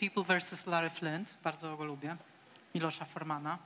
People 0.00 0.38
vs. 0.38 0.66
Larry 0.66 0.90
Flint, 0.90 1.36
bardzo 1.44 1.76
go 1.76 1.84
lubię, 1.84 2.16
Milosza 2.74 3.04
Formana, 3.04 3.58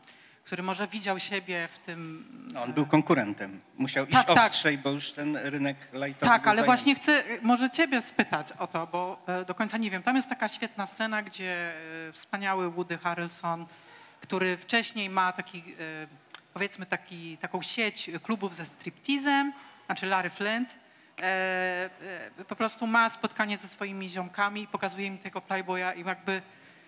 który 0.45 0.63
może 0.63 0.87
widział 0.87 1.19
siebie 1.19 1.69
w 1.73 1.79
tym... 1.79 2.25
No, 2.55 2.63
on 2.63 2.73
był 2.73 2.87
konkurentem. 2.87 3.61
Musiał 3.79 4.05
iść 4.05 4.13
Tak, 4.13 4.27
tak. 4.27 4.53
ostrzej, 4.53 4.79
bo 4.79 4.91
już 4.91 5.13
ten 5.13 5.37
rynek 5.37 5.77
lightowy 5.93 6.27
Tak, 6.33 6.47
ale 6.47 6.57
zajęty. 6.57 6.67
właśnie 6.67 6.95
chcę 6.95 7.23
może 7.43 7.71
ciebie 7.71 8.03
spytać 8.03 8.53
o 8.53 8.67
to, 8.67 8.87
bo 8.87 9.23
e, 9.27 9.45
do 9.45 9.55
końca 9.55 9.77
nie 9.79 9.91
wiem. 9.91 10.03
Tam 10.03 10.17
jest 10.17 10.29
taka 10.29 10.49
świetna 10.49 10.87
scena, 10.87 11.23
gdzie 11.23 11.73
e, 12.09 12.13
wspaniały 12.13 12.71
Woody 12.71 12.99
Harrelson, 12.99 13.67
który 14.21 14.57
wcześniej 14.57 15.11
ma 15.11 15.33
taki, 15.33 15.59
e, 15.59 15.63
powiedzmy 16.55 16.87
taki, 16.87 17.39
taką 17.39 17.63
sieć 17.63 18.11
klubów 18.23 18.55
ze 18.55 18.65
striptizem, 18.65 19.53
znaczy 19.87 20.07
Larry 20.07 20.31
Flint, 20.31 20.79
po 22.49 22.57
prostu 22.57 22.87
ma 22.87 23.09
spotkanie 23.09 23.57
ze 23.57 23.69
swoimi 23.69 24.09
ziomkami, 24.09 24.67
pokazuje 24.67 25.07
im 25.07 25.19
tego 25.19 25.41
Playboya 25.41 25.93
i 25.97 26.05
jakby 26.07 26.43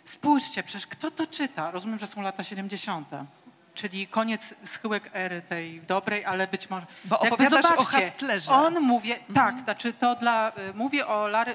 spójrzcie, 0.05 0.63
przecież 0.63 0.87
kto 0.87 1.11
to 1.11 1.27
czyta? 1.27 1.71
Rozumiem, 1.71 1.99
że 1.99 2.07
są 2.07 2.23
lata 2.23 2.43
70. 2.43 3.09
Czyli 3.75 4.07
koniec 4.07 4.55
schyłek 4.65 5.11
ery 5.13 5.43
tej 5.43 5.81
dobrej, 5.81 6.25
ale 6.25 6.47
być 6.47 6.71
może... 6.71 6.87
Bo 7.05 7.19
opowiadasz 7.19 7.65
o 7.67 7.85
Hustlerze. 7.85 8.53
On 8.53 8.81
mówię, 8.81 9.19
tak, 9.35 9.61
znaczy 9.61 9.93
to 9.93 10.15
dla... 10.17 10.49
y, 10.49 10.75
Mówię 10.75 11.07
o 11.07 11.29
Larry... 11.29 11.55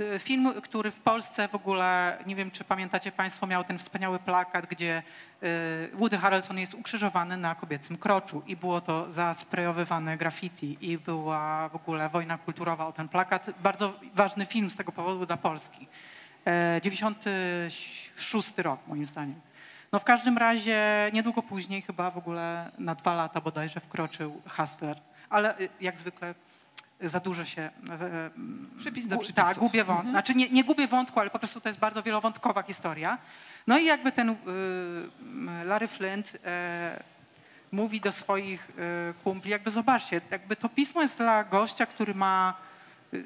y, 0.00 0.18
Film, 0.18 0.54
który 0.62 0.90
w 0.90 1.00
Polsce 1.00 1.48
w 1.48 1.54
ogóle, 1.54 2.18
nie 2.26 2.36
wiem 2.36 2.50
czy 2.50 2.64
pamiętacie 2.64 3.12
Państwo, 3.12 3.46
miał 3.46 3.64
ten 3.64 3.78
wspaniały 3.78 4.18
plakat, 4.18 4.66
gdzie 4.66 5.02
y, 5.42 5.90
Woody 5.92 6.18
Harrelson 6.18 6.58
jest 6.58 6.74
ukrzyżowany 6.74 7.36
na 7.36 7.54
kobiecym 7.54 7.96
kroczu 7.96 8.42
i 8.46 8.56
było 8.56 8.80
to 8.80 9.12
zasprejowywane 9.12 10.16
graffiti 10.16 10.78
i 10.80 10.98
była 10.98 11.68
w 11.68 11.76
ogóle 11.76 12.08
wojna 12.08 12.38
kulturowa 12.38 12.86
o 12.86 12.92
ten 12.92 13.08
plakat. 13.08 13.50
Bardzo 13.62 13.92
ważny 14.14 14.46
film 14.46 14.70
z 14.70 14.76
tego 14.76 14.92
powodu 14.92 15.26
dla 15.26 15.36
Polski. 15.36 15.88
E, 16.46 16.80
96 16.82 18.58
rok 18.58 18.80
moim 18.86 19.06
zdaniem. 19.06 19.40
No 19.96 20.00
w 20.00 20.04
każdym 20.04 20.38
razie 20.38 21.10
niedługo 21.12 21.42
później, 21.42 21.82
chyba 21.82 22.10
w 22.10 22.18
ogóle 22.18 22.70
na 22.78 22.94
dwa 22.94 23.14
lata 23.14 23.40
bodajże 23.40 23.80
wkroczył 23.80 24.42
Hustler, 24.56 25.00
ale 25.30 25.58
y, 25.60 25.68
jak 25.80 25.98
zwykle 25.98 26.34
za 27.00 27.20
dużo 27.20 27.44
się... 27.44 27.62
e, 27.62 28.30
Przypis 28.78 29.06
do 29.06 29.18
przypisów. 29.18 29.48
Tak, 29.48 29.58
gubię 29.58 29.84
wątku. 29.84 30.10
Znaczy 30.10 30.34
nie, 30.34 30.48
nie 30.48 30.64
gubię 30.64 30.86
wątku, 30.86 31.20
ale 31.20 31.30
po 31.30 31.38
prostu 31.38 31.60
to 31.60 31.68
jest 31.68 31.78
bardzo 31.78 32.02
wielowątkowa 32.02 32.62
historia. 32.62 33.18
No 33.66 33.78
i 33.78 33.84
jakby 33.84 34.12
ten 34.12 34.30
y, 34.30 34.36
Larry 35.64 35.86
Flint 35.88 36.36
e, 36.44 37.02
mówi 37.72 38.00
do 38.00 38.12
swoich 38.12 38.70
y, 38.70 39.14
kumpli, 39.24 39.50
jakby 39.50 39.70
zobaczcie, 39.70 40.20
jakby 40.30 40.56
to 40.56 40.68
pismo 40.68 41.02
jest 41.02 41.18
dla 41.18 41.44
gościa, 41.44 41.86
który 41.86 42.14
ma, 42.14 42.54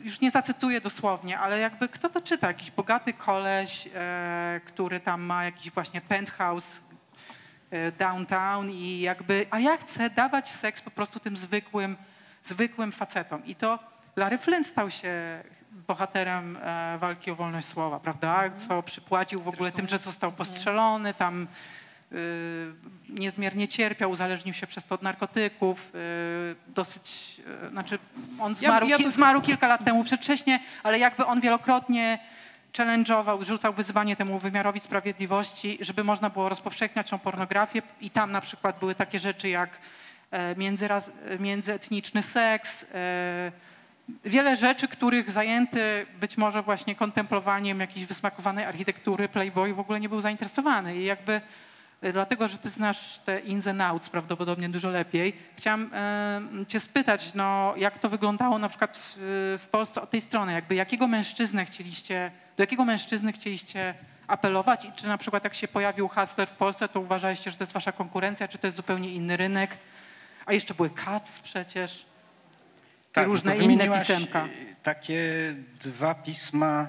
już 0.04 0.20
nie 0.20 0.30
zacytuję 0.30 0.80
dosłownie, 0.80 1.38
ale 1.38 1.58
jakby 1.58 1.88
kto 1.88 2.08
to 2.08 2.20
czyta? 2.20 2.46
Jakiś 2.46 2.70
bogaty 2.70 3.12
koleś, 3.12 3.88
e, 3.94 4.60
który 4.64 5.00
tam 5.00 5.22
ma 5.22 5.44
jakiś 5.44 5.70
właśnie 5.70 6.00
penthouse 6.00 6.82
e, 7.70 7.92
downtown 7.92 8.70
i 8.70 9.00
jakby, 9.00 9.46
a 9.50 9.58
ja 9.58 9.76
chcę 9.76 10.10
dawać 10.10 10.50
seks 10.50 10.82
po 10.82 10.90
prostu 10.90 11.20
tym 11.20 11.36
zwykłym, 11.36 11.96
zwykłym 12.42 12.92
facetom. 12.92 13.44
I 13.44 13.54
to 13.54 13.78
Larry 14.16 14.38
Flint 14.38 14.66
stał 14.66 14.90
się 14.90 15.42
bohaterem 15.70 16.56
e, 16.56 16.98
walki 16.98 17.30
o 17.30 17.34
wolność 17.34 17.66
słowa, 17.66 18.00
prawda? 18.00 18.50
Co 18.50 18.82
przypłacił 18.82 19.42
w 19.42 19.48
ogóle 19.48 19.72
tym, 19.72 19.88
że 19.88 19.98
został 19.98 20.32
postrzelony, 20.32 21.14
tam 21.14 21.46
niezmiernie 23.08 23.68
cierpiał, 23.68 24.10
uzależnił 24.10 24.54
się 24.54 24.66
przez 24.66 24.84
to 24.84 24.94
od 24.94 25.02
narkotyków, 25.02 25.92
y, 25.94 26.72
dosyć, 26.74 27.36
y, 27.66 27.70
znaczy 27.70 27.98
on 28.40 28.54
zmarł, 28.54 28.86
ja 28.86 28.96
ki- 28.96 29.04
to- 29.04 29.10
zmarł 29.10 29.40
kilka 29.40 29.66
lat 29.66 29.84
temu 29.84 30.04
przedwcześnie, 30.04 30.60
ale 30.82 30.98
jakby 30.98 31.26
on 31.26 31.40
wielokrotnie 31.40 32.18
challenge'ował, 32.72 33.44
rzucał 33.44 33.72
wyzwanie 33.72 34.16
temu 34.16 34.38
wymiarowi 34.38 34.80
sprawiedliwości, 34.80 35.78
żeby 35.80 36.04
można 36.04 36.30
było 36.30 36.48
rozpowszechniać 36.48 37.10
tą 37.10 37.18
pornografię. 37.18 37.82
I 38.00 38.10
tam 38.10 38.32
na 38.32 38.40
przykład 38.40 38.78
były 38.78 38.94
takie 38.94 39.18
rzeczy 39.18 39.48
jak 39.48 39.78
e, 40.30 40.56
międzyraz, 40.56 41.10
międzyetniczny 41.40 42.22
seks, 42.22 42.86
e, 42.94 43.52
wiele 44.24 44.56
rzeczy, 44.56 44.88
których 44.88 45.30
zajęty 45.30 46.06
być 46.20 46.36
może 46.36 46.62
właśnie 46.62 46.94
kontemplowaniem 46.94 47.80
jakiejś 47.80 48.06
wysmakowanej 48.06 48.64
architektury 48.64 49.28
Playboy 49.28 49.74
w 49.74 49.80
ogóle 49.80 50.00
nie 50.00 50.08
był 50.08 50.20
zainteresowany. 50.20 50.96
I 50.96 51.04
jakby 51.04 51.40
dlatego, 52.12 52.48
że 52.48 52.58
ty 52.58 52.70
znasz 52.70 53.18
te 53.18 53.40
ins 53.40 53.66
and 53.66 53.80
outs 53.80 54.08
prawdopodobnie 54.08 54.68
dużo 54.68 54.90
lepiej, 54.90 55.36
chciałam 55.56 55.90
cię 56.68 56.80
spytać, 56.80 57.34
no, 57.34 57.74
jak 57.76 57.98
to 57.98 58.08
wyglądało 58.08 58.58
na 58.58 58.68
przykład 58.68 58.96
w, 58.96 59.16
w 59.62 59.68
Polsce 59.68 60.02
od 60.02 60.10
tej 60.10 60.20
strony, 60.20 60.52
jakby 60.52 60.74
jakiego 60.74 61.06
mężczyznę 61.08 61.64
chcieliście, 61.64 62.30
do 62.56 62.62
jakiego 62.62 62.84
mężczyzny 62.84 63.32
chcieliście 63.32 63.94
apelować 64.26 64.84
i 64.84 64.92
czy 64.92 65.08
na 65.08 65.18
przykład 65.18 65.44
jak 65.44 65.54
się 65.54 65.68
pojawił 65.68 66.08
Hustler 66.08 66.48
w 66.48 66.56
Polsce, 66.56 66.88
to 66.88 67.00
uważaliście, 67.00 67.50
że 67.50 67.56
to 67.56 67.62
jest 67.64 67.72
wasza 67.72 67.92
konkurencja, 67.92 68.48
czy 68.48 68.58
to 68.58 68.66
jest 68.66 68.76
zupełnie 68.76 69.14
inny 69.14 69.36
rynek, 69.36 69.78
a 70.46 70.52
jeszcze 70.52 70.74
były 70.74 70.90
Cats 70.90 71.40
przecież. 71.40 72.06
Tak, 73.12 73.26
różne 73.26 73.56
to 73.56 73.62
inne 73.62 73.98
pisemka. 73.98 74.46
y, 74.46 74.76
Takie 74.82 75.22
dwa 75.80 76.14
pisma, 76.14 76.88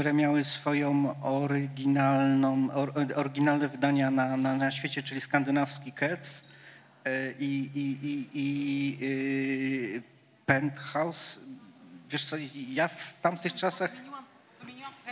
które 0.00 0.12
miały 0.12 0.44
swoją 0.44 1.14
oryginalną, 1.22 2.68
or, 2.74 2.92
oryginalne 3.14 3.68
wydania 3.68 4.10
na, 4.10 4.36
na, 4.36 4.54
na 4.54 4.70
świecie, 4.70 5.02
czyli 5.02 5.20
skandynawski 5.20 5.92
Cats 5.92 6.44
y, 7.06 7.34
i, 7.38 7.70
i, 7.74 8.06
i, 8.06 8.28
i 8.34 8.98
y, 9.02 10.02
Penthouse. 10.46 11.40
Wiesz 12.10 12.24
co, 12.24 12.36
ja 12.68 12.88
w 12.88 13.20
tamtych 13.20 13.54
czasach 13.54 13.92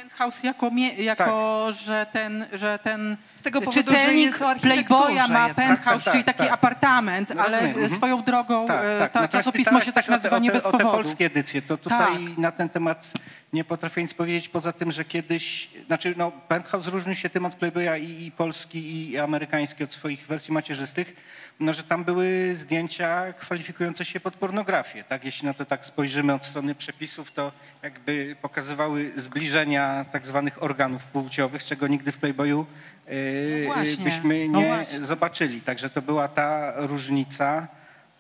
penthouse 0.03 0.45
jako, 0.45 0.71
jako 0.99 1.69
że 1.73 2.07
ten, 2.13 2.47
że 2.53 2.79
ten 2.83 3.17
Z 3.35 3.43
tego 3.43 3.61
powodu, 3.61 3.77
że 3.79 3.85
czytelnik 3.85 4.39
Playboya 4.63 5.29
ma 5.29 5.55
penthouse, 5.55 5.85
Tak, 5.85 6.05
tak, 6.05 6.13
czyli 6.13 6.25
tak, 6.25 6.37
taki 6.37 6.49
tak. 6.49 6.55
apartament, 6.59 7.33
No 7.35 7.43
ale 7.43 7.51
rozumiem, 7.57 7.77
e, 7.77 7.81
mhm. 7.83 7.95
swoją 7.97 8.23
drogą 8.23 8.67
Tak, 8.67 8.85
e, 8.85 8.99
tak. 8.99 9.13
ta, 9.13 9.21
Natomiast 9.21 9.33
czasopismo 9.33 9.81
się 9.81 9.93
tak 9.93 9.95
też 9.95 10.05
o 10.05 10.09
te- 10.09 10.13
nazywa 10.17 10.39
nie 10.39 10.51
bez 10.51 10.67
o 10.67 10.73
te 10.73 10.79
powodu. 10.79 10.97
polskie 10.97 11.27
edycje, 11.27 11.63
to 11.63 11.77
tutaj 11.77 12.27
Tak. 12.27 12.39
na 12.39 12.53
ten 12.53 12.69
temat 12.69 13.13
nie 13.53 13.65
potrafię 13.65 14.03
nic 14.03 14.15
powiedzieć, 14.15 14.49
poza 14.49 14.73
tym, 14.73 14.93
że 14.93 15.05
kiedyś, 15.05 15.71
znaczy 15.87 16.15
no, 16.17 16.31
Penthouse 16.49 16.87
różni 16.87 17.17
się 17.17 17.31
tym 17.31 17.45
od 17.45 17.55
Playboya 17.55 17.97
i, 18.01 18.27
i 18.27 18.31
polski, 18.33 19.11
i 19.11 19.19
amerykański 19.19 19.85
od 19.85 19.93
swoich 19.93 20.27
wersji 20.27 20.53
macierzystych, 20.55 21.17
no, 21.61 21.73
że 21.73 21.83
tam 21.83 22.05
były 22.05 22.53
zdjęcia 22.57 23.33
kwalifikujące 23.33 24.05
się 24.05 24.21
pod 24.21 24.35
pornografię. 24.35 25.05
Tak? 25.05 25.25
Jeśli 25.25 25.47
na 25.47 25.55
to 25.55 25.65
tak 25.65 25.85
spojrzymy 25.85 26.35
od 26.35 26.45
strony 26.47 26.75
przepisów, 26.75 27.33
to 27.33 27.53
jakby 27.83 28.37
pokazywały 28.43 29.13
zbliżenia 29.17 29.88
tak 30.13 30.27
zwanych 30.27 30.63
organów 30.63 31.05
płciowych, 31.05 31.65
czego 31.65 31.89
nigdy 31.89 32.13
w 32.13 32.17
Playboyu 32.19 32.67
yy, 33.09 33.65
No 33.69 33.75
właśnie, 33.75 34.05
byśmy 34.05 34.49
no 34.49 34.61
nie 34.61 34.67
właśnie. 34.67 35.01
zobaczyli. 35.01 35.61
Także 35.61 35.91
to 35.91 36.03
była 36.03 36.29
ta 36.29 36.73
różnica. 36.77 37.69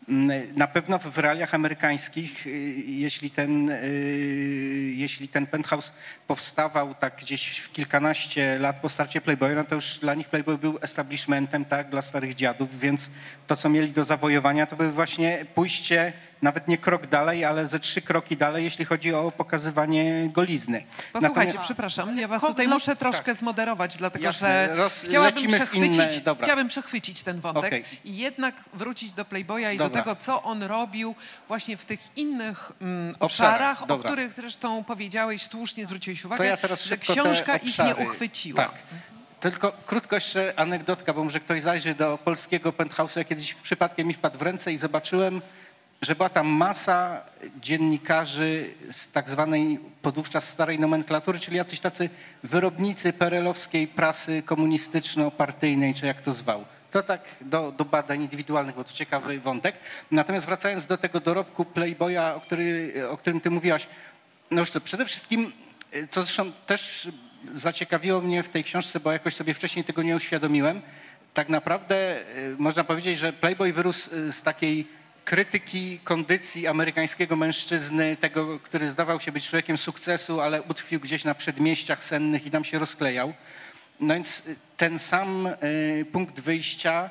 Mm, 0.08 0.54
Na 0.56 0.66
pewno 0.66 0.98
w 0.98 1.18
realiach 1.18 1.54
amerykańskich, 1.54 2.46
y, 2.46 2.50
jeśli 2.86 3.30
ten, 3.30 3.70
y, 3.70 4.92
jeśli 4.96 5.28
ten 5.28 5.46
penthouse 5.46 5.92
powstawał 6.26 6.94
tak 6.94 7.16
gdzieś 7.16 7.58
w 7.58 7.72
kilkanaście 7.72 8.58
lat 8.58 8.76
po 8.80 8.88
starcie 8.88 9.20
Playboya, 9.20 9.54
no 9.54 9.64
to 9.64 9.74
już 9.74 9.98
dla 9.98 10.14
nich 10.14 10.28
Playboy 10.28 10.58
był 10.58 10.78
establishmentem, 10.82 11.64
tak, 11.64 11.90
dla 11.90 12.02
starych 12.02 12.34
dziadów, 12.34 12.80
więc 12.80 13.10
to, 13.46 13.56
co 13.56 13.68
mieli 13.68 13.92
do 13.92 14.04
zawojowania, 14.04 14.66
to 14.66 14.76
były 14.76 14.92
właśnie 14.92 15.46
pójście 15.54 16.12
nawet 16.43 16.68
nie 16.68 16.78
krok 16.78 17.07
dalej, 17.07 17.45
ale 17.45 17.66
ze 17.66 17.80
trzy 17.80 18.03
kroki 18.03 18.36
dalej, 18.36 18.64
jeśli 18.64 18.84
chodzi 18.84 19.14
o 19.14 19.30
pokazywanie 19.30 20.28
golizny. 20.32 20.84
Posłuchajcie, 21.12 21.39
Natomiast- 21.47 21.64
przepraszam, 21.64 22.18
ja 22.18 22.28
was 22.28 22.43
tutaj 22.43 22.68
muszę 22.68 22.97
troszkę 22.97 23.34
zmoderować, 23.34 23.97
dlatego 23.97 24.24
Jasne, 24.24 24.66
że 24.66 24.76
roz- 24.76 25.05
chciałabym 25.05 25.49
przechwycić, 25.53 25.97
inne- 25.97 26.36
chciałabym 26.43 26.68
przechwycić 26.68 27.22
ten 27.22 27.41
wątek 27.41 27.64
Okej. 27.64 27.84
i 28.05 28.16
jednak 28.16 28.55
wrócić 28.74 29.12
do 29.12 29.24
Playboya 29.24 29.74
i 29.74 29.76
Dobra. 29.76 29.89
do 29.89 29.95
tego, 30.05 30.16
co 30.16 30.43
on 30.43 30.62
robił 30.62 31.14
właśnie 31.49 31.76
w 31.76 31.84
tych 31.84 32.01
innych 32.16 32.72
mm, 32.80 33.14
Obszarach, 33.20 33.82
obszarach, 33.82 33.91
o 33.91 33.99
których 33.99 34.32
zresztą 34.32 34.84
powiedziałeś, 34.84 35.43
słusznie 35.43 35.86
zwróciłeś 35.86 36.24
uwagę, 36.24 36.47
ja 36.47 36.57
teraz 36.57 36.84
że 36.84 36.97
książka 36.97 37.57
ich 37.57 37.78
nie 37.78 37.97
uchwyciła. 37.97 38.64
Tak. 38.64 38.72
Tylko 39.41 39.72
krótko 39.86 40.16
jeszcze 40.16 40.53
anegdotka, 40.57 41.12
bo 41.12 41.24
może 41.24 41.41
ktoś 41.41 41.62
zajrzy 41.62 41.95
do 41.95 42.18
polskiego 42.24 42.72
penthouse'u. 42.72 43.18
Ja 43.18 43.24
kiedyś 43.24 43.55
przypadkiem 43.55 44.09
mi 44.09 44.14
wpadł 44.14 44.39
w 44.39 44.43
ręce 44.43 44.72
i 44.72 44.76
zobaczyłem, 44.76 45.43
że 46.03 46.14
była 46.14 46.28
tam 46.28 46.46
masa 46.46 47.20
dziennikarzy 47.61 48.74
z 48.90 49.11
tak 49.11 49.30
zwanej 49.30 49.80
podówczas 50.03 50.49
starej 50.49 50.78
nomenklatury, 50.78 51.38
czyli 51.38 51.57
jacyś 51.57 51.80
tacy 51.80 52.11
wyrobnicy 52.42 53.12
perelowskiej 53.12 53.86
prasy 53.86 54.42
komunistyczno-partyjnej, 54.42 55.94
czy 55.94 56.07
jak 56.07 56.20
to 56.20 56.32
zwał. 56.32 56.64
To 56.90 57.03
tak 57.03 57.20
do, 57.40 57.72
do 57.72 57.84
badań 57.84 58.22
indywidualnych, 58.22 58.74
bo 58.74 58.84
to 58.84 58.92
ciekawy 58.92 59.40
wątek. 59.40 59.76
Natomiast 60.11 60.46
wracając 60.46 60.86
do 60.86 60.99
tego 60.99 61.20
dorobku 61.20 61.64
Playboya, 61.64 62.34
o, 62.36 62.40
który, 62.40 62.92
o 63.11 63.16
którym 63.16 63.40
ty 63.40 63.51
mówiłaś, 63.51 63.88
no 64.51 64.61
już 64.61 64.70
to 64.70 64.80
przede 64.80 65.05
wszystkim, 65.05 65.53
to 66.11 66.22
zresztą 66.22 66.53
też 66.66 67.09
zaciekawiło 67.55 68.20
mnie 68.20 68.42
w 68.42 68.49
tej 68.49 68.64
książce, 68.64 69.01
bo 69.01 69.12
jakoś 69.12 69.34
sobie 69.34 69.55
wcześniej 69.55 69.84
tego 69.84 70.03
nie 70.03 70.16
uświadomiłem. 70.16 70.82
Tak 71.34 71.49
naprawdę 71.49 72.20
y, 72.36 72.57
można 72.59 72.84
powiedzieć, 72.84 73.18
że 73.18 73.32
Playboy 73.32 73.72
wyrósł 73.72 74.14
y, 74.14 74.32
z 74.32 74.42
takiej 74.42 74.86
krytyki 75.28 75.98
kondycji 76.04 76.66
amerykańskiego 76.66 77.36
mężczyzny, 77.36 78.16
tego, 78.16 78.58
który 78.58 78.90
zdawał 78.90 79.20
się 79.20 79.32
być 79.32 79.48
człowiekiem 79.48 79.78
sukcesu, 79.78 80.40
ale 80.40 80.62
utkwił 80.62 81.00
gdzieś 81.00 81.24
na 81.24 81.34
przedmieściach 81.34 82.04
sennych 82.04 82.46
i 82.46 82.50
tam 82.50 82.64
się 82.64 82.78
rozklejał. 82.78 83.34
No 84.00 84.14
więc 84.14 84.46
y, 84.46 84.56
ten 84.76 84.98
sam 84.98 85.46
y, 85.46 86.06
punkt 86.12 86.40
wyjścia 86.40 87.10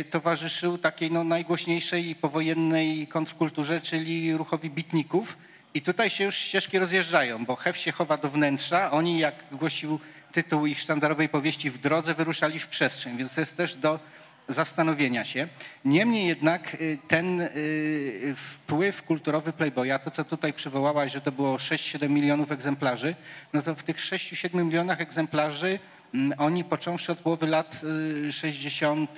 y, 0.00 0.04
towarzyszył 0.04 0.78
takiej 0.78 1.10
no, 1.10 1.24
najgłośniejszej 1.24 2.14
powojennej 2.14 3.06
kontrkulturze, 3.06 3.80
czyli 3.80 4.36
ruchowi 4.36 4.70
bitników. 4.70 5.38
I 5.74 5.82
tutaj 5.82 6.10
się 6.10 6.24
już 6.24 6.34
ścieżki 6.36 6.78
rozjeżdżają, 6.78 7.44
bo 7.44 7.56
Hef 7.56 7.76
się 7.76 7.92
chowa 7.92 8.16
do 8.16 8.28
wnętrza. 8.28 8.90
Oni, 8.90 9.18
jak 9.18 9.34
głosił 9.52 10.00
tytuł 10.32 10.66
ich 10.66 10.80
sztandarowej 10.80 11.28
powieści, 11.28 11.70
w 11.70 11.78
drodze 11.78 12.14
wyruszali 12.14 12.58
w 12.58 12.68
przestrzeń, 12.68 13.16
więc 13.16 13.34
to 13.34 13.40
jest 13.40 13.56
też 13.56 13.74
do 13.74 14.00
zastanowienia 14.48 15.24
się. 15.24 15.48
Niemniej 15.84 16.26
jednak 16.26 16.74
y, 16.74 16.98
ten 17.08 17.40
y, 17.40 18.34
wpływ 18.36 19.02
kulturowy 19.02 19.52
Playboya, 19.52 19.98
to 20.04 20.10
co 20.10 20.24
tutaj 20.24 20.52
przywołałaś, 20.52 21.12
że 21.12 21.20
to 21.20 21.32
było 21.32 21.56
6-7 21.56 22.10
milionów 22.10 22.52
egzemplarzy, 22.52 23.14
no 23.52 23.62
to 23.62 23.74
w 23.74 23.82
tych 23.82 23.96
6-7 23.96 24.64
milionach 24.64 25.00
egzemplarzy 25.00 25.78
mm, 26.14 26.38
oni 26.38 26.64
począwszy 26.64 27.12
od 27.12 27.18
połowy 27.18 27.46
lat 27.46 27.82
60. 28.30 29.10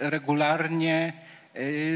regularnie 0.00 1.12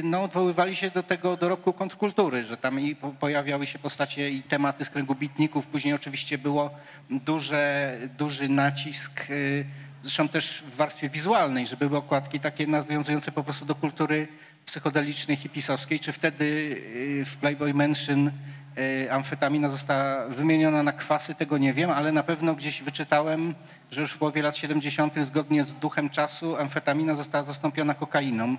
no, 0.03 0.23
odwoływali 0.23 0.77
się 0.77 0.91
do 0.91 1.03
tego 1.03 1.37
dorobku 1.37 1.73
kontrkultury, 1.73 2.45
że 2.45 2.57
tam 2.57 2.81
i 2.81 2.97
pojawiały 3.21 3.67
się 3.67 3.79
postacie 3.79 4.31
i 4.31 4.43
tematy 4.43 4.85
z 4.85 4.91
kręgu 4.91 5.15
bitników. 5.15 5.67
Później 5.67 5.95
oczywiście 5.95 6.39
było 6.39 6.71
duże, 7.11 7.97
duży 8.19 8.49
nacisk 8.49 9.27
zresztą 10.07 10.29
też 10.29 10.63
w 10.63 10.77
warstwie 10.77 11.09
wizualnej, 11.09 11.67
że 11.67 11.77
były 11.77 11.97
okładki 11.97 12.41
takie 12.41 12.67
nawiązujące 12.67 13.33
po 13.33 13.45
prostu 13.45 13.65
do 13.65 13.75
kultury 13.75 14.29
psychodelicznej, 14.67 15.37
hipisowskiej, 15.37 16.01
czy 16.01 16.13
wtedy 16.13 16.45
y, 16.45 17.25
w 17.25 17.37
Playboy 17.37 17.75
Mansion 17.75 18.31
y, 18.79 19.13
amfetamina 19.13 19.69
została 19.69 20.29
wymieniona 20.29 20.83
na 20.83 20.93
kwasy, 20.93 21.35
tego 21.35 21.59
nie 21.59 21.73
wiem, 21.73 21.91
ale 21.91 22.13
na 22.13 22.23
pewno 22.23 22.55
gdzieś 22.55 22.83
wyczytałem, 22.83 23.55
że 23.91 24.01
już 24.01 24.13
w 24.13 24.19
połowie 24.19 24.43
lat 24.43 24.57
70. 24.57 25.15
zgodnie 25.23 25.65
z 25.65 25.75
duchem 25.75 26.11
czasu 26.11 26.57
amfetamina 26.57 27.15
została 27.15 27.45
zastąpiona 27.45 27.95
kokainą. 27.95 28.57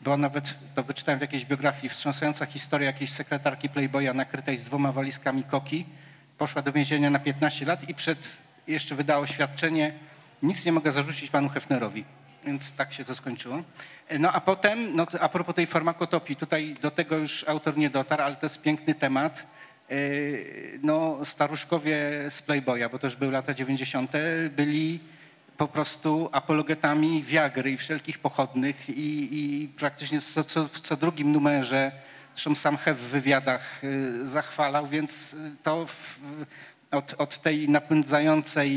Była 0.00 0.16
nawet, 0.16 0.58
to 0.74 0.82
wyczytałem 0.82 1.18
w 1.18 1.22
jakiejś 1.22 1.44
biografii, 1.44 1.88
wstrząsająca 1.88 2.46
historia 2.46 2.86
jakiejś 2.86 3.10
sekretarki 3.10 3.68
Playboya 3.68 4.14
nakrytej 4.14 4.58
z 4.58 4.64
dwoma 4.64 4.92
walizkami 4.92 5.44
koki. 5.44 5.86
Poszła 6.38 6.62
do 6.62 6.72
więzienia 6.72 7.10
na 7.10 7.18
15 7.18 7.66
lat 7.66 7.88
i 7.88 7.94
przed, 7.94 8.38
jeszcze 8.66 8.94
wydała 8.94 9.20
oświadczenie, 9.20 9.92
nic 10.42 10.64
nie 10.64 10.72
mogę 10.72 10.92
zarzucić 10.92 11.30
panu 11.30 11.48
Hefnerowi. 11.48 12.04
Więc 12.44 12.72
tak 12.72 12.92
się 12.92 13.04
to 13.04 13.14
skończyło. 13.14 13.62
No 14.18 14.32
a 14.32 14.40
potem, 14.40 14.96
no, 14.96 15.06
a 15.20 15.28
propos 15.28 15.54
tej 15.54 15.66
farmakotopii, 15.66 16.36
tutaj 16.36 16.74
do 16.74 16.90
tego 16.90 17.16
już 17.16 17.48
autor 17.48 17.76
nie 17.76 17.90
dotarł, 17.90 18.22
ale 18.22 18.36
to 18.36 18.46
jest 18.46 18.62
piękny 18.62 18.94
temat. 18.94 19.46
E, 19.90 19.94
no, 20.82 21.18
staruszkowie 21.24 22.00
z 22.28 22.42
Playboya, 22.42 22.88
bo 22.92 22.98
to 22.98 23.06
już 23.06 23.16
były 23.16 23.32
lata 23.32 23.54
90., 23.54 24.12
byli 24.50 25.00
po 25.56 25.68
prostu 25.68 26.28
apologetami 26.32 27.22
Viagry 27.22 27.70
i 27.70 27.76
wszelkich 27.76 28.18
pochodnych 28.18 28.88
i, 28.88 29.28
i 29.32 29.68
praktycznie 29.68 30.20
co, 30.20 30.44
co, 30.44 30.68
w 30.68 30.80
co 30.80 30.96
drugim 30.96 31.32
numerze, 31.32 31.92
zresztą 32.34 32.54
sam 32.54 32.76
Hef 32.76 32.98
w 32.98 33.10
wywiadach 33.10 33.80
e, 33.84 34.26
zachwalał, 34.26 34.86
więc 34.86 35.36
to 35.62 35.86
w, 35.86 36.20
od, 36.90 37.14
od 37.18 37.38
tej 37.38 37.68
napędzającej 37.68 38.70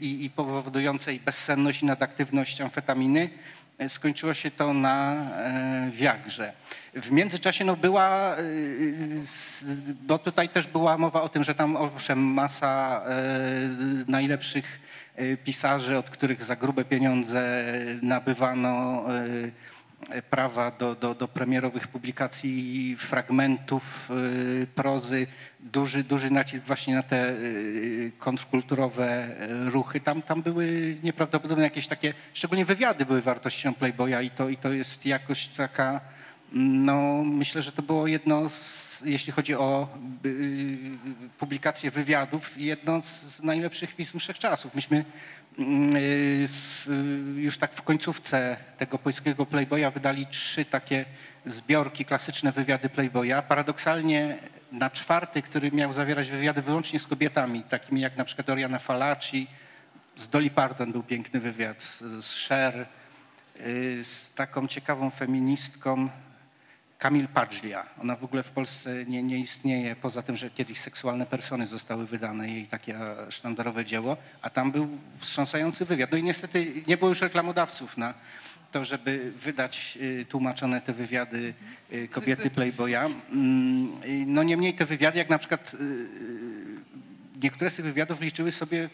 i, 0.00 0.24
i 0.24 0.30
powodującej 0.30 1.20
bezsenność 1.20 1.82
i 1.82 1.86
nadaktywność 1.86 2.60
amfetaminy 2.60 3.30
e, 3.78 3.88
skończyło 3.88 4.34
się 4.34 4.50
to 4.50 4.74
na 4.74 5.14
e, 5.14 5.90
wiagrze. 5.90 6.52
W 6.94 7.10
międzyczasie 7.10 7.64
no 7.64 7.76
była, 7.76 8.36
e, 8.36 8.42
bo 10.02 10.18
tutaj 10.18 10.48
też 10.48 10.66
była 10.66 10.98
mowa 10.98 11.22
o 11.22 11.28
tym, 11.28 11.44
że 11.44 11.54
tam 11.54 11.76
owszem 11.76 12.18
masa 12.18 13.02
najlepszych 14.08 14.80
pisarzy, 15.44 15.98
od 15.98 16.10
których 16.10 16.44
za 16.44 16.56
grube 16.56 16.84
pieniądze 16.84 17.64
nabywano 18.02 19.04
prawa 20.30 20.70
do, 20.70 20.94
do, 20.94 21.14
do 21.14 21.28
premierowych 21.28 21.88
publikacji 21.88 22.96
fragmentów 22.98 24.10
y, 24.10 24.66
prozy, 24.74 25.26
duży, 25.60 26.04
duży 26.04 26.30
nacisk 26.30 26.64
właśnie 26.64 26.94
na 26.94 27.02
te 27.02 27.30
y, 27.30 28.12
kontrkulturowe 28.18 29.28
y, 29.66 29.70
ruchy. 29.70 30.00
Tam, 30.00 30.22
tam 30.22 30.42
były 30.42 30.96
nieprawdopodobne 31.02 31.64
jakieś 31.64 31.86
takie, 31.86 32.14
szczególnie 32.34 32.64
wywiady 32.64 33.06
były 33.06 33.20
wartością 33.20 33.74
Playboya 33.74 34.22
i 34.22 34.30
to, 34.30 34.48
i 34.48 34.56
to 34.56 34.72
jest 34.72 35.06
jakoś 35.06 35.46
taka, 35.46 36.00
no 36.52 37.24
myślę, 37.24 37.62
że 37.62 37.72
to 37.72 37.82
było 37.82 38.06
jedno 38.06 38.48
z, 38.48 39.02
jeśli 39.04 39.32
chodzi 39.32 39.54
o 39.54 39.88
publikację 41.38 41.90
wywiadów, 41.90 42.60
jedno 42.60 43.00
z 43.00 43.42
najlepszych 43.42 43.96
pism 43.96 44.18
wszechczasów. 44.18 44.74
Myśmy 44.74 44.96
y, 44.98 45.04
już 47.36 47.58
tak 47.58 47.72
w 47.72 47.82
końcówce 47.82 48.56
tego 48.78 48.98
polskiego 48.98 49.46
Playboya 49.46 49.90
wydali 49.94 50.26
trzy 50.26 50.64
takie 50.64 51.04
zbiorki, 51.44 52.04
klasyczne 52.04 52.52
wywiady 52.52 52.88
Playboya. 52.88 53.42
Paradoksalnie 53.48 54.38
na 54.72 54.90
czwarty, 54.90 55.42
który 55.42 55.72
miał 55.72 55.92
zawierać 55.92 56.30
wywiady 56.30 56.62
wyłącznie 56.62 57.00
z 57.00 57.06
kobietami, 57.06 57.62
takimi 57.62 58.00
jak 58.00 58.16
na 58.16 58.24
przykład 58.24 58.50
Oriana 58.50 58.78
Falaci, 58.78 59.46
z 60.16 60.28
Dolly 60.28 60.50
Parton 60.50 60.92
był 60.92 61.02
piękny 61.02 61.40
wywiad, 61.40 61.82
z 62.20 62.46
Cher, 62.48 62.86
y, 63.60 64.04
z 64.04 64.32
taką 64.32 64.68
ciekawą 64.68 65.10
feministką, 65.10 66.08
Kamil 67.02 67.28
Padżlia. 67.28 67.86
Ona 68.00 68.16
w 68.16 68.24
ogóle 68.24 68.42
w 68.42 68.50
Polsce 68.50 69.04
nie, 69.04 69.22
nie 69.22 69.38
istnieje, 69.38 69.96
poza 69.96 70.22
tym, 70.22 70.36
że 70.36 70.50
kiedyś 70.50 70.80
seksualne 70.80 71.26
persony 71.26 71.66
zostały 71.66 72.06
wydane, 72.06 72.48
jej 72.48 72.66
takie 72.66 72.98
sztandarowe 73.30 73.84
dzieło, 73.84 74.16
a 74.42 74.50
tam 74.50 74.72
był 74.72 74.88
wstrząsający 75.18 75.84
wywiad. 75.84 76.12
No 76.12 76.18
i 76.18 76.22
niestety 76.22 76.72
nie 76.86 76.96
było 76.96 77.08
już 77.08 77.20
reklamodawców 77.20 77.96
na 77.96 78.14
to, 78.72 78.84
żeby 78.84 79.32
wydać 79.36 79.98
y, 80.00 80.26
tłumaczone 80.28 80.80
te 80.80 80.92
wywiady 80.92 81.54
y, 81.92 82.08
kobiety 82.08 82.50
Playboya. 82.50 83.10
Mm, 83.32 83.92
no 84.26 84.42
niemniej 84.42 84.74
te 84.74 84.84
wywiady, 84.84 85.18
jak 85.18 85.30
na 85.30 85.38
przykład 85.38 85.74
y, 85.74 86.06
niektóre 87.42 87.70
z 87.70 87.76
tych 87.76 87.84
wywiadów 87.84 88.20
liczyły 88.20 88.52
sobie 88.52 88.88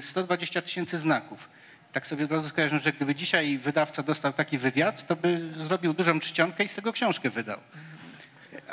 120 0.00 0.62
tysięcy 0.62 0.98
znaków 0.98 1.48
tak 1.96 2.06
sobie 2.06 2.24
od 2.24 2.32
razu 2.32 2.48
skojarzę, 2.48 2.78
że 2.78 2.92
gdyby 2.92 3.14
dzisiaj 3.14 3.58
wydawca 3.58 4.02
dostał 4.02 4.32
taki 4.32 4.58
wywiad, 4.58 5.06
to 5.06 5.16
by 5.16 5.52
zrobił 5.56 5.94
dużą 5.94 6.20
czcionkę 6.20 6.64
i 6.64 6.68
z 6.68 6.74
tego 6.74 6.92
książkę 6.92 7.30
wydał. 7.30 7.58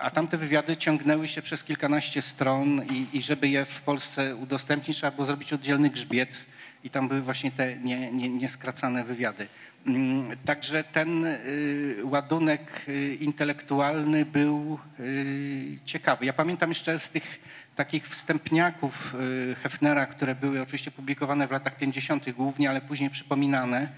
A 0.02 0.12
tamte 0.12 0.38
wywiady 0.38 0.78
ciągnęły 0.78 1.28
się 1.28 1.42
przez 1.42 1.64
kilkanaście 1.64 2.22
stron 2.22 2.82
i, 2.86 3.18
i 3.18 3.22
żeby 3.22 3.50
je 3.50 3.66
w 3.66 3.82
Polsce 3.82 4.36
udostępnić, 4.36 4.98
trzeba 4.98 5.12
było 5.12 5.26
zrobić 5.26 5.54
oddzielny 5.54 5.90
grzbiet 5.90 6.46
i 6.84 6.90
tam 6.90 7.08
były 7.08 7.22
właśnie 7.22 7.52
te 7.52 7.76
nie, 7.78 8.12
nie, 8.12 8.30
nieskracane 8.30 9.04
wywiady. 9.04 9.48
Mm, 9.88 10.38
także 10.46 10.84
ten 10.84 11.26
y, 11.26 11.96
ładunek 12.04 12.86
y, 12.88 13.16
intelektualny 13.16 14.26
był 14.26 14.80
y, 15.00 15.80
ciekawy. 15.86 16.26
Ja 16.26 16.34
pamiętam 16.34 16.70
jeszcze 16.70 17.00
z 17.00 17.10
tych 17.10 17.40
takich 17.76 18.08
wstępniaków 18.08 19.16
y, 19.52 19.56
Hefnera, 19.56 20.06
które 20.06 20.36
były 20.36 20.62
oczywiście 20.62 20.92
publikowane 20.92 21.48
w 21.48 21.52
latach 21.52 21.78
50. 21.78 22.32
głównie, 22.32 22.70
ale 22.70 22.82
później 22.82 23.10
przypominane, 23.10 23.90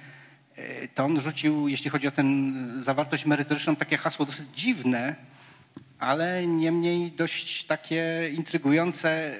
y, 0.57 0.89
to 0.95 1.05
on 1.05 1.19
rzucił, 1.19 1.67
jeśli 1.67 1.89
chodzi 1.89 2.07
o 2.07 2.11
tę 2.11 2.23
zawartość 2.77 3.25
merytoryczną, 3.25 3.75
takie 3.75 3.97
hasło 3.97 4.25
dosyć 4.25 4.45
dziwne, 4.55 5.15
ale 5.99 6.47
niemniej 6.47 7.11
dość 7.11 7.63
takie 7.63 8.29
intrygujące 8.33 9.35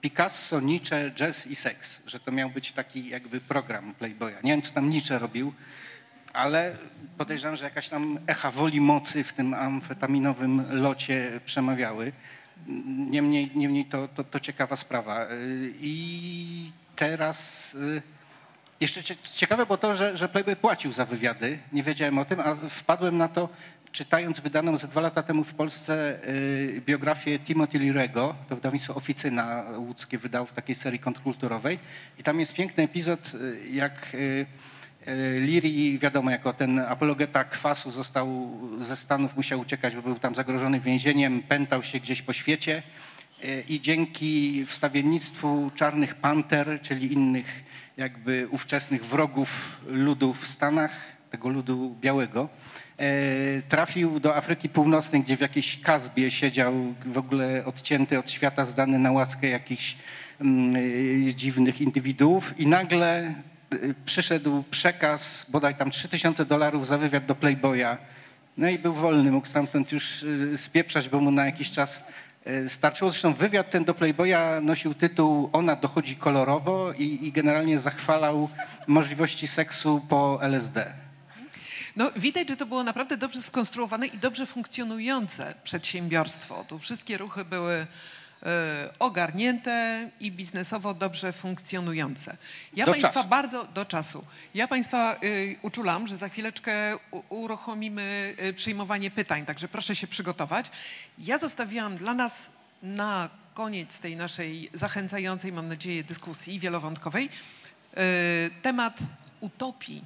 Picasso, 0.00 0.60
Nietzsche, 0.60 1.10
jazz 1.10 1.46
i 1.46 1.56
seks, 1.56 2.02
że 2.06 2.20
to 2.20 2.32
miał 2.32 2.50
być 2.50 2.72
taki 2.72 3.08
jakby 3.08 3.40
program 3.40 3.94
Playboya. 3.94 4.34
Nie 4.44 4.52
wiem, 4.52 4.62
co 4.62 4.72
tam 4.72 4.90
Nietzsche 4.90 5.18
robił, 5.18 5.52
ale 6.32 6.76
podejrzewam, 7.18 7.56
że 7.56 7.64
jakaś 7.64 7.88
tam 7.88 8.18
echa 8.26 8.50
woli 8.50 8.80
mocy 8.80 9.24
w 9.24 9.32
tym 9.32 9.54
amfetaminowym 9.54 10.64
locie 10.70 11.40
przemawiały. 11.46 12.12
Niemniej, 13.10 13.50
niemniej 13.54 13.84
to, 13.84 14.08
to, 14.08 14.24
to 14.24 14.40
ciekawa 14.40 14.76
sprawa. 14.76 15.26
I 15.80 16.70
teraz 16.96 17.74
y, 17.74 18.02
jeszcze 18.80 19.16
ciekawe 19.34 19.66
było 19.66 19.78
to, 19.78 19.96
że, 19.96 20.16
że 20.16 20.28
Playboy 20.28 20.56
płacił 20.56 20.92
za 20.92 21.04
wywiady. 21.04 21.58
Nie 21.72 21.82
wiedziałem 21.82 22.18
o 22.18 22.24
tym, 22.24 22.40
a 22.40 22.54
wpadłem 22.54 23.18
na 23.18 23.28
to, 23.28 23.48
czytając 23.92 24.40
wydaną 24.40 24.76
ze 24.76 24.88
dwa 24.88 25.00
lata 25.00 25.22
temu 25.22 25.44
w 25.44 25.54
Polsce 25.54 26.18
y, 26.28 26.82
biografię 26.86 27.38
Timothy 27.38 27.78
Lirego, 27.78 28.34
to 28.48 28.54
wydawnictwo 28.54 28.94
Oficyna 28.94 29.64
łódzkie 29.76 30.18
wydał 30.18 30.46
w 30.46 30.52
takiej 30.52 30.74
serii 30.74 30.98
kontrkulturowej. 30.98 31.78
I 32.18 32.22
tam 32.22 32.40
jest 32.40 32.54
piękny 32.54 32.84
epizod, 32.84 33.32
y, 33.34 33.68
jak 33.70 34.16
Liri, 35.40 35.98
wiadomo, 35.98 36.30
jako 36.30 36.52
ten 36.52 36.78
apologeta 36.78 37.44
kwasu 37.44 37.90
został 37.90 38.50
ze 38.80 38.96
Stanów, 38.96 39.36
musiał 39.36 39.60
uciekać, 39.60 39.96
bo 39.96 40.02
był 40.02 40.18
tam 40.18 40.34
zagrożony 40.34 40.80
więzieniem, 40.80 41.42
pętał 41.42 41.82
się 41.82 42.00
gdzieś 42.00 42.22
po 42.22 42.32
świecie. 42.32 42.82
E, 43.44 43.60
i 43.60 43.80
dzięki 43.80 44.64
wstawiennictwu 44.66 45.70
czarnych 45.74 46.14
panter, 46.14 46.80
czyli 46.82 47.12
innych 47.12 47.64
jakby 47.96 48.48
ówczesnych 48.50 49.04
wrogów 49.04 49.80
ludu 49.86 50.32
w 50.32 50.46
Stanach, 50.46 50.92
tego 51.30 51.48
ludu 51.48 51.96
białego, 52.00 52.48
e, 52.98 53.06
trafił 53.62 54.20
do 54.20 54.36
Afryki 54.36 54.68
Północnej, 54.68 55.22
gdzie 55.22 55.36
w 55.36 55.40
jakiejś 55.40 55.80
kazbie 55.80 56.30
siedział 56.30 56.94
w 57.06 57.18
ogóle 57.18 57.64
odcięty 57.64 58.18
od 58.18 58.30
świata, 58.30 58.64
zdany 58.64 58.98
na 58.98 59.12
łaskę 59.12 59.48
jakichś 59.48 59.96
mm, 60.40 60.74
dziwnych 61.34 61.80
indywiduów. 61.80 62.60
I 62.60 62.66
nagle 62.66 63.34
przyszedł 64.04 64.64
przekaz, 64.70 65.46
bodaj 65.48 65.74
tam 65.74 65.90
3000 65.90 66.44
dolarów 66.44 66.86
za 66.86 66.98
wywiad 66.98 67.26
do 67.26 67.34
Playboya. 67.34 67.96
No 68.56 68.68
i 68.68 68.78
był 68.78 68.94
wolny, 68.94 69.30
mógł 69.32 69.46
stamtąd 69.46 69.92
już 69.92 70.22
y, 70.22 70.56
spieprzać, 70.56 71.08
bo 71.08 71.20
mu 71.20 71.30
na 71.30 71.46
jakiś 71.46 71.70
czas 71.70 72.04
e, 72.44 72.68
starczyło. 72.68 73.10
Zresztą 73.10 73.34
wywiad 73.34 73.70
ten 73.70 73.84
do 73.84 73.94
Playboya 73.94 74.60
nosił 74.62 74.94
tytuł 74.94 75.50
Ona 75.52 75.76
dochodzi 75.76 76.16
kolorowo 76.16 76.92
i, 76.92 77.26
i 77.26 77.32
generalnie 77.32 77.78
zachwalał 77.78 78.48
możliwości 78.86 79.46
seksu 79.46 80.00
po 80.08 80.38
LSD. 80.42 80.92
No, 81.96 82.10
widać, 82.16 82.48
że 82.48 82.56
to 82.56 82.66
było 82.66 82.84
naprawdę 82.84 83.16
dobrze 83.16 83.42
skonstruowane 83.42 84.06
i 84.06 84.18
dobrze 84.18 84.46
funkcjonujące 84.46 85.54
przedsiębiorstwo. 85.64 86.64
Tu 86.68 86.78
wszystkie 86.78 87.18
ruchy 87.18 87.44
były 87.44 87.86
ogarnięte 88.98 90.10
i 90.20 90.32
biznesowo 90.32 90.94
dobrze 90.94 91.32
funkcjonujące. 91.32 92.36
Ja 92.76 92.86
Do 92.86 92.92
Państwa 92.92 93.12
czasu. 93.12 93.28
bardzo 93.28 93.64
do 93.64 93.84
czasu. 93.84 94.24
Ja 94.54 94.68
Państwa 94.68 95.16
y, 95.24 95.56
uczulam, 95.62 96.06
że 96.06 96.16
za 96.16 96.28
chwileczkę 96.28 96.96
u, 97.10 97.22
uruchomimy 97.28 98.34
y, 98.42 98.52
przyjmowanie 98.52 99.10
pytań, 99.10 99.46
także 99.46 99.68
proszę 99.68 99.96
się 99.96 100.06
przygotować. 100.06 100.70
Ja 101.18 101.38
zostawiłam 101.38 101.96
dla 101.96 102.14
nas 102.14 102.46
na 102.82 103.30
koniec 103.54 103.98
tej 103.98 104.16
naszej 104.16 104.70
zachęcającej, 104.74 105.52
mam 105.52 105.68
nadzieję, 105.68 106.04
dyskusji 106.04 106.60
wielowątkowej 106.60 107.28
y, 107.28 108.50
temat 108.62 108.98
utopii 109.40 110.04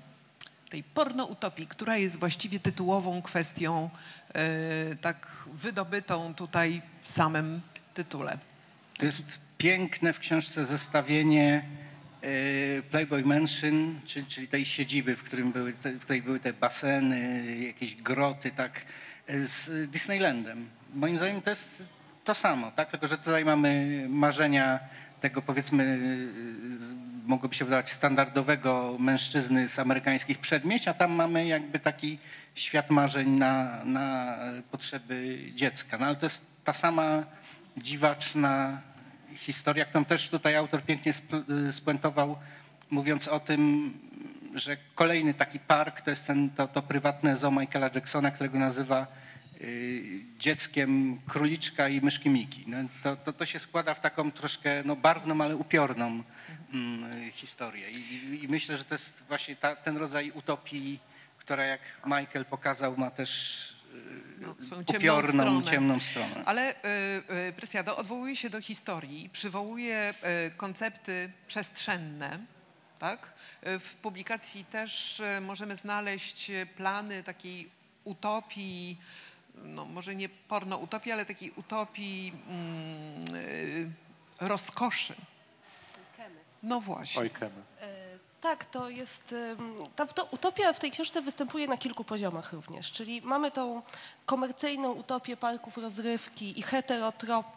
tej 0.70 0.82
pornoutopii, 0.82 1.66
która 1.66 1.96
jest 1.96 2.18
właściwie 2.18 2.60
tytułową 2.60 3.22
kwestią, 3.22 3.90
tak 5.00 5.26
wydobytą 5.52 6.34
tutaj 6.34 6.82
w 7.02 7.08
samym 7.08 7.60
tytule. 7.94 8.38
To 8.98 9.06
jest 9.06 9.40
piękne 9.58 10.12
w 10.12 10.18
książce 10.18 10.64
zestawienie 10.64 11.64
e, 12.22 12.82
Playboy 12.82 13.24
Mansion, 13.24 14.00
czyli, 14.04 14.26
czyli 14.26 14.48
tej 14.48 14.64
siedziby, 14.64 15.16
w, 15.16 15.22
którym 15.22 15.52
były 15.52 15.72
te, 15.72 15.92
w 15.92 16.00
której 16.00 16.22
były 16.22 16.40
te 16.40 16.52
baseny, 16.52 17.44
jakieś 17.66 17.94
groty, 17.94 18.50
tak, 18.50 18.84
e, 19.26 19.46
z 19.46 19.90
Disneylandem. 19.90 20.68
Moim 20.94 21.16
zdaniem 21.16 21.42
to 21.42 21.50
jest 21.50 21.82
to 22.24 22.34
samo, 22.34 22.70
tak? 22.70 22.90
tylko 22.90 23.06
że 23.06 23.18
tutaj 23.18 23.44
mamy 23.44 24.06
marzenia 24.08 24.80
tego 25.20 25.42
powiedzmy, 25.42 25.98
mogłoby 27.26 27.54
się 27.54 27.64
wydawać 27.64 27.90
standardowego 27.90 28.96
mężczyzny 28.98 29.68
z 29.68 29.78
amerykańskich 29.78 30.38
przedmieść, 30.38 30.88
a 30.88 30.94
tam 30.94 31.12
mamy 31.12 31.46
jakby 31.46 31.78
taki 31.78 32.18
świat 32.54 32.90
marzeń 32.90 33.30
na, 33.30 33.84
na 33.84 34.36
potrzeby 34.70 35.38
dziecka. 35.54 35.98
No 35.98 36.06
ale 36.06 36.16
to 36.16 36.26
jest 36.26 36.46
ta 36.64 36.72
sama 36.72 37.26
dziwaczna 37.76 38.80
historia, 39.36 39.84
którą 39.84 40.04
też 40.04 40.28
tutaj 40.28 40.56
autor 40.56 40.82
pięknie 40.82 41.12
spl- 41.12 41.72
spuentował, 41.72 42.38
mówiąc 42.90 43.28
o 43.28 43.40
tym, 43.40 43.92
że 44.54 44.76
kolejny 44.94 45.34
taki 45.34 45.58
park 45.58 46.00
to 46.00 46.10
jest 46.10 46.26
ten, 46.26 46.50
to, 46.50 46.68
to 46.68 46.82
prywatne 46.82 47.36
zoo 47.36 47.50
Michaela 47.50 47.90
Jacksona, 47.94 48.30
którego 48.30 48.58
nazywa 48.58 49.06
y, 49.60 50.20
dzieckiem 50.38 51.20
króliczka 51.28 51.88
i 51.88 52.00
myszki 52.00 52.30
Miki. 52.30 52.64
No, 52.66 52.76
to, 53.02 53.16
to, 53.16 53.32
to 53.32 53.46
się 53.46 53.58
składa 53.58 53.94
w 53.94 54.00
taką 54.00 54.30
troszkę 54.32 54.82
no, 54.84 54.96
barwną, 54.96 55.40
ale 55.44 55.56
upiorną 55.56 56.22
mm, 56.74 57.30
historię. 57.32 57.90
I, 57.90 58.40
i- 58.44 58.48
myślę, 58.48 58.76
że 58.76 58.84
to 58.84 58.94
jest 58.94 59.24
właśnie 59.28 59.56
ta, 59.56 59.76
ten 59.76 59.96
rodzaj 59.96 60.30
utopii, 60.30 61.00
która 61.38 61.64
jak 61.64 61.80
Michael 62.06 62.44
pokazał, 62.44 62.96
ma 62.96 63.10
też 63.10 63.60
y, 63.70 63.79
No, 64.40 64.54
swoją 64.60 64.84
ciemną 64.84 64.98
upiorną, 64.98 65.42
stronę. 65.42 65.64
ciemną 65.66 66.00
stronę. 66.00 66.42
Ale 66.46 66.70
y, 66.74 66.76
y, 67.48 67.52
Presiado 67.52 67.96
odwołuje 67.96 68.36
się 68.36 68.50
do 68.50 68.60
historii, 68.60 69.28
przywołuje 69.32 70.14
y, 70.46 70.50
koncepty 70.56 71.32
przestrzenne. 71.46 72.38
Tak? 72.98 73.32
Y, 73.66 73.78
W 73.78 73.94
publikacji 73.96 74.64
też 74.64 75.20
y, 75.20 75.40
możemy 75.40 75.76
znaleźć 75.76 76.50
y, 76.50 76.66
plany 76.76 77.22
takiej 77.22 77.70
utopii, 78.04 78.98
no 79.54 79.84
może 79.84 80.14
nie 80.14 80.28
porno-utopii, 80.28 81.12
ale 81.12 81.26
takiej 81.26 81.50
utopii 81.50 82.32
mm, 82.48 83.36
y, 83.36 83.90
rozkoszy. 84.40 85.14
No 86.62 86.80
właśnie. 86.80 87.22
Oj, 87.22 87.30
Kemy. 87.30 87.62
E, 87.80 87.99
Tak, 88.40 88.64
to 88.64 88.88
jest. 88.90 89.34
Ta 89.96 90.06
to 90.06 90.28
utopia 90.30 90.72
w 90.72 90.78
tej 90.78 90.90
książce 90.90 91.22
występuje 91.22 91.68
na 91.68 91.76
kilku 91.76 92.04
poziomach 92.04 92.52
również. 92.52 92.92
Czyli 92.92 93.22
mamy 93.22 93.50
tą 93.50 93.82
komercyjną 94.26 94.92
utopię 94.92 95.36
parków 95.36 95.76
rozrywki 95.76 96.58
i 96.58 96.62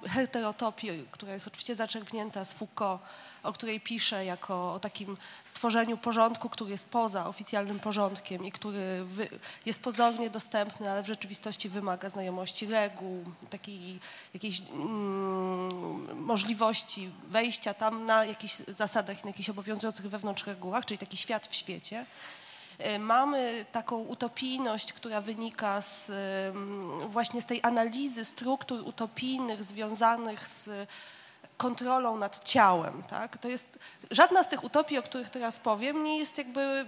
heterotopię, 0.07 0.93
która 1.11 1.33
jest 1.33 1.47
oczywiście 1.47 1.75
zaczerpnięta 1.75 2.45
z 2.45 2.53
Foucault, 2.53 3.01
o 3.43 3.53
której 3.53 3.79
pisze 3.79 4.25
jako 4.25 4.73
o 4.73 4.79
takim 4.79 5.17
stworzeniu 5.43 5.97
porządku, 5.97 6.49
który 6.49 6.71
jest 6.71 6.89
poza 6.89 7.27
oficjalnym 7.27 7.79
porządkiem 7.79 8.45
i 8.45 8.51
który 8.51 9.05
jest 9.65 9.81
pozornie 9.81 10.29
dostępny, 10.29 10.91
ale 10.91 11.03
w 11.03 11.07
rzeczywistości 11.07 11.69
wymaga 11.69 12.09
znajomości 12.09 12.65
reguł, 12.65 13.23
takiej 13.49 13.99
jakiejś 14.33 14.61
mm, 14.61 16.23
możliwości 16.25 17.09
wejścia 17.27 17.73
tam 17.73 18.05
na 18.05 18.25
jakichś 18.25 18.55
zasadach, 18.67 19.23
na 19.23 19.29
jakichś 19.29 19.49
obowiązujących 19.49 20.09
wewnątrz 20.09 20.47
regułach, 20.47 20.85
czyli 20.85 20.97
taki 20.97 21.17
świat 21.17 21.47
w 21.47 21.55
świecie. 21.55 22.05
E, 22.77 22.99
Mamy 22.99 23.65
taką 23.71 23.97
utopijność, 23.97 24.93
która 24.93 25.21
wynika 25.21 25.81
z, 25.81 26.09
em, 26.09 27.09
właśnie 27.09 27.41
z 27.41 27.45
tej 27.45 27.59
analizy 27.63 28.25
struktur 28.25 28.81
utopijnych 28.85 29.63
związanych 29.63 30.47
z 30.47 30.69
kontrolą 31.63 32.17
nad 32.17 32.43
ciałem. 32.43 33.03
Tak? 33.03 33.37
To 33.37 33.47
jest, 33.47 33.79
żadna 34.11 34.43
z 34.43 34.47
tych 34.47 34.63
utopii, 34.63 34.97
o 34.97 35.03
których 35.03 35.29
teraz 35.29 35.59
powiem, 35.59 36.03
nie 36.03 36.17
jest 36.17 36.37
jakby 36.37 36.85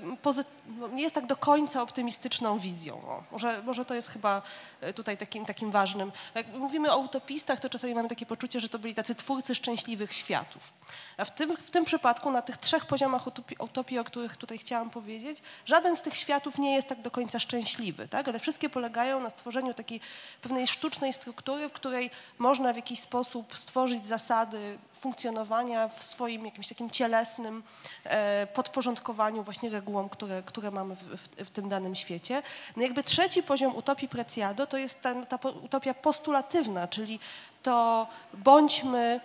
no, 0.80 0.88
nie 0.88 1.04
jest 1.04 1.16
tak 1.16 1.26
do 1.26 1.36
końca 1.36 1.82
optymistyczną 1.82 2.60
wizją. 2.60 3.24
Może, 3.32 3.64
może 3.64 3.86
to 3.86 3.94
jest 3.94 4.10
chyba 4.10 4.42
e, 4.82 4.94
tutaj 4.94 5.18
takim, 5.18 5.46
takim 5.46 5.72
ważnym. 5.72 6.12
Jak 6.36 6.48
mówimy 6.48 6.92
o 6.92 6.98
utopistach, 6.98 7.60
to 7.60 7.70
czasami 7.70 7.96
mamy 7.96 8.10
takie 8.10 8.26
poczucie, 8.26 8.60
że 8.60 8.70
to 8.70 8.80
byli 8.80 8.96
tacy 8.96 9.16
twórcy 9.16 9.56
szczęśliwych 9.56 10.14
światów. 10.14 10.74
A 11.18 11.26
w 11.26 11.36
tym, 11.36 11.58
w 11.58 11.72
tym 11.72 11.86
przypadku 11.86 12.32
na 12.32 12.42
tych 12.42 12.58
trzech 12.58 12.86
poziomach 12.86 13.28
utopii, 13.28 13.58
utopii, 13.60 14.00
o 14.00 14.04
których 14.04 14.38
tutaj 14.38 14.58
chciałam 14.58 14.90
powiedzieć, 14.90 15.42
żaden 15.66 15.96
z 15.96 16.02
tych 16.02 16.16
światów 16.16 16.58
nie 16.58 16.76
jest 16.76 16.88
tak 16.88 17.02
do 17.02 17.12
końca 17.12 17.40
szczęśliwy, 17.40 18.08
tak? 18.08 18.28
ale 18.28 18.40
wszystkie 18.40 18.70
polegają 18.70 19.20
na 19.20 19.30
stworzeniu 19.30 19.74
takiej 19.74 20.00
pewnej 20.42 20.68
sztucznej 20.68 21.14
struktury, 21.14 21.70
w 21.70 21.74
której 21.74 22.10
można 22.38 22.74
w 22.74 22.76
jakiś 22.76 23.00
sposób 23.00 23.58
stworzyć 23.58 24.08
zasady 24.08 24.65
funkcjonowania 24.94 25.88
w 25.88 26.04
swoim 26.04 26.46
jakimś 26.46 26.68
takim 26.68 26.90
cielesnym 26.90 27.64
e, 28.04 28.48
podporządkowaniu 28.48 29.44
właśnie 29.44 29.70
regułom, 29.70 30.10
które, 30.10 30.44
które 30.44 30.72
mamy 30.72 30.96
w, 30.96 31.04
w, 31.04 31.28
w 31.46 31.50
tym 31.50 31.70
danym 31.70 31.96
świecie. 31.96 32.44
No 32.76 32.84
jakby 32.84 33.04
trzeci 33.04 33.44
poziom 33.44 33.76
utopii 33.76 34.08
Preciado 34.08 34.68
to 34.68 34.78
jest 34.78 35.02
ta 35.02 35.38
utopia 35.64 35.94
postulatywna, 35.94 36.88
czyli 36.88 37.20
to 37.64 38.08
bądźmy 38.34 39.20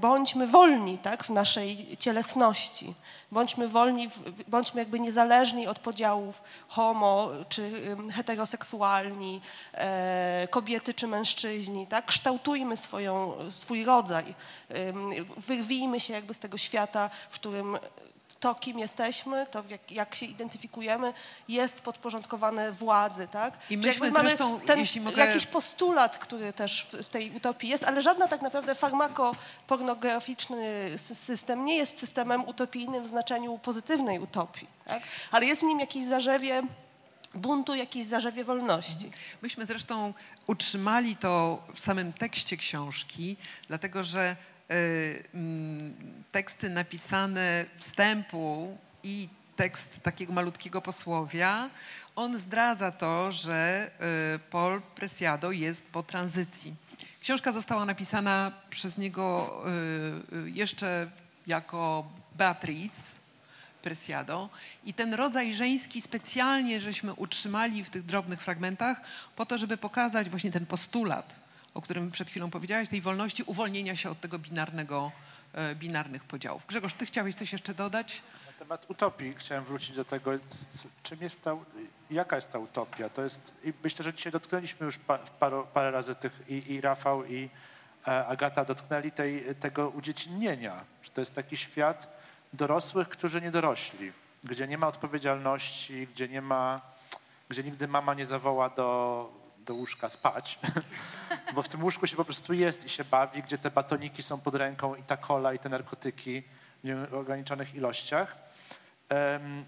bądźmy 0.00 0.46
wolni 0.46 0.98
tak, 0.98 1.24
w 1.24 1.30
naszej 1.30 1.96
cielesności. 1.96 2.94
Bądźmy 3.32 3.68
wolni, 3.68 4.10
bądźmy 4.48 4.80
jakby 4.80 5.00
niezależni 5.00 5.66
od 5.66 5.78
podziałów 5.78 6.42
homo 6.68 7.28
czy 7.48 7.70
heteroseksualni, 8.12 9.40
e, 9.72 10.48
kobiety 10.50 10.94
czy 10.94 11.06
mężczyźni. 11.06 11.86
Tak? 11.86 12.06
Kształtujmy 12.06 12.76
swoją, 12.76 13.34
swój 13.50 13.84
rodzaj. 13.84 14.34
Wyrwijmy 15.36 16.00
się 16.00 16.12
jakby 16.12 16.34
z 16.34 16.38
tego 16.38 16.58
świata, 16.58 17.10
w 17.30 17.34
którym 17.34 17.78
to, 18.42 18.54
kim 18.54 18.78
jesteśmy, 18.78 19.46
to 19.46 19.62
jak, 19.68 19.92
jak 19.92 20.14
się 20.14 20.26
identyfikujemy, 20.26 21.12
jest 21.48 21.80
podporządkowane 21.80 22.72
władzy, 22.72 23.28
tak? 23.30 23.58
I 23.70 23.76
myśmy 23.78 23.92
jakby 23.92 24.10
mamy 24.10 24.28
zresztą, 24.28 24.60
ten 24.60 24.78
jeśli 24.78 25.00
mogę- 25.00 25.26
jakiś 25.26 25.46
postulat, 25.46 26.18
który 26.18 26.52
też 26.52 26.86
w, 26.92 27.06
w 27.06 27.08
tej 27.08 27.30
utopii 27.30 27.70
jest, 27.70 27.84
ale 27.84 28.02
żadna 28.02 28.28
tak 28.28 28.42
naprawdę 28.42 28.74
farmakopornograficzny 28.74 30.90
sy- 30.96 31.14
system 31.14 31.64
nie 31.64 31.76
jest 31.76 31.98
systemem 31.98 32.44
utopijnym 32.48 33.04
w 33.04 33.06
znaczeniu 33.06 33.58
pozytywnej 33.58 34.18
utopii, 34.18 34.68
tak? 34.84 35.02
ale 35.30 35.46
jest 35.46 35.60
w 35.62 35.64
nim 35.64 35.80
jakieś 35.80 36.04
zarzewie 36.04 36.62
buntu, 37.34 37.74
jakieś 37.74 38.04
zarzewie 38.04 38.44
wolności. 38.44 39.10
Myśmy 39.42 39.66
zresztą 39.66 40.14
utrzymali 40.46 41.16
to 41.16 41.62
w 41.74 41.80
samym 41.80 42.12
tekście 42.12 42.56
książki, 42.56 43.36
dlatego 43.68 44.04
że 44.04 44.36
teksty 46.32 46.70
napisane 46.70 47.64
wstępu 47.76 48.78
i 49.02 49.28
tekst 49.56 50.00
takiego 50.02 50.32
malutkiego 50.32 50.82
posłowia, 50.82 51.70
on 52.16 52.38
zdradza 52.38 52.90
to, 52.90 53.32
że 53.32 53.90
y, 54.36 54.38
Paul 54.38 54.82
Preciado 54.94 55.52
jest 55.52 55.92
po 55.92 56.02
tranzycji. 56.02 56.74
Książka 57.20 57.52
została 57.52 57.84
napisana 57.84 58.52
przez 58.70 58.98
niego 58.98 59.56
y, 60.32 60.36
y, 60.36 60.50
jeszcze 60.50 61.10
jako 61.46 62.08
Beatrice, 62.36 63.22
Presiado. 63.82 64.48
I 64.84 64.94
ten 64.94 65.14
rodzaj 65.14 65.54
żeński 65.54 66.02
specjalnie 66.02 66.80
żeśmy 66.80 67.14
utrzymali 67.14 67.84
w 67.84 67.90
tych 67.90 68.04
drobnych 68.04 68.42
fragmentach 68.42 69.00
po 69.36 69.46
to, 69.46 69.58
żeby 69.58 69.76
pokazać 69.76 70.30
właśnie 70.30 70.52
ten 70.52 70.66
postulat, 70.66 71.34
o 71.74 71.80
którym 71.80 72.10
przed 72.10 72.30
chwilą 72.30 72.50
powiedziałaś, 72.50 72.88
tej 72.88 73.00
wolności 73.00 73.42
uwolnienia 73.42 73.96
się 73.96 74.10
od 74.10 74.20
tego 74.20 74.38
binarnego, 74.38 75.12
e, 75.52 75.74
binarnych 75.74 76.24
podziałów. 76.24 76.66
Grzegorz, 76.66 76.92
ty 76.92 77.06
chciałeś 77.06 77.34
coś 77.34 77.52
jeszcze 77.52 77.74
dodać? 77.74 78.22
temat 78.62 78.90
utopii 78.90 79.34
chciałem 79.34 79.64
wrócić 79.64 79.96
do 79.96 80.04
tego, 80.04 80.30
czym 81.02 81.20
jest 81.20 81.44
ta, 81.44 81.56
jaka 82.10 82.36
jest 82.36 82.50
ta 82.50 82.58
utopia. 82.58 83.08
To 83.08 83.22
jest, 83.22 83.54
myślę, 83.84 84.04
że 84.04 84.14
dzisiaj 84.14 84.32
dotknęliśmy 84.32 84.86
już 84.86 84.98
pa, 84.98 85.18
parę, 85.18 85.64
parę 85.74 85.90
razy 85.90 86.14
tych, 86.14 86.40
i, 86.48 86.72
i 86.72 86.80
Rafał, 86.80 87.26
i 87.26 87.50
e, 88.08 88.26
Agata 88.26 88.64
dotknęli 88.64 89.10
tej, 89.10 89.54
tego 89.60 89.88
udziecinnienia, 89.88 90.84
że 91.02 91.10
to 91.10 91.20
jest 91.20 91.34
taki 91.34 91.56
świat 91.56 92.16
dorosłych, 92.52 93.08
którzy 93.08 93.40
nie 93.40 93.50
dorośli, 93.50 94.12
gdzie 94.44 94.68
nie 94.68 94.78
ma 94.78 94.86
odpowiedzialności, 94.86 96.06
gdzie 96.06 96.28
nie 96.28 96.42
ma, 96.42 96.80
gdzie 97.48 97.62
nigdy 97.62 97.88
mama 97.88 98.14
nie 98.14 98.26
zawoła 98.26 98.70
do, 98.70 99.41
do 99.64 99.74
łóżka 99.74 100.08
spać, 100.08 100.58
bo 101.54 101.62
w 101.62 101.68
tym 101.68 101.82
łóżku 101.84 102.06
się 102.06 102.16
po 102.16 102.24
prostu 102.24 102.52
jest 102.52 102.84
i 102.84 102.88
się 102.88 103.04
bawi, 103.04 103.42
gdzie 103.42 103.58
te 103.58 103.70
batoniki 103.70 104.22
są 104.22 104.40
pod 104.40 104.54
ręką 104.54 104.94
i 104.94 105.02
ta 105.02 105.16
kola 105.16 105.54
i 105.54 105.58
te 105.58 105.68
narkotyki 105.68 106.42
w 106.82 106.84
nieograniczonych 106.84 107.74
ilościach. 107.74 108.36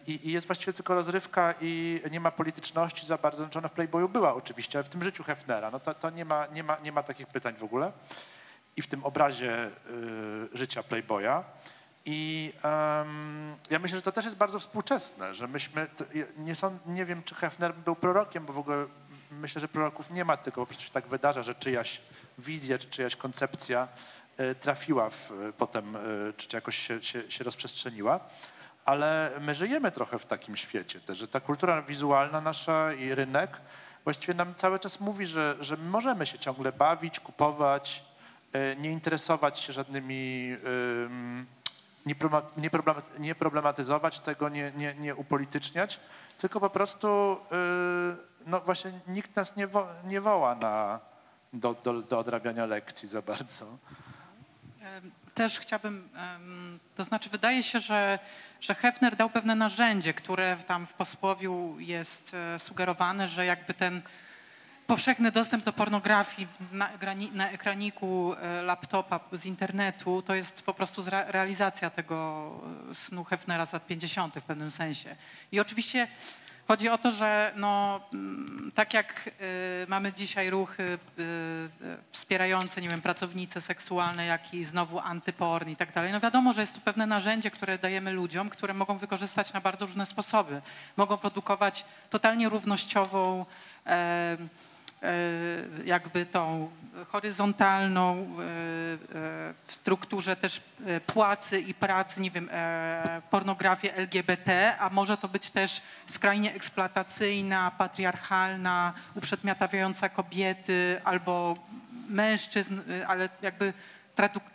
I, 0.07 0.33
jest 0.33 0.47
właściwie 0.47 0.73
tylko 0.73 0.95
rozrywka 0.95 1.55
i 1.61 2.01
nie 2.11 2.21
ma 2.21 2.31
polityczności 2.31 3.07
za 3.07 3.19
bardzo. 3.19 3.39
Znaczy 3.39 3.59
ona 3.59 3.69
w 3.69 3.73
Playboyu 3.73 4.09
była 4.09 4.35
oczywiście, 4.35 4.79
ale 4.79 4.85
w 4.85 4.89
tym 4.89 5.03
życiu 5.03 5.23
Hefnera, 5.23 5.71
no 5.71 5.81
to, 5.81 5.95
to 5.95 6.11
nie, 6.11 6.25
ma, 6.25 6.47
nie, 6.47 6.63
ma, 6.63 6.77
nie 6.79 6.93
ma 6.93 7.03
takich 7.03 7.27
pytań 7.27 7.55
w 7.57 7.63
ogóle. 7.63 7.93
I 8.77 8.83
w 8.83 8.87
tym 8.87 9.05
obrazie 9.05 9.67
y, 9.67 10.59
życia 10.59 10.83
Playboya. 10.83 11.45
I 12.07 12.53
em, 12.63 13.57
ja 13.71 13.79
myślę, 13.79 13.99
że 13.99 14.03
to 14.03 14.13
też 14.13 14.25
jest 14.25 14.37
bardzo 14.37 14.61
współczesne, 14.61 15.35
że 15.35 15.49
myśmy, 15.49 15.87
nie, 16.37 16.55
są, 16.55 16.79
nie 16.87 17.05
wiem, 17.05 17.23
czy 17.23 17.35
Hefner 17.35 17.75
był 17.75 17.97
prorokiem, 17.97 18.47
bo 18.47 18.53
w 18.53 18.59
ogóle 18.59 18.87
myślę, 19.31 19.61
że 19.61 19.69
proroków 19.69 20.11
nie 20.11 20.25
ma, 20.25 20.37
tylko 20.37 20.61
po 20.61 20.67
prostu 20.67 20.85
się 20.85 20.91
tak 20.91 21.07
wydarza, 21.07 21.43
że 21.43 21.55
czyjaś 21.55 22.01
wizja, 22.39 22.79
czy 22.79 22.89
czyjaś 22.89 23.17
koncepcja 23.17 23.89
y, 24.41 24.55
trafiła 24.55 25.11
w, 25.11 25.31
y, 25.31 25.53
potem, 25.59 25.97
y, 25.97 26.33
czy, 26.37 26.57
jakoś 26.57 26.79
się, 26.79 27.03
się, 27.03 27.31
się 27.31 27.45
rozprzestrzeniła. 27.45 28.21
Ale 28.85 29.31
my 29.41 29.55
żyjemy 29.55 29.93
trochę 29.93 30.19
w 30.19 30.27
takim 30.27 30.57
świecie 30.57 31.01
też, 31.01 31.19
że 31.19 31.29
ta 31.29 31.41
kultura 31.41 31.83
wizualna 31.83 32.41
nasza 32.41 32.93
i 32.93 33.15
rynek 33.15 33.61
właściwie 34.05 34.35
nam 34.35 34.55
cały 34.55 34.79
czas 34.79 35.01
mówi, 35.01 35.27
że, 35.27 35.57
że 35.61 35.77
my 35.77 35.91
możemy 35.91 36.27
się 36.27 36.39
ciągle 36.39 36.73
bawić, 36.73 37.21
kupować, 37.21 38.05
nie 38.77 38.91
interesować 38.91 39.61
się 39.61 39.73
żadnymi 39.73 40.53
ym, 41.05 41.47
nie, 43.19 43.35
problematyzować 43.35 44.21
tego, 44.21 44.49
nie, 44.49 44.73
nie, 44.77 44.95
nie 44.95 45.15
upolityczniać, 45.15 46.01
tylko 46.39 46.61
po 46.61 46.71
prostu 46.71 47.37
no 48.47 48.61
właśnie 48.61 48.93
nikt 49.09 49.37
nas 49.37 49.57
nie, 49.57 49.67
wo, 49.67 49.87
nie 50.05 50.21
woła 50.21 50.55
na, 50.55 51.01
do, 51.53 51.75
do, 51.85 52.03
do 52.03 52.19
odrabiania 52.19 52.67
lekcji 52.67 53.09
za 53.09 53.23
bardzo. 53.23 53.67
Też 55.35 55.61
chciałabym, 55.61 56.09
em, 56.17 56.79
to 56.95 57.05
znaczy 57.05 57.31
wydaje 57.31 57.63
się, 57.63 57.81
że, 57.81 58.19
że 58.61 58.75
Hefner 58.75 59.17
dał 59.17 59.31
pewne 59.31 59.55
narzędzie, 59.55 60.15
które 60.15 60.57
tam 60.67 60.87
w 60.87 60.95
posłowiu 60.95 61.77
jest 61.79 62.35
e, 62.35 62.59
sugerowane, 62.59 63.29
że 63.29 63.47
jakby 63.47 63.75
ten 63.75 64.03
powszechny 64.87 65.31
dostęp 65.31 65.65
do 65.65 65.73
pornografii 65.73 66.49
na, 66.73 66.91
na 67.33 67.51
ekraniku 67.51 68.35
e, 68.35 68.63
laptopa 68.63 69.21
z 69.33 69.47
internetu 69.47 70.23
to 70.23 70.35
jest 70.35 70.63
po 70.63 70.75
prostu 70.75 71.03
realizacja 71.27 71.91
tego 71.91 72.51
e, 72.91 72.95
snu 72.95 73.25
Hefnera 73.25 73.67
z 73.67 73.73
lat 73.73 73.87
50. 73.87 74.35
w 74.35 74.43
pewnym 74.43 74.71
sensie. 74.71 75.17
I 75.53 75.61
oczywiście 75.61 76.09
chodzi 76.69 76.89
o 76.89 76.99
to, 76.99 77.11
że 77.11 77.53
no, 77.57 78.01
mm, 78.13 78.73
tak 78.75 78.95
jak 78.95 79.31
y, 79.41 79.87
mamy 79.89 80.13
dzisiaj 80.13 80.51
ruchy 80.51 80.83
y, 80.83 81.23
y, 81.23 81.69
wspierające, 82.13 82.83
nie 82.83 82.89
wiem, 82.89 83.03
pracownice 83.03 83.61
seksualne, 83.61 84.27
jak 84.27 84.55
i 84.55 84.65
znowu 84.65 84.99
antyporn 84.99 85.69
i 85.71 85.77
tak 85.77 85.93
dalej, 85.93 86.13
no 86.13 86.21
wiadomo, 86.21 86.53
że 86.53 86.61
jest 86.61 86.75
to 86.75 86.81
pewne 86.81 87.07
narzędzie, 87.07 87.51
które 87.51 87.79
dajemy 87.79 88.13
ludziom, 88.13 88.51
które 88.51 88.75
mogą 88.75 88.97
wykorzystać 88.97 89.53
na 89.53 89.61
bardzo 89.61 89.87
różne 89.87 90.07
sposoby. 90.07 90.63
Mogą 90.97 91.17
produkować 91.17 91.85
totalnie 92.11 92.49
równościową 92.49 93.47
jakby 95.85 96.27
tą 96.27 96.71
horyzontalną 97.09 98.15
e, 98.15 98.23
e, 98.23 98.27
w 99.67 99.73
strukturze 99.73 100.37
też 100.37 100.61
e, 100.87 101.01
płacy 101.01 101.61
i 101.61 101.75
pracy, 101.75 102.21
nie 102.21 102.31
wiem, 102.31 102.49
e, 102.53 103.23
pornografię 103.31 103.95
LGBT, 103.95 104.77
a 104.79 104.91
może 104.91 105.17
to 105.17 105.29
być 105.29 105.51
też 105.51 105.83
skrajnie 106.07 106.55
eksploatacyjna, 106.55 107.73
patriarchalna, 107.79 108.93
uprzedmiotawiająca 109.15 110.09
kobiety 110.09 111.01
albo 111.05 111.55
mężczyzn, 112.09 112.81
e, 112.91 113.07
ale 113.09 113.29
jakby 113.43 113.73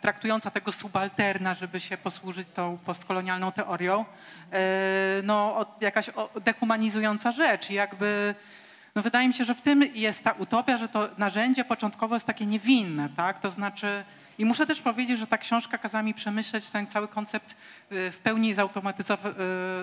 traktująca 0.00 0.50
tego 0.50 0.72
subalterna, 0.72 1.54
żeby 1.54 1.80
się 1.80 1.96
posłużyć 1.96 2.50
tą 2.50 2.78
postkolonialną 2.78 3.52
teorią, 3.52 4.04
e, 4.52 4.58
no 5.22 5.66
jakaś 5.80 6.10
dehumanizująca 6.44 7.32
rzecz 7.32 7.70
jakby 7.70 8.34
no 8.94 9.02
wydaje 9.02 9.28
mi 9.28 9.34
się, 9.34 9.44
że 9.44 9.54
w 9.54 9.60
tym 9.60 9.82
jest 9.94 10.24
ta 10.24 10.32
utopia, 10.32 10.76
że 10.76 10.88
to 10.88 11.08
narzędzie 11.18 11.64
początkowo 11.64 12.16
jest 12.16 12.26
takie 12.26 12.46
niewinne, 12.46 13.08
tak? 13.16 13.40
To 13.40 13.50
znaczy, 13.50 14.04
i 14.40 14.44
muszę 14.44 14.66
też 14.66 14.80
powiedzieć, 14.80 15.18
że 15.18 15.26
ta 15.26 15.38
książka 15.38 15.78
kazała 15.78 16.02
mi 16.02 16.14
przemyśleć 16.14 16.70
ten 16.70 16.86
cały 16.86 17.08
koncept 17.08 17.56
y, 17.92 18.10
w 18.12 18.18
pełni 18.18 18.50
y, 18.50 18.54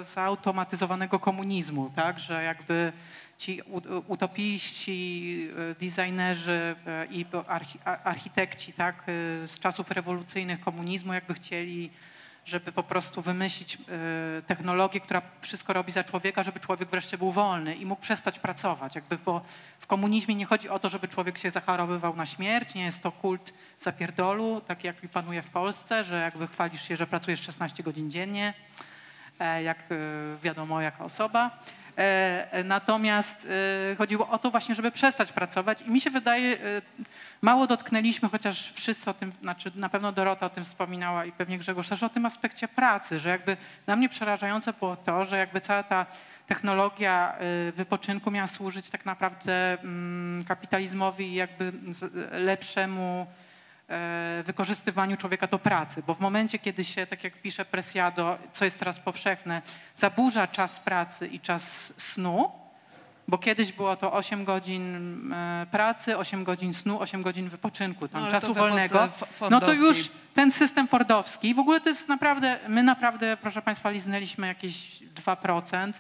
zautomatyzowanego 0.04 1.20
komunizmu, 1.20 1.92
tak? 1.96 2.20
Że 2.20 2.44
jakby 2.44 2.94
ci 3.38 3.62
utopiści, 4.08 5.50
y, 5.72 5.86
designerzy 5.86 6.76
i 7.10 7.26
architekci, 8.04 8.74
tak? 8.74 9.04
Z 9.46 9.60
czasów 9.60 9.92
rewolucyjnych 9.92 10.60
komunizmu 10.60 11.14
jakby 11.14 11.34
chcieli 11.34 11.90
żeby 12.48 12.72
po 12.72 12.84
prostu 12.84 13.22
wymyślić 13.22 13.76
y, 13.76 13.78
technologię, 14.48 15.00
która 15.00 15.22
wszystko 15.42 15.74
robi 15.74 15.92
za 15.92 16.04
człowieka, 16.04 16.44
żeby 16.44 16.60
człowiek 16.60 16.90
wreszcie 16.90 17.18
był 17.18 17.32
wolny 17.32 17.76
i 17.76 17.86
mógł 17.86 18.02
przestać 18.02 18.40
pracować. 18.40 18.96
Jakby, 18.96 19.18
bo 19.18 19.42
w 19.80 19.88
komunizmie 19.88 20.36
nie 20.36 20.46
chodzi 20.46 20.70
o 20.70 20.80
to, 20.80 20.90
żeby 20.90 21.08
człowiek 21.08 21.38
się 21.38 21.52
zachorowywał 21.52 22.16
na 22.16 22.26
śmierć, 22.26 22.74
nie 22.74 22.84
jest 22.84 23.04
to 23.04 23.12
kult 23.12 23.54
zapierdolu, 23.80 24.62
taki 24.62 24.88
jaki 24.88 25.10
panuje 25.10 25.42
w 25.42 25.50
Polsce, 25.50 26.04
że 26.04 26.22
jakby 26.22 26.48
chwalisz 26.48 26.88
się, 26.88 26.96
że 26.96 27.08
pracujesz 27.08 27.42
16 27.42 27.84
godzin 27.84 28.12
dziennie, 28.12 28.54
e, 29.40 29.64
jak 29.64 29.78
e, 29.80 29.96
wiadomo, 30.44 30.82
jaka 30.82 31.06
osoba. 31.06 31.60
E, 31.98 32.48
e, 32.52 32.64
Natomiast 32.64 33.48
e, 33.92 33.96
chodziło 33.96 34.30
o 34.30 34.38
to 34.38 34.52
właśnie, 34.52 34.76
żeby 34.76 34.92
przestać 34.92 35.32
pracować 35.32 35.82
i 35.82 35.92
mi 35.92 36.02
się 36.02 36.10
wydaje, 36.10 36.58
mało 37.42 37.68
dotknęliśmy, 37.68 38.30
chociaż 38.30 38.72
wszyscy 38.72 39.10
o 39.10 39.14
tym, 39.14 39.32
znaczy 39.42 39.72
na 39.76 39.90
pewno 39.90 40.12
Dorota 40.12 40.46
o 40.46 40.50
tym 40.50 40.64
wspominała 40.64 41.26
i 41.26 41.32
pewnie 41.32 41.58
Grzegorz 41.58 41.90
też 41.90 42.04
o 42.04 42.10
tym 42.10 42.26
aspekcie 42.26 42.68
pracy, 42.68 43.20
że 43.20 43.30
jakby 43.30 43.58
dla 43.86 43.96
mnie 43.96 44.10
przerażające 44.10 44.74
było 44.74 44.96
to, 44.96 45.26
że 45.26 45.38
jakby 45.38 45.62
cała 45.62 45.84
ta 45.84 46.06
technologia 46.48 47.36
wypoczynku 47.74 48.32
miała 48.32 48.48
służyć 48.48 48.90
tak 48.90 49.06
naprawdę 49.06 49.80
mm, 49.80 50.44
kapitalizmowi 50.44 51.28
i 51.28 51.34
jakby 51.34 51.74
lepszemu 52.32 53.28
wykorzystywaniu 54.44 55.18
człowieka 55.18 55.48
do 55.48 55.60
pracy, 55.60 56.04
bo 56.08 56.14
w 56.14 56.20
momencie, 56.20 56.60
kiedy 56.60 56.84
się, 56.84 57.08
tak 57.08 57.24
jak 57.24 57.42
pisze 57.42 57.66
Presiado, 57.66 58.38
co 58.54 58.66
jest 58.66 58.80
teraz 58.80 59.00
powszechne, 59.00 59.62
zaburza 59.96 60.48
czas 60.48 60.80
pracy 60.80 61.28
i 61.28 61.40
czas 61.40 61.94
snu, 61.98 62.52
bo 63.28 63.38
kiedyś 63.38 63.72
było 63.72 63.96
to 63.96 64.14
8 64.14 64.46
godzin 64.46 65.34
e, 65.34 65.66
pracy, 65.72 66.18
8 66.18 66.44
godzin 66.44 66.74
snu, 66.74 67.00
8 67.00 67.22
godzin 67.22 67.50
wypoczynku, 67.50 68.08
tam 68.08 68.22
No, 68.22 68.32
czasu 68.32 68.54
wolnego, 68.54 69.10
no 69.50 69.60
to 69.60 69.74
już 69.74 70.10
ten 70.34 70.52
system 70.52 70.88
fordowski, 70.88 71.54
w 71.54 71.60
ogóle 71.60 71.82
to 71.82 71.90
jest 71.90 72.08
naprawdę, 72.08 72.60
my 72.68 72.84
naprawdę, 72.84 73.38
proszę 73.42 73.62
Państwa, 73.62 73.90
liznęliśmy 73.90 74.48
jakieś 74.48 75.00
2%. 75.26 75.94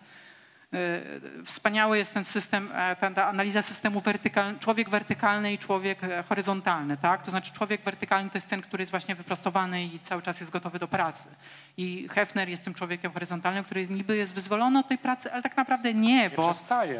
Y, 0.73 1.45
Wspaniały 1.45 1.97
jest 1.97 2.13
ten 2.13 2.25
system, 2.25 2.69
e, 2.75 3.11
ta 3.15 3.27
analiza 3.27 3.61
systemu 3.61 3.99
wertykal, 3.99 4.59
człowiek 4.59 4.89
wertykalny 4.89 5.53
i 5.53 5.57
człowiek 5.57 6.03
e, 6.03 6.23
horyzontalny, 6.23 6.97
tak? 6.97 7.21
To 7.21 7.31
znaczy 7.31 7.51
człowiek 7.53 7.81
wertykalny 7.81 8.29
to 8.29 8.37
jest 8.37 8.47
ten, 8.47 8.61
który 8.61 8.81
jest 8.81 8.91
właśnie 8.91 9.15
wyprostowany 9.15 9.83
i 9.83 9.99
cały 9.99 10.21
czas 10.21 10.39
jest 10.39 10.51
gotowy 10.51 10.79
do 10.79 10.87
pracy. 10.87 11.29
I 11.77 12.07
Hefner 12.11 12.49
jest 12.49 12.63
tym 12.63 12.73
człowiekiem 12.73 13.11
horyzontalnym, 13.11 13.63
który 13.63 13.87
niby 13.87 14.17
jest 14.17 14.35
wyzwolony 14.35 14.79
od 14.79 14.87
tej 14.87 14.97
pracy, 14.97 15.33
ale 15.33 15.41
tak 15.41 15.57
naprawdę 15.57 15.93
nie, 15.93 16.17
Nie 16.17 16.29
bo 16.29 16.53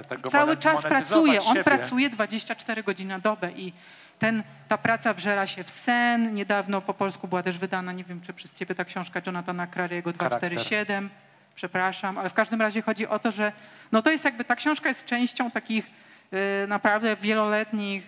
tego 0.08 0.30
cały 0.30 0.58
czas 0.58 0.82
pracuje. 0.82 1.40
On 1.40 1.48
siebie. 1.48 1.64
pracuje 1.64 2.10
24 2.10 2.84
godziny 2.84 3.10
na 3.10 3.20
dobę 3.20 3.52
i 3.52 3.74
ten, 4.20 4.44
ta 4.68 4.78
praca 4.78 5.14
wżera 5.14 5.48
się 5.48 5.64
w 5.64 5.70
sen. 5.70 6.34
Niedawno 6.34 6.82
po 6.82 6.94
polsku 6.94 7.28
była 7.28 7.44
też 7.44 7.58
wydana, 7.58 7.92
nie 7.92 8.04
wiem 8.04 8.22
czy 8.22 8.34
przez 8.34 8.54
ciebie 8.54 8.76
ta 8.76 8.86
książka 8.86 9.22
Jonathana 9.26 9.68
Crariego 9.68 10.14
Charakter. 10.20 10.52
247. 11.58 11.68
Przepraszam, 11.68 12.18
ale 12.18 12.30
w 12.30 12.34
każdym 12.34 12.62
razie 12.62 12.82
chodzi 12.82 13.08
o 13.08 13.20
to, 13.20 13.32
że 13.32 13.52
no 13.92 14.02
to 14.02 14.10
jest 14.10 14.26
jakby 14.26 14.46
ta 14.46 14.56
książka 14.56 14.90
jest 14.90 15.06
częścią 15.06 15.52
takich 15.52 15.90
y, 16.64 16.68
naprawdę 16.68 17.16
wieloletnich, 17.16 18.04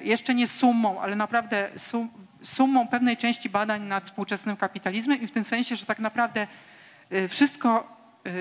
y, 0.00 0.04
jeszcze 0.04 0.34
nie 0.34 0.46
sumą, 0.46 1.00
ale 1.00 1.16
naprawdę 1.16 1.68
sum, 1.76 2.08
sumą 2.42 2.88
pewnej 2.88 3.16
części 3.16 3.48
badań 3.48 3.82
nad 3.82 4.04
współczesnym 4.04 4.56
kapitalizmem 4.56 5.20
i 5.20 5.26
w 5.26 5.32
tym 5.32 5.44
sensie, 5.44 5.76
że 5.76 5.86
tak 5.86 5.98
naprawdę 5.98 6.46
y, 7.12 7.28
wszystko 7.28 7.97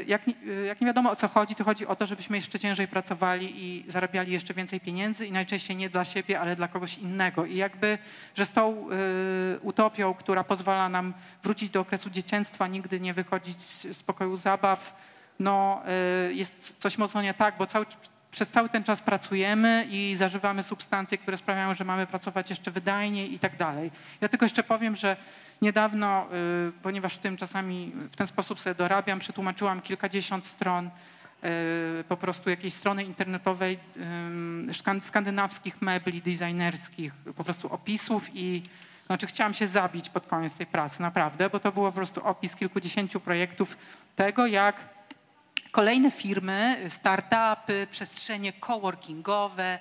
jak, 0.08 0.28
nie- 0.28 0.34
y, 0.48 0.66
jak 0.66 0.82
nie 0.82 0.88
wiadomo 0.88 1.12
o 1.12 1.16
co 1.16 1.28
chodzi, 1.28 1.56
to 1.56 1.64
chodzi 1.64 1.88
o 1.88 1.96
to, 1.96 2.06
żebyśmy 2.06 2.38
jeszcze 2.38 2.60
ciężej 2.60 2.88
pracowali 2.88 3.64
i 3.66 3.84
zarabiali 3.88 4.32
jeszcze 4.32 4.54
więcej 4.54 4.80
pieniędzy 4.80 5.26
i 5.28 5.32
najczęściej 5.32 5.78
nie 5.78 5.90
dla 5.90 6.06
siebie, 6.06 6.40
ale 6.40 6.56
dla 6.56 6.68
kogoś 6.68 6.98
innego. 6.98 7.46
I 7.46 7.56
jakby, 7.56 7.98
że 8.36 8.46
z 8.46 8.52
tą 8.52 8.88
y, 8.92 9.60
utopią, 9.62 10.14
która 10.14 10.44
pozwala 10.44 10.90
nam 10.90 11.14
wrócić 11.44 11.70
do 11.70 11.80
okresu 11.80 12.10
dzieciństwa, 12.10 12.68
nigdy 12.68 13.00
nie 13.00 13.14
wychodzić 13.14 13.62
z 13.62 14.04
pokoju 14.04 14.36
zabaw, 14.36 14.96
no 15.40 15.82
y, 16.30 16.34
jest 16.34 16.76
coś 16.80 16.98
mocno 16.98 17.22
nie 17.22 17.34
tak, 17.34 17.58
bo 17.58 17.68
cały, 17.68 17.86
przez 18.32 18.50
cały 18.50 18.70
ten 18.70 18.84
czas 18.84 19.02
pracujemy 19.02 19.88
i 19.90 20.16
zażywamy 20.16 20.64
substancje, 20.64 21.18
które 21.18 21.38
sprawiają, 21.38 21.74
że 21.74 21.86
mamy 21.86 22.08
pracować 22.08 22.50
jeszcze 22.50 22.72
wydajniej 22.72 23.34
i 23.34 23.40
tak 23.40 23.58
dalej. 23.58 23.92
Ja 24.22 24.28
tylko 24.28 24.46
jeszcze 24.46 24.64
powiem, 24.64 24.96
że 24.96 25.18
niedawno, 25.62 26.28
y, 26.70 26.72
ponieważ 26.84 27.18
tym 27.18 27.38
czasami 27.38 27.92
w 28.12 28.16
ten 28.16 28.28
sposób 28.28 28.60
sobie 28.60 28.76
dorabiam, 28.76 29.20
przetłumaczyłam 29.20 29.82
kilkadziesiąt 29.82 30.46
stron 30.46 30.88
y, 30.90 32.04
po 32.04 32.18
prostu 32.18 32.50
jakiejś 32.50 32.74
strony 32.74 33.04
internetowej 33.04 33.80
skandynawskich 35.00 35.82
mebli 35.82 36.22
designerskich, 36.22 37.14
po 37.36 37.44
prostu 37.44 37.74
opisów 37.74 38.30
i 38.34 38.64
znaczy 39.06 39.28
chciałam 39.28 39.54
się 39.54 39.68
zabić 39.68 40.10
pod 40.10 40.28
koniec 40.28 40.56
tej 40.56 40.66
pracy, 40.66 41.02
naprawdę, 41.02 41.50
bo 41.50 41.60
to 41.60 41.72
było 41.72 41.92
po 41.92 41.96
prostu 41.96 42.26
opis 42.26 42.56
kilkudziesięciu 42.56 43.20
projektów 43.20 43.78
tego, 44.16 44.48
jak 44.48 44.97
kolejne 45.72 46.12
firmy, 46.12 46.78
startupy, 46.90 47.88
przestrzenie 47.92 48.54
coworkingowe, 48.54 49.80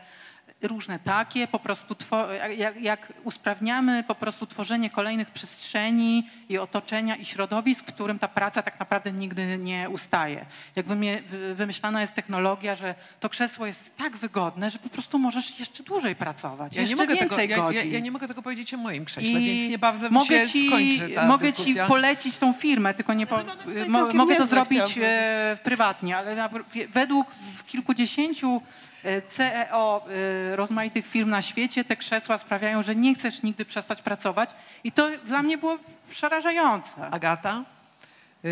różne 0.63 0.99
takie, 0.99 1.49
po 1.49 1.59
prostu 1.59 1.95
two, 1.95 2.33
jak, 2.57 2.81
jak 2.81 3.13
usprawniamy 3.25 4.05
po 4.05 4.15
prostu 4.15 4.47
tworzenie 4.47 4.91
kolejnych 4.91 5.31
przestrzeni 5.31 6.31
i 6.49 6.59
otoczenia 6.59 7.17
i 7.17 7.25
środowisk, 7.25 7.85
w 7.91 7.95
którym 7.95 8.19
ta 8.19 8.29
praca 8.29 8.63
tak 8.63 8.81
naprawdę 8.81 9.13
nigdy 9.13 9.59
nie 9.59 9.91
ustaje. 9.91 10.47
Jak 10.77 10.87
wymyślana 11.55 12.01
jest 12.01 12.15
technologia, 12.15 12.75
że 12.75 12.95
to 13.21 13.29
krzesło 13.29 13.67
jest 13.67 13.97
tak 13.97 14.17
wygodne, 14.17 14.71
że 14.71 14.79
po 14.79 14.89
prostu 14.89 15.19
możesz 15.19 15.59
jeszcze 15.61 15.83
dłużej 15.83 16.17
pracować, 16.17 16.77
Ja 16.77 16.83
nie, 16.83 16.83
jeszcze 16.83 16.97
mogę 16.97 17.17
tego, 17.17 17.21
więcej 17.21 17.49
ja, 17.49 17.57
ja, 17.57 17.63
godzin. 17.63 17.93
ja 17.93 18.01
nie 18.01 18.11
mogę 18.11 18.29
tego 18.29 18.43
powiedzieć 18.43 18.75
o 18.75 18.77
moim 18.77 19.05
krześle, 19.05 19.41
I 19.41 19.47
więc 19.47 19.71
niebawem 19.71 20.13
mogę 20.13 20.47
się 20.47 20.53
ci, 20.53 20.67
skończy 20.67 21.09
ta 21.15 21.27
Mogę 21.27 21.53
ci 21.53 21.63
dyskusja. 21.63 21.87
polecić 21.87 22.39
tą 22.39 22.53
firmę, 22.53 22.95
tylko 22.95 23.13
nie 23.15 23.27
po, 23.27 23.39
mo, 23.89 24.07
mogę 24.15 24.37
to 24.37 24.47
zrobić 24.47 24.99
e, 25.03 25.59
prywatnie, 25.63 26.17
ale 26.17 26.35
na, 26.35 26.51
według 26.89 27.27
w 27.57 27.65
kilkudziesięciu 27.65 28.63
CEO 29.29 30.07
e, 30.09 30.57
rozmaitych 30.57 31.07
firm 31.07 31.31
na 31.31 31.43
świecie 31.43 31.85
te 31.85 31.97
krzesła 31.97 32.39
sprawiają, 32.39 32.83
że 32.83 32.97
nie 32.97 33.15
chcesz 33.15 33.43
nigdy 33.43 33.65
przestać 33.65 34.03
pracować 34.03 34.51
i 34.85 34.93
to 34.93 35.11
dla 35.25 35.43
mnie 35.43 35.59
było 35.59 35.79
przerażające. 36.11 37.11
Agata, 37.11 37.65
yy, 38.45 38.51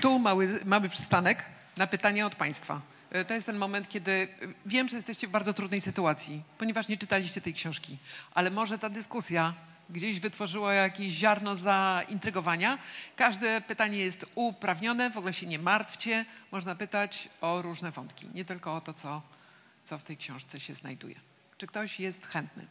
tu 0.00 0.18
mały, 0.18 0.60
mały 0.64 0.88
przystanek 0.88 1.44
na 1.76 1.86
pytania 1.86 2.26
od 2.26 2.34
Państwa. 2.34 2.80
To 3.26 3.34
jest 3.34 3.46
ten 3.46 3.56
moment, 3.56 3.88
kiedy 3.88 4.28
wiem, 4.66 4.88
że 4.88 4.96
jesteście 4.96 5.28
w 5.28 5.30
bardzo 5.30 5.54
trudnej 5.54 5.80
sytuacji, 5.80 6.42
ponieważ 6.58 6.88
nie 6.88 6.96
czytaliście 6.96 7.40
tej 7.40 7.54
książki, 7.54 7.96
ale 8.34 8.50
może 8.50 8.78
ta 8.78 8.88
dyskusja 8.88 9.54
gdzieś 9.90 10.20
wytworzyła 10.20 10.74
jakieś 10.74 11.12
ziarno 11.12 11.56
zaintrygowania. 11.56 12.78
Każde 13.16 13.60
pytanie 13.60 13.98
jest 13.98 14.26
uprawnione, 14.34 15.10
w 15.10 15.16
ogóle 15.16 15.32
się 15.32 15.46
nie 15.46 15.58
martwcie. 15.58 16.24
Można 16.52 16.74
pytać 16.74 17.28
o 17.40 17.62
różne 17.62 17.90
wątki, 17.90 18.26
nie 18.34 18.44
tylko 18.44 18.76
o 18.76 18.80
to, 18.80 18.94
co, 18.94 19.22
co 19.84 19.98
w 19.98 20.04
tej 20.04 20.16
książce 20.16 20.60
się 20.60 20.74
znajduje. 20.74 21.20
Czy 21.58 21.66
ktoś 21.66 22.00
jest 22.00 22.26
chętny? 22.26 22.66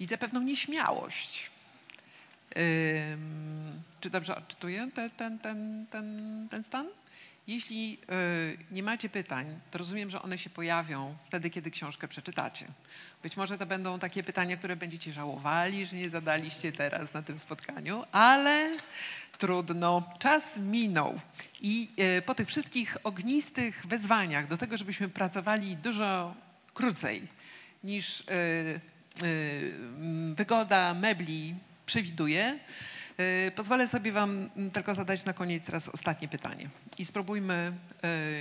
Widzę 0.00 0.18
pewną 0.18 0.40
nieśmiałość. 0.40 1.50
Czy 4.00 4.10
dobrze 4.10 4.36
odczytuję 4.36 4.90
te, 4.94 5.10
ten, 5.10 5.38
ten, 5.38 5.86
ten, 5.90 6.48
ten 6.50 6.64
stan? 6.64 6.86
Jeśli 7.46 7.98
y, 8.52 8.58
nie 8.70 8.82
macie 8.82 9.08
pytań, 9.08 9.60
to 9.70 9.78
rozumiem, 9.78 10.10
że 10.10 10.22
one 10.22 10.38
się 10.38 10.50
pojawią 10.50 11.16
wtedy, 11.24 11.50
kiedy 11.50 11.70
książkę 11.70 12.08
przeczytacie. 12.08 12.66
Być 13.22 13.36
może 13.36 13.58
to 13.58 13.66
będą 13.66 13.98
takie 13.98 14.22
pytania, 14.22 14.56
które 14.56 14.76
będziecie 14.76 15.12
żałowali, 15.12 15.86
że 15.86 15.96
nie 15.96 16.10
zadaliście 16.10 16.72
teraz 16.72 17.14
na 17.14 17.22
tym 17.22 17.38
spotkaniu, 17.38 18.04
ale 18.12 18.76
trudno. 19.38 20.02
Czas 20.18 20.56
minął. 20.56 21.20
I 21.60 21.88
y, 22.18 22.22
po 22.22 22.34
tych 22.34 22.48
wszystkich 22.48 22.96
ognistych 23.04 23.86
wezwaniach 23.86 24.48
do 24.48 24.56
tego, 24.56 24.78
żebyśmy 24.78 25.08
pracowali 25.08 25.76
dużo 25.76 26.34
krócej 26.74 27.22
niż 27.84 28.20
y, 28.20 28.24
mm, 29.22 30.34
wygoda 30.34 30.94
mebli 30.94 31.54
przewiduje. 31.86 32.58
Pozwolę 33.54 33.88
sobie 33.88 34.12
Wam 34.12 34.50
tylko 34.72 34.94
zadać 34.94 35.24
na 35.24 35.32
koniec 35.32 35.64
teraz 35.64 35.88
ostatnie 35.88 36.28
pytanie 36.28 36.68
i 36.98 37.06
spróbujmy 37.06 37.72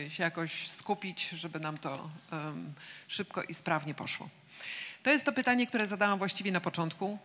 się 0.09 0.23
jakoś 0.23 0.71
skupić, 0.71 1.29
żeby 1.29 1.59
nam 1.59 1.77
to 1.77 2.09
szybko 3.07 3.43
i 3.43 3.53
sprawnie 3.53 3.93
poszło. 3.93 4.29
To 5.03 5.09
jest 5.09 5.25
to 5.25 5.31
pytanie, 5.31 5.67
które 5.67 5.87
zadałam 5.87 6.17
właściwie 6.17 6.51
na 6.51 6.61
początku, 6.61 7.19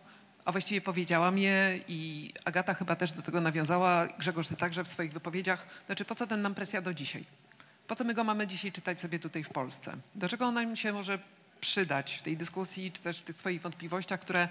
a 0.45 0.51
właściwie 0.51 0.81
powiedziałam 0.81 1.37
je 1.37 1.79
i 1.87 2.31
Agata 2.45 2.73
chyba 2.73 2.95
też 2.95 3.11
do 3.11 3.21
tego 3.21 3.41
nawiązała, 3.41 4.07
Grzegorz 4.07 4.47
ty 4.47 4.55
także 4.55 4.83
w 4.83 4.87
swoich 4.87 5.13
wypowiedziach. 5.13 5.67
Znaczy, 5.85 6.05
po 6.05 6.15
co 6.15 6.27
ten 6.27 6.41
nam 6.41 6.55
presja 6.55 6.81
do 6.81 6.93
dzisiaj? 6.93 7.25
Po 7.87 7.95
co 7.95 8.03
my 8.03 8.13
go 8.13 8.23
mamy 8.23 8.47
dzisiaj 8.47 8.71
czytać 8.71 8.99
sobie 8.99 9.19
tutaj 9.19 9.43
w 9.43 9.49
Polsce? 9.49 9.97
Do 10.15 10.29
czego 10.29 10.45
on 10.45 10.53
nam 10.53 10.75
się 10.75 10.93
może 10.93 11.19
przydać 11.61 12.13
w 12.13 12.23
tej 12.23 12.37
dyskusji, 12.37 12.91
czy 12.91 13.01
też 13.01 13.19
w 13.19 13.23
tych 13.23 13.37
swoich 13.37 13.61
wątpliwościach, 13.61 14.19
które 14.19 14.47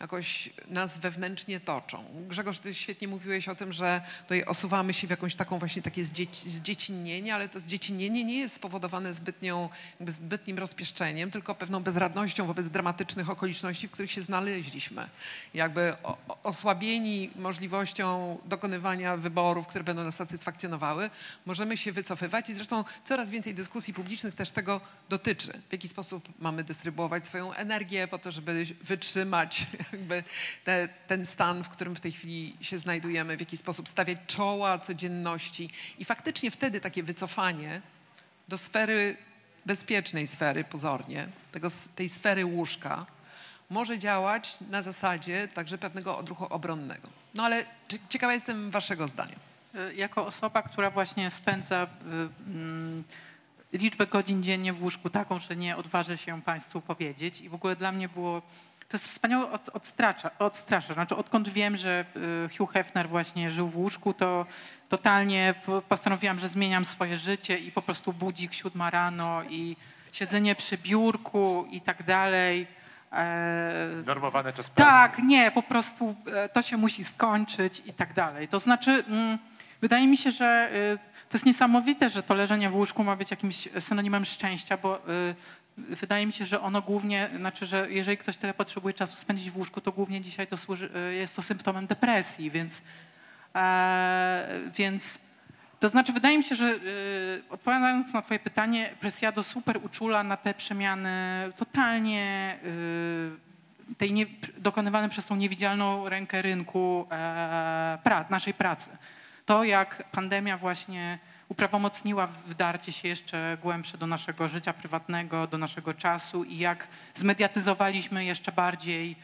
jakoś 0.00 0.50
nas 0.68 0.98
wewnętrznie 0.98 1.60
toczą. 1.60 2.04
Grzegorz, 2.28 2.58
ty 2.58 2.74
świetnie 2.74 3.08
mówiłeś 3.08 3.48
o 3.48 3.54
tym, 3.54 3.72
że 3.72 4.00
tutaj 4.22 4.44
osuwamy 4.44 4.92
się 4.92 5.06
w 5.06 5.10
jakąś 5.10 5.34
taką 5.34 5.58
właśnie 5.58 5.82
takie 5.82 6.04
zdzieci, 6.04 6.50
zdziecinnienie, 6.50 7.34
ale 7.34 7.48
to 7.48 7.60
zdziecinnienie 7.60 8.24
nie 8.24 8.38
jest 8.38 8.54
spowodowane 8.54 9.14
zbytnią, 9.14 9.68
zbytnim 10.08 10.58
rozpieszczeniem, 10.58 11.30
tylko 11.30 11.54
pewną 11.54 11.80
bezradnością 11.80 12.46
wobec 12.46 12.68
dramatycznych 12.68 13.30
okoliczności, 13.30 13.88
w 13.88 13.90
których 13.90 14.12
się 14.12 14.22
znaleźliśmy. 14.22 15.08
Jakby 15.54 15.94
osłabieni 16.42 17.30
możliwością 17.36 18.38
dokonywania 18.44 19.16
wyborów, 19.16 19.66
które 19.66 19.84
będą 19.84 20.04
nas 20.04 20.16
satysfakcjonowały, 20.16 21.10
możemy 21.46 21.76
się 21.76 21.92
wycofywać 21.92 22.50
i 22.50 22.54
zresztą 22.54 22.84
coraz 23.04 23.30
więcej 23.30 23.54
dyskusji 23.54 23.94
publicznych 23.94 24.34
też 24.34 24.50
tego 24.50 24.80
dotyczy. 25.08 25.52
W 25.68 25.72
jaki 25.72 25.88
sposób 25.88 26.28
mamy 26.38 26.64
dystrybuować 26.64 27.26
swoją 27.26 27.52
energię 27.52 28.08
po 28.08 28.18
to, 28.18 28.32
żeby 28.32 28.66
wytrzymać 28.82 29.66
jakby 29.92 30.24
te, 30.64 30.88
ten 31.06 31.26
stan, 31.26 31.64
w 31.64 31.68
którym 31.68 31.96
w 31.96 32.00
tej 32.00 32.12
chwili 32.12 32.56
się 32.60 32.78
znajdujemy, 32.78 33.36
w 33.36 33.40
jaki 33.40 33.56
sposób 33.56 33.88
stawiać 33.88 34.18
czoła 34.26 34.78
codzienności. 34.78 35.70
I 35.98 36.04
faktycznie 36.04 36.50
wtedy 36.50 36.80
takie 36.80 37.02
wycofanie 37.02 37.80
do 38.48 38.58
sfery, 38.58 39.16
bezpiecznej 39.66 40.26
sfery 40.26 40.64
pozornie, 40.64 41.28
tego, 41.52 41.68
tej 41.96 42.08
sfery 42.08 42.44
łóżka, 42.44 43.06
może 43.70 43.98
działać 43.98 44.58
na 44.70 44.82
zasadzie 44.82 45.48
także 45.48 45.78
pewnego 45.78 46.18
odruchu 46.18 46.44
obronnego. 46.44 47.08
No 47.34 47.44
ale 47.44 47.64
ciekawa 48.08 48.34
jestem 48.34 48.70
waszego 48.70 49.08
zdania. 49.08 49.36
Y, 49.74 49.94
Jako 49.94 50.26
osoba, 50.26 50.62
która 50.62 50.90
właśnie 50.90 51.30
spędza 51.30 51.84
y, 51.86 52.48
mm, 52.50 53.04
liczbę 53.72 54.06
godzin 54.06 54.42
dziennie 54.42 54.72
w 54.72 54.82
łóżku 54.82 55.10
taką, 55.10 55.38
że 55.38 55.56
nie 55.56 55.76
odważę 55.76 56.18
się 56.18 56.42
Państwu 56.42 56.80
powiedzieć 56.80 57.40
i 57.40 57.48
w 57.48 57.54
ogóle 57.54 57.76
dla 57.76 57.92
mnie 57.92 58.08
było, 58.08 58.42
to 58.90 58.96
jest 58.96 59.08
wspaniałe 59.08 59.50
od, 59.50 59.68
odstracza, 59.68 60.30
odstrasza. 60.38 60.94
Znaczy 60.94 61.16
odkąd 61.16 61.48
wiem, 61.48 61.76
że 61.76 62.04
y, 62.16 62.56
Hugh 62.58 62.72
Hefner 62.72 63.08
właśnie 63.08 63.50
żył 63.50 63.68
w 63.68 63.76
łóżku, 63.76 64.14
to 64.14 64.46
totalnie 64.88 65.54
po- 65.66 65.82
postanowiłam, 65.82 66.38
że 66.38 66.48
zmieniam 66.48 66.84
swoje 66.84 67.16
życie 67.16 67.58
i 67.58 67.72
po 67.72 67.82
prostu 67.82 68.12
budzik 68.12 68.52
siódma 68.54 68.90
rano 68.90 69.42
i 69.50 69.76
siedzenie 70.12 70.54
przy 70.54 70.78
biurku 70.78 71.66
i 71.70 71.80
tak 71.80 72.02
dalej. 72.02 72.66
E, 73.12 74.02
Normowany 74.06 74.52
czas 74.52 74.70
pracy. 74.70 74.90
tak, 74.92 75.18
nie, 75.18 75.50
po 75.50 75.62
prostu 75.62 76.14
e, 76.34 76.48
to 76.48 76.62
się 76.62 76.76
musi 76.76 77.04
skończyć 77.04 77.82
i 77.86 77.92
tak 77.92 78.12
dalej. 78.14 78.48
To 78.48 78.58
znaczy, 78.60 79.04
mm, 79.08 79.38
wydaje 79.80 80.06
mi 80.06 80.16
się, 80.16 80.30
że 80.30 80.70
y, 80.74 80.98
to 81.28 81.36
jest 81.36 81.46
niesamowite, 81.46 82.10
że 82.10 82.22
to 82.22 82.34
leżenie 82.34 82.70
w 82.70 82.74
łóżku 82.76 83.04
ma 83.04 83.16
być 83.16 83.30
jakimś 83.30 83.68
synonimem 83.78 84.24
szczęścia, 84.24 84.76
bo 84.76 84.96
y, 85.08 85.34
wydaje 85.88 86.26
mi 86.26 86.32
się, 86.32 86.46
że 86.46 86.60
ono 86.60 86.82
głównie, 86.82 87.30
znaczy, 87.36 87.66
że 87.66 87.90
jeżeli 87.90 88.16
ktoś 88.16 88.36
tyle 88.36 88.54
potrzebuje 88.54 88.94
czasu 88.94 89.16
spędzić 89.16 89.50
w 89.50 89.56
łóżku, 89.56 89.80
to 89.80 89.92
głównie 89.92 90.20
dzisiaj 90.20 90.46
to 90.46 90.56
służy, 90.56 90.90
y, 91.10 91.14
jest 91.14 91.36
to 91.36 91.42
symptomem 91.42 91.86
depresji, 91.86 92.50
więc, 92.50 92.82
e, 93.54 94.60
więc 94.76 95.18
to 95.80 95.88
znaczy, 95.88 96.12
wydaje 96.12 96.38
mi 96.38 96.44
się, 96.44 96.54
że 96.54 96.66
y, 96.66 97.42
odpowiadając 97.50 98.12
na 98.12 98.22
twoje 98.22 98.40
pytanie, 98.40 98.94
Presiado 99.00 99.42
super 99.42 99.80
uczula 99.84 100.22
na 100.22 100.36
te 100.36 100.54
przemiany 100.54 101.10
totalnie 101.56 102.56
y, 102.64 103.94
tej 103.98 104.12
nie, 104.12 104.26
dokonywane 104.58 105.08
przez 105.08 105.26
tą 105.26 105.36
niewidzialną 105.36 106.08
rękę 106.08 106.42
rynku 106.42 107.06
e, 107.10 107.98
pra, 108.04 108.24
naszej 108.30 108.54
pracy. 108.54 108.90
To, 109.46 109.64
jak 109.64 110.10
pandemia 110.10 110.58
właśnie 110.58 111.18
uprawomocniła 111.50 112.26
wdarcie 112.46 112.92
się 112.92 113.08
jeszcze 113.08 113.58
głębsze 113.62 113.98
do 113.98 114.06
naszego 114.06 114.48
życia 114.48 114.72
prywatnego, 114.72 115.46
do 115.46 115.58
naszego 115.58 115.94
czasu 115.94 116.44
i 116.44 116.58
jak 116.58 116.88
zmediatyzowaliśmy 117.14 118.24
jeszcze 118.24 118.52
bardziej 118.52 119.16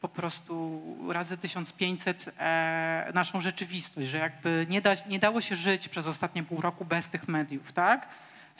po 0.00 0.08
prostu 0.08 0.82
razy 1.08 1.36
1500 1.36 2.34
e, 2.38 3.10
naszą 3.14 3.40
rzeczywistość, 3.40 4.08
że 4.08 4.18
jakby 4.18 4.66
nie, 4.70 4.80
da, 4.80 4.92
nie 5.08 5.18
dało 5.18 5.40
się 5.40 5.54
żyć 5.54 5.88
przez 5.88 6.06
ostatnie 6.06 6.42
pół 6.42 6.60
roku 6.60 6.84
bez 6.84 7.08
tych 7.08 7.28
mediów, 7.28 7.72
tak? 7.72 8.08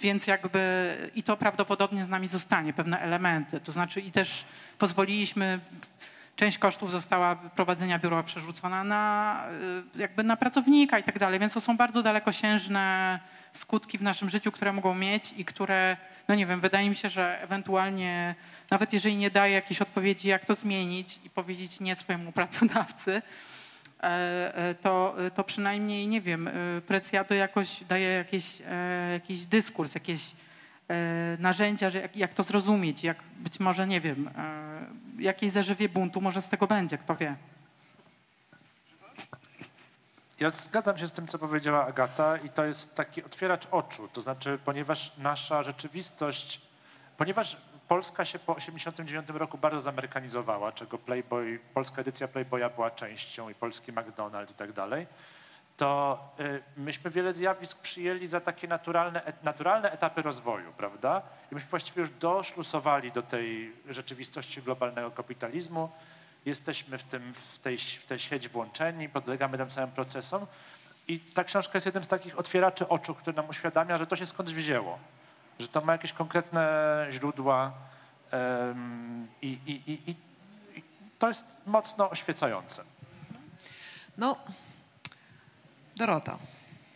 Więc 0.00 0.26
jakby 0.26 0.60
i 1.14 1.22
to 1.22 1.36
prawdopodobnie 1.36 2.04
z 2.04 2.08
nami 2.08 2.28
zostanie, 2.28 2.72
pewne 2.72 3.00
elementy. 3.00 3.60
To 3.60 3.72
znaczy 3.72 4.00
i 4.00 4.12
też 4.12 4.44
pozwoliliśmy, 4.78 5.60
część 6.36 6.58
kosztów 6.58 6.90
została 6.90 7.36
prowadzenia 7.36 7.98
biura 7.98 8.22
przerzucona 8.22 8.84
na, 8.84 9.44
y, 9.96 9.98
jakby 9.98 10.22
na 10.24 10.36
pracownika 10.36 10.98
i 10.98 11.02
tak 11.02 11.18
dalej, 11.18 11.40
więc 11.40 11.54
to 11.54 11.60
są 11.60 11.76
bardzo 11.76 12.02
dalekosiężne 12.02 13.20
skutki 13.52 13.98
w 13.98 14.02
naszym 14.02 14.30
życiu, 14.30 14.52
które 14.52 14.72
mogą 14.72 14.94
mieć 14.94 15.34
i 15.36 15.44
które, 15.44 15.96
no 16.28 16.34
nie 16.34 16.46
wiem, 16.46 16.60
wydaje 16.60 16.90
mi 16.90 16.96
się, 16.96 17.08
że 17.08 17.42
ewentualnie, 17.42 18.34
nawet 18.70 18.92
jeżeli 18.92 19.16
nie 19.16 19.30
daje 19.30 19.54
jakiejś 19.54 19.82
odpowiedzi, 19.82 20.28
jak 20.28 20.44
to 20.44 20.54
zmienić 20.54 21.20
i 21.24 21.30
powiedzieć 21.30 21.80
nie 21.80 21.94
swojemu 21.94 22.32
pracodawcy, 22.42 23.22
e, 24.02 24.56
e, 24.56 24.74
to, 24.74 25.16
to 25.34 25.44
przynajmniej, 25.44 26.08
nie 26.08 26.20
wiem, 26.20 26.48
e, 26.48 26.52
Preciado 26.86 27.34
jakoś 27.34 27.84
daje 27.84 28.08
jakieś, 28.08 28.62
jakiś 29.12 29.46
dyskurs, 29.46 29.94
jakieś 29.94 30.30
narzędzia, 31.38 31.90
że 31.90 32.00
jak, 32.00 32.16
jak 32.16 32.34
to 32.34 32.42
zrozumieć, 32.42 33.04
jak 33.04 33.22
być 33.36 33.60
może, 33.60 33.86
nie 33.86 34.00
wiem, 34.00 34.30
jakieś 35.18 35.50
zażywie 35.50 35.88
buntu 35.88 36.20
może 36.20 36.42
z 36.42 36.48
tego 36.48 36.66
będzie, 36.66 36.98
kto 36.98 37.16
wie. 37.16 37.36
Ja 40.40 40.50
zgadzam 40.50 40.98
się 40.98 41.06
z 41.06 41.12
tym, 41.12 41.26
co 41.26 41.38
powiedziała 41.38 41.86
Agata 41.86 42.36
i 42.36 42.50
to 42.50 42.64
jest 42.64 42.96
taki 42.96 43.24
otwieracz 43.24 43.66
oczu, 43.70 44.08
to 44.08 44.20
znaczy, 44.20 44.58
ponieważ 44.64 45.16
nasza 45.18 45.62
rzeczywistość, 45.62 46.60
ponieważ 47.16 47.56
Polska 47.88 48.24
się 48.24 48.38
po 48.38 48.54
1989 48.54 49.40
roku 49.40 49.58
bardzo 49.58 49.80
zamerykanizowała, 49.80 50.72
czego 50.72 50.98
Playboy, 50.98 51.60
polska 51.74 52.00
edycja 52.00 52.28
Playboya 52.28 52.70
była 52.74 52.90
częścią 52.90 53.48
i 53.48 53.54
polski 53.54 53.92
McDonald's 53.92 54.50
i 54.50 54.54
tak 54.54 54.72
dalej, 54.72 55.06
to 55.76 56.18
y, 56.40 56.62
myśmy 56.76 57.10
wiele 57.10 57.32
zjawisk 57.32 57.80
przyjęli 57.80 58.26
za 58.26 58.40
takie 58.40 58.68
naturalne, 58.68 59.32
naturalne 59.42 59.90
etapy 59.90 60.22
rozwoju, 60.22 60.72
prawda? 60.72 61.22
I 61.52 61.54
myśmy 61.54 61.70
właściwie 61.70 62.00
już 62.00 62.10
doszlusowali 62.10 63.12
do 63.12 63.22
tej 63.22 63.72
rzeczywistości 63.88 64.62
globalnego 64.62 65.10
kapitalizmu, 65.10 65.90
jesteśmy 66.44 66.98
w, 66.98 67.02
tym, 67.02 67.34
w, 67.34 67.58
tej, 67.58 67.78
w 67.78 68.06
tej 68.06 68.18
sieć 68.18 68.48
włączeni, 68.48 69.08
podlegamy 69.08 69.58
tym 69.58 69.70
samym 69.70 69.90
procesom. 69.90 70.46
I 71.08 71.18
ta 71.18 71.44
książka 71.44 71.76
jest 71.76 71.86
jednym 71.86 72.04
z 72.04 72.08
takich 72.08 72.38
otwieraczy 72.38 72.88
oczu, 72.88 73.14
który 73.14 73.36
nam 73.36 73.48
uświadamia, 73.48 73.98
że 73.98 74.06
to 74.06 74.16
się 74.16 74.26
skądś 74.26 74.52
wzięło, 74.52 74.98
że 75.58 75.68
to 75.68 75.80
ma 75.80 75.92
jakieś 75.92 76.12
konkretne 76.12 77.06
źródła 77.10 77.72
um, 78.32 79.28
i, 79.42 79.58
i, 79.66 79.92
i, 79.92 80.10
i, 80.10 80.16
to 81.18 81.28
jest 81.28 81.46
mocno 81.66 82.10
oświecające. 82.10 82.84
No, 84.18 84.36
Dorota. 86.02 86.38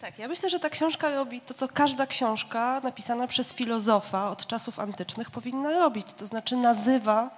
Tak, 0.00 0.18
ja 0.18 0.28
myślę, 0.28 0.50
że 0.50 0.60
ta 0.60 0.70
książka 0.70 1.10
robi 1.10 1.40
to, 1.40 1.54
co 1.54 1.68
każda 1.68 2.06
książka 2.06 2.80
napisana 2.84 3.26
przez 3.26 3.52
filozofa 3.52 4.30
od 4.30 4.46
czasów 4.46 4.80
antycznych 4.80 5.30
powinna 5.30 5.70
robić, 5.70 6.06
to 6.12 6.26
znaczy 6.26 6.56
nazywa 6.56 7.30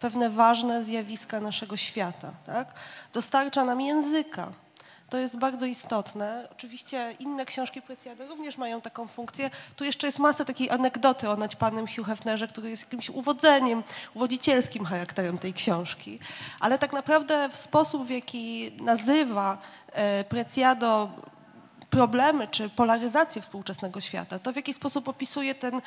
pewne 0.00 0.30
ważne 0.30 0.84
zjawiska 0.84 1.40
naszego 1.40 1.76
świata. 1.76 2.30
Tak? 2.46 2.74
Dostarcza 3.12 3.64
nam 3.64 3.80
języka. 3.80 4.48
To 5.10 5.18
jest 5.18 5.38
bardzo 5.38 5.66
istotne. 5.66 6.48
Oczywiście 6.52 7.16
inne 7.18 7.44
książki 7.44 7.82
Preciado 7.82 8.26
również 8.26 8.58
mają 8.58 8.80
taką 8.80 9.06
funkcję. 9.06 9.50
Tu 9.76 9.84
jeszcze 9.84 10.06
jest 10.06 10.18
masa 10.18 10.44
takiej 10.44 10.70
anegdoty 10.70 11.30
o 11.30 11.36
naćpanym 11.36 11.86
Hugh 11.86 12.06
Hefnerze, 12.06 12.48
który 12.48 12.70
jest 12.70 12.82
jakimś 12.82 13.10
uwodzeniem, 13.10 13.82
uwodzicielskim 14.14 14.84
charakterem 14.84 15.38
tej 15.38 15.52
książki. 15.52 16.18
Ale 16.60 16.78
tak 16.78 16.92
naprawdę 16.92 17.48
w 17.48 17.56
sposób, 17.56 18.06
w 18.06 18.10
jaki 18.10 18.72
nazywa 18.80 19.58
e, 19.92 20.24
Preciado 20.24 21.08
problemy 21.90 22.48
czy 22.48 22.68
polaryzację 22.68 23.42
współczesnego 23.42 24.00
świata, 24.00 24.38
to 24.38 24.52
w 24.52 24.56
jaki 24.56 24.74
sposób 24.74 25.08
opisuje 25.08 25.54
ten 25.54 25.80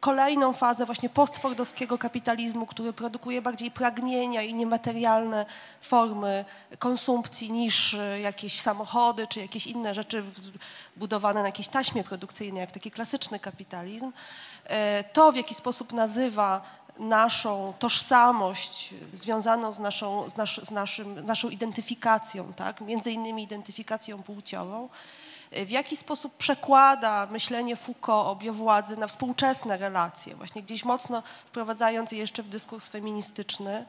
kolejną 0.00 0.52
fazę 0.52 0.86
właśnie 0.86 1.08
postfordowskiego 1.08 1.98
kapitalizmu, 1.98 2.66
który 2.66 2.92
produkuje 2.92 3.42
bardziej 3.42 3.70
pragnienia 3.70 4.42
i 4.42 4.54
niematerialne 4.54 5.46
formy 5.80 6.44
konsumpcji 6.78 7.52
niż 7.52 7.94
e, 7.94 8.20
jakieś 8.20 8.60
samochody 8.60 9.26
czy 9.26 9.40
jakieś 9.40 9.66
inne 9.66 9.94
rzeczy 9.94 10.24
budowane 10.96 11.40
na 11.40 11.46
jakiejś 11.46 11.68
taśmie 11.68 12.04
produkcyjnej, 12.04 12.60
jak 12.60 12.72
taki 12.72 12.90
klasyczny 12.90 13.38
kapitalizm. 13.38 14.12
E, 14.64 15.04
to, 15.04 15.32
w 15.32 15.36
jaki 15.36 15.54
sposób 15.54 15.92
nazywa 15.92 16.62
naszą 16.98 17.72
tożsamość 17.78 18.94
związaną 19.12 19.72
z 19.72 19.78
naszą, 19.78 20.30
z, 20.30 20.36
nasz, 20.36 20.60
z 20.64 20.70
naszym, 20.70 21.26
naszą 21.26 21.48
identyfikacją, 21.48 22.52
tak? 22.52 22.80
między 22.80 23.12
innymi 23.12 23.42
identyfikacją 23.42 24.22
płciową, 24.22 24.88
w 25.52 25.70
jaki 25.70 25.96
sposób 25.96 26.36
przekłada 26.36 27.28
myślenie 27.30 27.76
Foucault 27.76 28.26
o 28.26 28.36
biowładzy 28.36 28.96
na 28.96 29.06
współczesne 29.06 29.78
relacje, 29.78 30.34
właśnie 30.34 30.62
gdzieś 30.62 30.84
mocno 30.84 31.22
wprowadzając 31.46 32.12
je 32.12 32.18
jeszcze 32.18 32.42
w 32.42 32.48
dyskurs 32.48 32.88
feministyczny. 32.88 33.86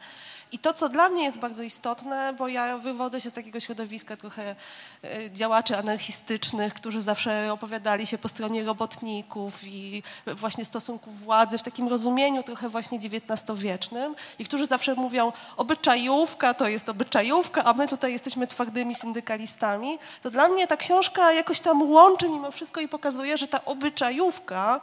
I 0.51 0.59
to, 0.59 0.73
co 0.73 0.89
dla 0.89 1.09
mnie 1.09 1.23
jest 1.23 1.37
bardzo 1.37 1.63
istotne, 1.63 2.33
bo 2.33 2.47
ja 2.47 2.77
wywodzę 2.77 3.21
się 3.21 3.29
z 3.29 3.33
takiego 3.33 3.59
środowiska 3.59 4.17
trochę 4.17 4.55
e, 5.03 5.31
działaczy 5.31 5.77
anarchistycznych, 5.77 6.73
którzy 6.73 7.01
zawsze 7.01 7.53
opowiadali 7.53 8.07
się 8.07 8.17
po 8.17 8.29
stronie 8.29 8.63
robotników 8.63 9.63
i 9.63 10.03
właśnie 10.27 10.65
stosunków 10.65 11.19
władzy 11.19 11.57
w 11.57 11.61
takim 11.61 11.87
rozumieniu 11.87 12.43
trochę 12.43 12.69
właśnie 12.69 12.99
XIX-wiecznym 12.99 14.15
i 14.39 14.45
którzy 14.45 14.67
zawsze 14.67 14.95
mówią, 14.95 15.31
obyczajówka 15.57 16.53
to 16.53 16.67
jest 16.67 16.89
obyczajówka, 16.89 17.63
a 17.63 17.73
my 17.73 17.87
tutaj 17.87 18.13
jesteśmy 18.13 18.47
twardymi 18.47 18.95
syndykalistami, 18.95 19.99
to 20.21 20.31
dla 20.31 20.47
mnie 20.47 20.67
ta 20.67 20.77
książka 20.77 21.31
jakoś 21.31 21.59
tam 21.59 21.91
łączy 21.91 22.29
mimo 22.29 22.51
wszystko 22.51 22.81
i 22.81 22.87
pokazuje, 22.87 23.37
że 23.37 23.47
ta 23.47 23.65
obyczajówka 23.65 24.81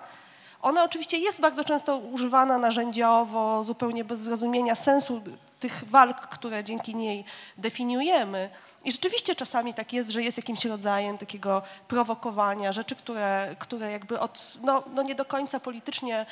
ona 0.62 0.84
oczywiście 0.84 1.18
jest 1.18 1.40
bardzo 1.40 1.64
często 1.64 1.96
używana 1.96 2.58
narzędziowo, 2.58 3.64
zupełnie 3.64 4.04
bez 4.04 4.20
zrozumienia 4.20 4.74
sensu 4.74 5.22
tych 5.60 5.84
walk, 5.84 6.20
które 6.20 6.64
dzięki 6.64 6.96
niej 6.96 7.24
definiujemy. 7.58 8.50
I 8.84 8.92
rzeczywiście 8.92 9.34
czasami 9.34 9.74
tak 9.74 9.92
jest, 9.92 10.10
że 10.10 10.22
jest 10.22 10.36
jakimś 10.36 10.64
rodzajem 10.64 11.18
takiego 11.18 11.62
prowokowania, 11.88 12.72
rzeczy, 12.72 12.96
które, 12.96 13.54
które 13.58 13.92
jakby 13.92 14.20
od, 14.20 14.58
no, 14.62 14.82
no 14.94 15.02
nie 15.02 15.14
do 15.14 15.24
końca 15.24 15.60
politycznie 15.60 16.26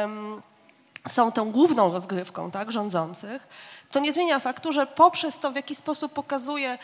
um, 0.00 0.42
są 1.08 1.32
tą 1.32 1.52
główną 1.52 1.92
rozgrywką 1.92 2.50
tak, 2.50 2.72
rządzących, 2.72 3.48
to 3.90 4.00
nie 4.00 4.12
zmienia 4.12 4.38
faktu, 4.38 4.72
że 4.72 4.86
poprzez 4.86 5.38
to, 5.38 5.50
w 5.50 5.56
jaki 5.56 5.74
sposób 5.74 6.12
pokazuje 6.12 6.78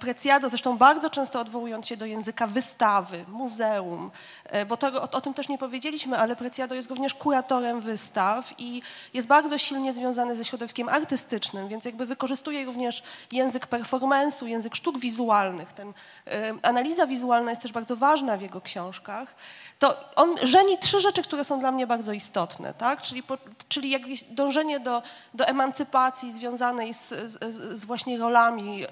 Preciado, 0.00 0.48
zresztą 0.48 0.78
bardzo 0.78 1.10
często 1.10 1.40
odwołując 1.40 1.86
się 1.86 1.96
do 1.96 2.06
języka 2.06 2.46
wystawy, 2.46 3.24
muzeum, 3.28 4.10
e, 4.44 4.66
bo 4.66 4.76
to, 4.76 4.86
o, 5.02 5.10
o, 5.10 5.20
tym 5.20 5.34
też 5.34 5.48
nie 5.48 5.58
powiedzieliśmy, 5.58 6.18
ale 6.18 6.36
Preciado 6.36 6.74
jest 6.74 6.90
również 6.90 7.14
kuratorem 7.14 7.80
wystaw 7.80 8.52
i 8.58 8.82
jest 9.14 9.28
bardzo 9.28 9.58
silnie 9.58 9.92
związany 9.92 10.36
ze 10.36 10.44
środowiskiem 10.44 10.88
artystycznym, 10.88 11.68
więc 11.68 11.84
jakby 11.84 12.06
wykorzystuje 12.06 12.64
również 12.64 13.02
język 13.32 13.66
performance'u, 13.66 14.46
język 14.46 14.74
sztuk 14.76 14.98
wizualnych. 14.98 15.72
Ten, 15.72 15.92
e, 16.26 16.52
analiza 16.62 17.06
wizualna 17.06 17.50
jest 17.50 17.62
też 17.62 17.72
bardzo 17.72 17.96
ważna 17.96 18.36
w 18.36 18.42
jego 18.42 18.60
książkach. 18.60 19.34
To 19.78 20.14
on 20.16 20.34
żeni 20.42 20.78
trzy 20.78 21.00
rzeczy, 21.00 21.22
które 21.22 21.44
są 21.44 21.60
dla 21.60 21.72
mnie 21.72 21.86
bardzo 21.86 22.12
istotne, 22.12 22.74
tak? 22.74 23.02
czyli, 23.02 23.22
po, 23.22 23.38
czyli 23.68 24.00
dążenie 24.30 24.80
do, 24.80 25.02
do 25.34 25.46
emancypacji 25.46 26.32
związanej 26.32 26.94
z, 26.94 27.08
z, 27.08 27.78
z 27.78 27.84
właśnie 27.84 28.18
rolami 28.18 28.84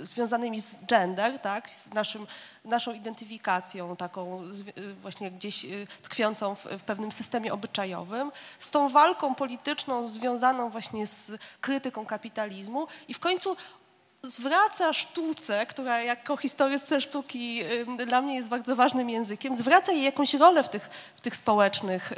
związanymi 0.00 0.60
z 0.60 0.76
gender, 0.84 1.38
tak, 1.38 1.70
z 1.70 1.92
naszym, 1.92 2.26
naszą 2.64 2.92
identyfikacją 2.92 3.96
taką 3.96 4.42
y, 4.78 4.94
właśnie 4.94 5.30
gdzieś 5.30 5.64
y, 5.64 5.86
tkwiącą 6.02 6.54
w, 6.54 6.64
w 6.64 6.82
pewnym 6.82 7.12
systemie 7.12 7.52
obyczajowym, 7.52 8.32
z 8.58 8.70
tą 8.70 8.88
walką 8.88 9.34
polityczną 9.34 10.08
związaną 10.08 10.70
właśnie 10.70 11.06
z 11.06 11.32
krytyką 11.60 12.06
kapitalizmu 12.06 12.86
i 13.08 13.14
w 13.14 13.20
końcu 13.20 13.56
zwraca 14.22 14.92
sztuce, 14.92 15.66
która 15.66 16.02
jako 16.02 16.36
historyce 16.36 17.00
sztuki 17.00 17.62
dla 18.06 18.22
mnie 18.22 18.34
jest 18.36 18.48
bardzo 18.48 18.76
ważnym 18.76 19.10
językiem, 19.10 19.56
zwraca 19.56 19.92
jej 19.92 20.02
jakąś 20.02 20.34
rolę 20.34 20.62
w 20.62 20.68
tych, 20.68 20.90
w 21.16 21.20
tych, 21.20 21.36
społecznych, 21.36 22.12
y, 22.12 22.16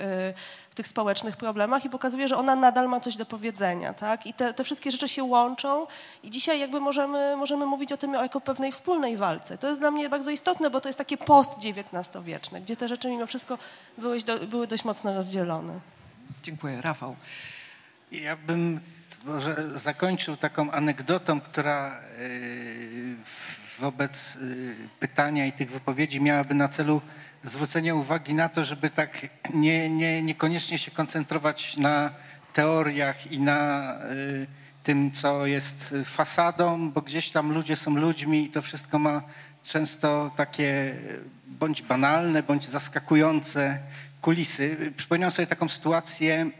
w 0.70 0.74
tych 0.74 0.88
społecznych 0.88 1.36
problemach 1.36 1.84
i 1.84 1.90
pokazuje, 1.90 2.28
że 2.28 2.36
ona 2.36 2.56
nadal 2.56 2.88
ma 2.88 3.00
coś 3.00 3.16
do 3.16 3.26
powiedzenia. 3.26 3.94
Tak? 3.94 4.26
I 4.26 4.34
te, 4.34 4.54
te 4.54 4.64
wszystkie 4.64 4.92
rzeczy 4.92 5.08
się 5.08 5.24
łączą 5.24 5.86
i 6.22 6.30
dzisiaj 6.30 6.60
jakby 6.60 6.80
możemy, 6.80 7.36
możemy 7.36 7.66
mówić 7.66 7.92
o 7.92 7.96
tym 7.96 8.12
jako 8.12 8.40
pewnej 8.40 8.72
wspólnej 8.72 9.16
walce. 9.16 9.58
To 9.58 9.68
jest 9.68 9.80
dla 9.80 9.90
mnie 9.90 10.08
bardzo 10.08 10.30
istotne, 10.30 10.70
bo 10.70 10.80
to 10.80 10.88
jest 10.88 10.98
takie 10.98 11.16
post-XIX-wieczne, 11.16 12.60
gdzie 12.60 12.76
te 12.76 12.88
rzeczy 12.88 13.08
mimo 13.08 13.26
wszystko 13.26 13.58
były, 13.98 14.18
były 14.48 14.66
dość 14.66 14.84
mocno 14.84 15.14
rozdzielone. 15.14 15.80
Dziękuję. 16.42 16.82
Rafał. 16.82 17.16
Ja 18.12 18.36
bym 18.36 18.80
może 19.24 19.78
zakończył 19.78 20.36
taką 20.36 20.70
anegdotą, 20.70 21.40
która 21.40 22.00
y, 22.18 23.16
wobec 23.78 24.36
y, 24.36 24.74
pytania 25.00 25.46
i 25.46 25.52
tych 25.52 25.70
wypowiedzi 25.70 26.20
miałaby 26.20 26.54
na 26.54 26.68
celu 26.68 27.00
zwrócenie 27.44 27.94
uwagi 27.94 28.34
na 28.34 28.48
to, 28.48 28.64
żeby 28.64 28.90
tak 28.90 29.26
nie, 29.54 29.90
nie, 29.90 30.22
niekoniecznie 30.22 30.78
się 30.78 30.90
koncentrować 30.90 31.76
na 31.76 32.10
teoriach 32.52 33.32
i 33.32 33.40
na 33.40 33.94
y, 34.04 34.46
tym, 34.82 35.12
co 35.12 35.46
jest 35.46 35.94
fasadą, 36.04 36.90
bo 36.90 37.02
gdzieś 37.02 37.30
tam 37.30 37.52
ludzie 37.52 37.76
są 37.76 37.96
ludźmi 37.96 38.44
i 38.44 38.50
to 38.50 38.62
wszystko 38.62 38.98
ma 38.98 39.22
często 39.62 40.30
takie 40.36 40.94
bądź 41.46 41.82
banalne, 41.82 42.42
bądź 42.42 42.68
zaskakujące 42.68 43.78
kulisy. 44.22 44.92
Przypominam 44.96 45.30
sobie 45.30 45.46
taką 45.46 45.68
sytuację, 45.68 46.50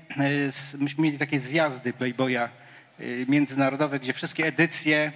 z- 0.50 0.74
myśmy 0.74 1.04
mieli 1.04 1.18
takie 1.18 1.40
zjazdy 1.40 1.92
Playboya 1.92 2.48
y, 3.00 3.26
międzynarodowe, 3.28 4.00
gdzie 4.00 4.12
wszystkie 4.12 4.46
edycje 4.46 5.12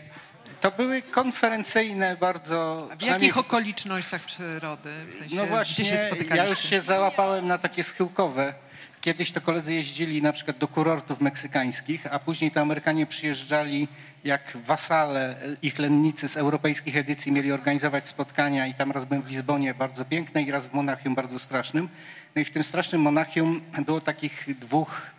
to 0.61 0.71
były 0.71 1.03
konferencyjne 1.03 2.17
bardzo... 2.17 2.89
A 2.93 2.97
w 2.97 3.03
jakich 3.03 3.39
okolicznościach 3.39 4.25
przyrody? 4.25 4.91
W 5.11 5.15
sensie, 5.15 5.37
no 5.37 5.43
gdzie 5.43 5.51
właśnie, 5.51 5.85
się 5.85 5.99
ja 6.35 6.47
już 6.49 6.59
się 6.59 6.81
załapałem 6.81 7.47
na 7.47 7.59
takie 7.59 7.85
schyłkowe. 7.85 8.55
Kiedyś 9.01 9.33
to 9.33 9.41
koledzy 9.41 9.75
jeździli 9.75 10.23
na 10.23 10.33
przykład 10.33 10.59
do 10.59 10.69
kurortów 10.69 11.21
meksykańskich, 11.21 12.07
a 12.11 12.19
później 12.19 12.51
to 12.51 12.61
Amerykanie 12.61 13.07
przyjeżdżali 13.07 13.89
jak 14.25 14.57
wasale, 14.57 15.37
ich 15.63 15.79
lennicy 15.79 16.29
z 16.29 16.37
europejskich 16.37 16.97
edycji 16.97 17.33
mieli 17.33 17.53
organizować 17.53 18.05
spotkania 18.05 18.67
i 18.67 18.75
tam 18.75 18.93
raz 18.93 19.05
byłem 19.05 19.23
w 19.23 19.29
Lizbonie 19.31 19.75
bardzo 19.75 20.05
piękne 20.05 20.43
i 20.43 20.51
raz 20.51 20.67
w 20.67 20.73
Monachium 20.73 21.15
bardzo 21.15 21.39
strasznym. 21.39 21.89
No 22.37 22.43
i 22.43 22.45
w 22.45 22.51
tym 22.51 22.63
strasznym 22.63 23.01
Monachium 23.01 23.61
było 23.87 24.01
takich 24.01 24.59
dwóch 24.59 25.15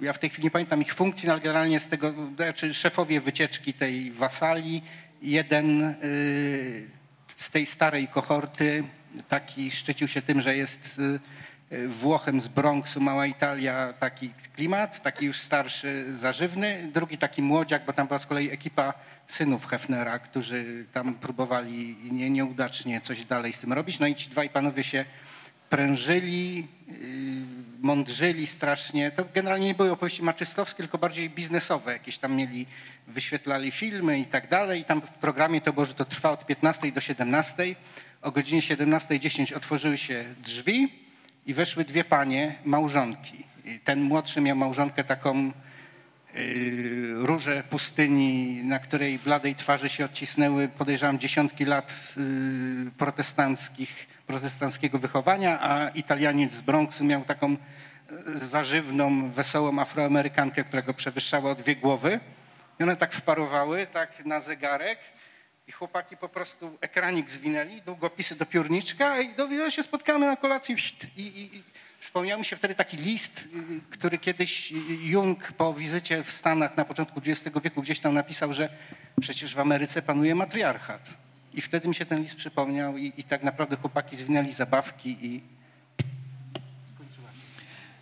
ja 0.00 0.12
w 0.12 0.18
tej 0.18 0.30
chwili 0.30 0.44
nie 0.44 0.50
pamiętam 0.50 0.82
ich 0.82 0.94
funkcji, 0.94 1.26
no 1.26 1.32
ale 1.32 1.42
generalnie 1.42 1.80
z 1.80 1.88
tego, 1.88 2.14
znaczy 2.36 2.74
szefowie 2.74 3.20
wycieczki 3.20 3.74
tej 3.74 4.12
wasali, 4.12 4.82
jeden 5.22 5.82
y, 5.82 6.88
z 7.36 7.50
tej 7.50 7.66
starej 7.66 8.08
kohorty 8.08 8.84
taki 9.28 9.70
szczycił 9.70 10.08
się 10.08 10.22
tym, 10.22 10.40
że 10.40 10.56
jest 10.56 10.98
y, 10.98 11.88
Włochem 11.88 12.40
z 12.40 12.48
Bronxu, 12.48 13.00
mała 13.00 13.26
Italia, 13.26 13.92
taki 13.92 14.30
klimat, 14.56 15.02
taki 15.02 15.26
już 15.26 15.40
starszy, 15.40 16.06
zażywny. 16.12 16.90
Drugi 16.92 17.18
taki 17.18 17.42
młodziak, 17.42 17.84
bo 17.84 17.92
tam 17.92 18.06
była 18.06 18.18
z 18.18 18.26
kolei 18.26 18.50
ekipa 18.50 18.94
synów 19.26 19.66
Hefnera, 19.66 20.18
którzy 20.18 20.86
tam 20.92 21.14
próbowali 21.14 21.96
nie, 22.12 22.30
nieudacznie 22.30 23.00
coś 23.00 23.24
dalej 23.24 23.52
z 23.52 23.60
tym 23.60 23.72
robić. 23.72 23.98
No 23.98 24.06
i 24.06 24.14
ci 24.14 24.30
dwaj 24.30 24.50
panowie 24.50 24.82
się 24.82 25.04
prężyli, 25.70 26.56
yy, 26.56 27.64
mądrzyli 27.80 28.46
strasznie. 28.46 29.10
To 29.10 29.24
generalnie 29.34 29.66
nie 29.66 29.74
były 29.74 29.90
opowieści 29.90 30.22
maczystowskie, 30.22 30.76
tylko 30.76 30.98
bardziej 30.98 31.30
biznesowe. 31.30 31.92
Jakieś 31.92 32.18
tam 32.18 32.36
mieli, 32.36 32.66
wyświetlali 33.06 33.70
filmy 33.70 34.18
i 34.18 34.24
tak 34.24 34.48
dalej. 34.48 34.80
I 34.80 34.84
tam 34.84 35.00
w 35.00 35.10
programie 35.10 35.60
to 35.60 35.72
było, 35.72 35.84
że 35.84 35.94
to 35.94 36.04
trwa 36.04 36.30
od 36.30 36.46
15 36.46 36.92
do 36.92 37.00
17. 37.00 37.74
O 38.22 38.30
godzinie 38.30 38.60
17.10 38.60 39.56
otworzyły 39.56 39.98
się 39.98 40.24
drzwi 40.42 40.92
i 41.46 41.54
weszły 41.54 41.84
dwie 41.84 42.04
panie, 42.04 42.54
małżonki. 42.64 43.44
I 43.64 43.80
ten 43.80 44.00
młodszy 44.00 44.40
miał 44.40 44.56
małżonkę 44.56 45.04
taką 45.04 45.52
yy, 46.34 47.12
róże 47.14 47.62
pustyni, 47.70 48.60
na 48.64 48.78
której 48.78 49.18
bladej 49.18 49.54
twarzy 49.54 49.88
się 49.88 50.04
odcisnęły, 50.04 50.68
podejrzewam, 50.68 51.18
dziesiątki 51.18 51.64
lat 51.64 52.14
yy, 52.16 52.90
protestanckich, 52.90 54.13
protestanckiego 54.26 54.98
wychowania, 54.98 55.60
a 55.60 55.88
Italianiec 55.88 56.52
z 56.52 56.60
Bronxu 56.60 57.04
miał 57.04 57.24
taką 57.24 57.50
yy, 57.50 58.36
zażywną, 58.36 59.30
wesołą 59.30 59.78
Afroamerykankę, 59.78 60.64
która 60.64 60.82
go 60.82 60.94
przewyższała 60.94 61.50
o 61.50 61.54
dwie 61.54 61.76
głowy. 61.76 62.20
I 62.80 62.82
one 62.82 62.96
tak 62.96 63.12
wparowały, 63.12 63.86
tak 63.86 64.24
na 64.24 64.40
zegarek 64.40 64.98
i 65.68 65.72
chłopaki 65.72 66.16
po 66.16 66.28
prostu 66.28 66.78
ekranik 66.80 67.30
zwinęli, 67.30 67.82
długopisy 67.82 68.34
do 68.36 68.46
piórniczka 68.46 69.20
i 69.20 69.34
do, 69.34 69.70
się 69.70 69.82
spotkamy 69.82 70.26
na 70.26 70.36
kolacji. 70.36 70.76
I, 71.16 71.22
i, 71.22 71.56
i 71.56 71.62
przypomniał 72.00 72.38
mi 72.38 72.44
się 72.44 72.56
wtedy 72.56 72.74
taki 72.74 72.96
list, 72.96 73.48
y, 73.70 73.80
który 73.90 74.18
kiedyś 74.18 74.72
Jung 75.00 75.52
po 75.52 75.74
wizycie 75.74 76.24
w 76.24 76.32
Stanach 76.32 76.76
na 76.76 76.84
początku 76.84 77.20
XX 77.26 77.58
wieku 77.64 77.82
gdzieś 77.82 78.00
tam 78.00 78.14
napisał, 78.14 78.52
że 78.52 78.68
przecież 79.20 79.54
w 79.54 79.60
Ameryce 79.60 80.02
panuje 80.02 80.34
matriarchat. 80.34 81.23
I 81.54 81.60
wtedy 81.60 81.88
mi 81.88 81.94
się 81.94 82.06
ten 82.06 82.22
list 82.22 82.36
przypomniał 82.36 82.96
i, 82.96 83.12
i 83.16 83.24
tak 83.24 83.42
naprawdę 83.42 83.76
chłopaki 83.76 84.16
zwinęli 84.16 84.52
zabawki 84.52 85.26
i 85.26 85.42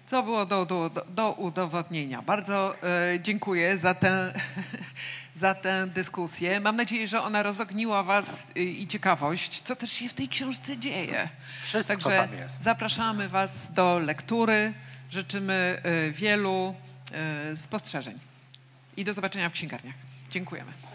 Co 0.07 0.23
było 0.23 0.47
do, 0.47 0.67
do, 0.67 0.91
do, 0.91 1.05
do 1.05 1.33
udowodnienia. 1.33 2.23
Bardzo 2.23 2.83
e, 2.83 3.21
dziękuję 3.21 3.79
za 3.79 3.95
tę, 3.95 4.33
za 5.35 5.55
tę 5.55 5.87
dyskusję. 5.87 6.61
Mam 6.61 6.77
nadzieję, 6.77 7.09
że 7.09 7.23
ona 7.23 7.43
rozogniła 7.43 8.03
Was 8.03 8.47
y, 8.57 8.63
i 8.63 8.87
ciekawość, 8.87 9.63
co 9.63 9.77
też 9.77 9.93
się 9.93 10.09
w 10.09 10.15
tej 10.15 10.29
książce 10.29 10.79
dzieje. 10.79 11.29
Wszystko 11.63 11.95
Także 11.95 12.11
tam 12.11 12.35
jest. 12.35 12.63
zapraszamy 12.63 13.29
Was 13.29 13.73
do 13.73 13.99
lektury. 13.99 14.73
Życzymy 15.11 15.81
e, 15.83 16.11
wielu 16.11 16.75
e, 17.13 17.57
spostrzeżeń. 17.57 18.19
I 18.97 19.05
do 19.05 19.15
zobaczenia 19.15 19.49
w 19.49 19.53
księgarniach. 19.53 19.95
Dziękujemy. 20.31 20.92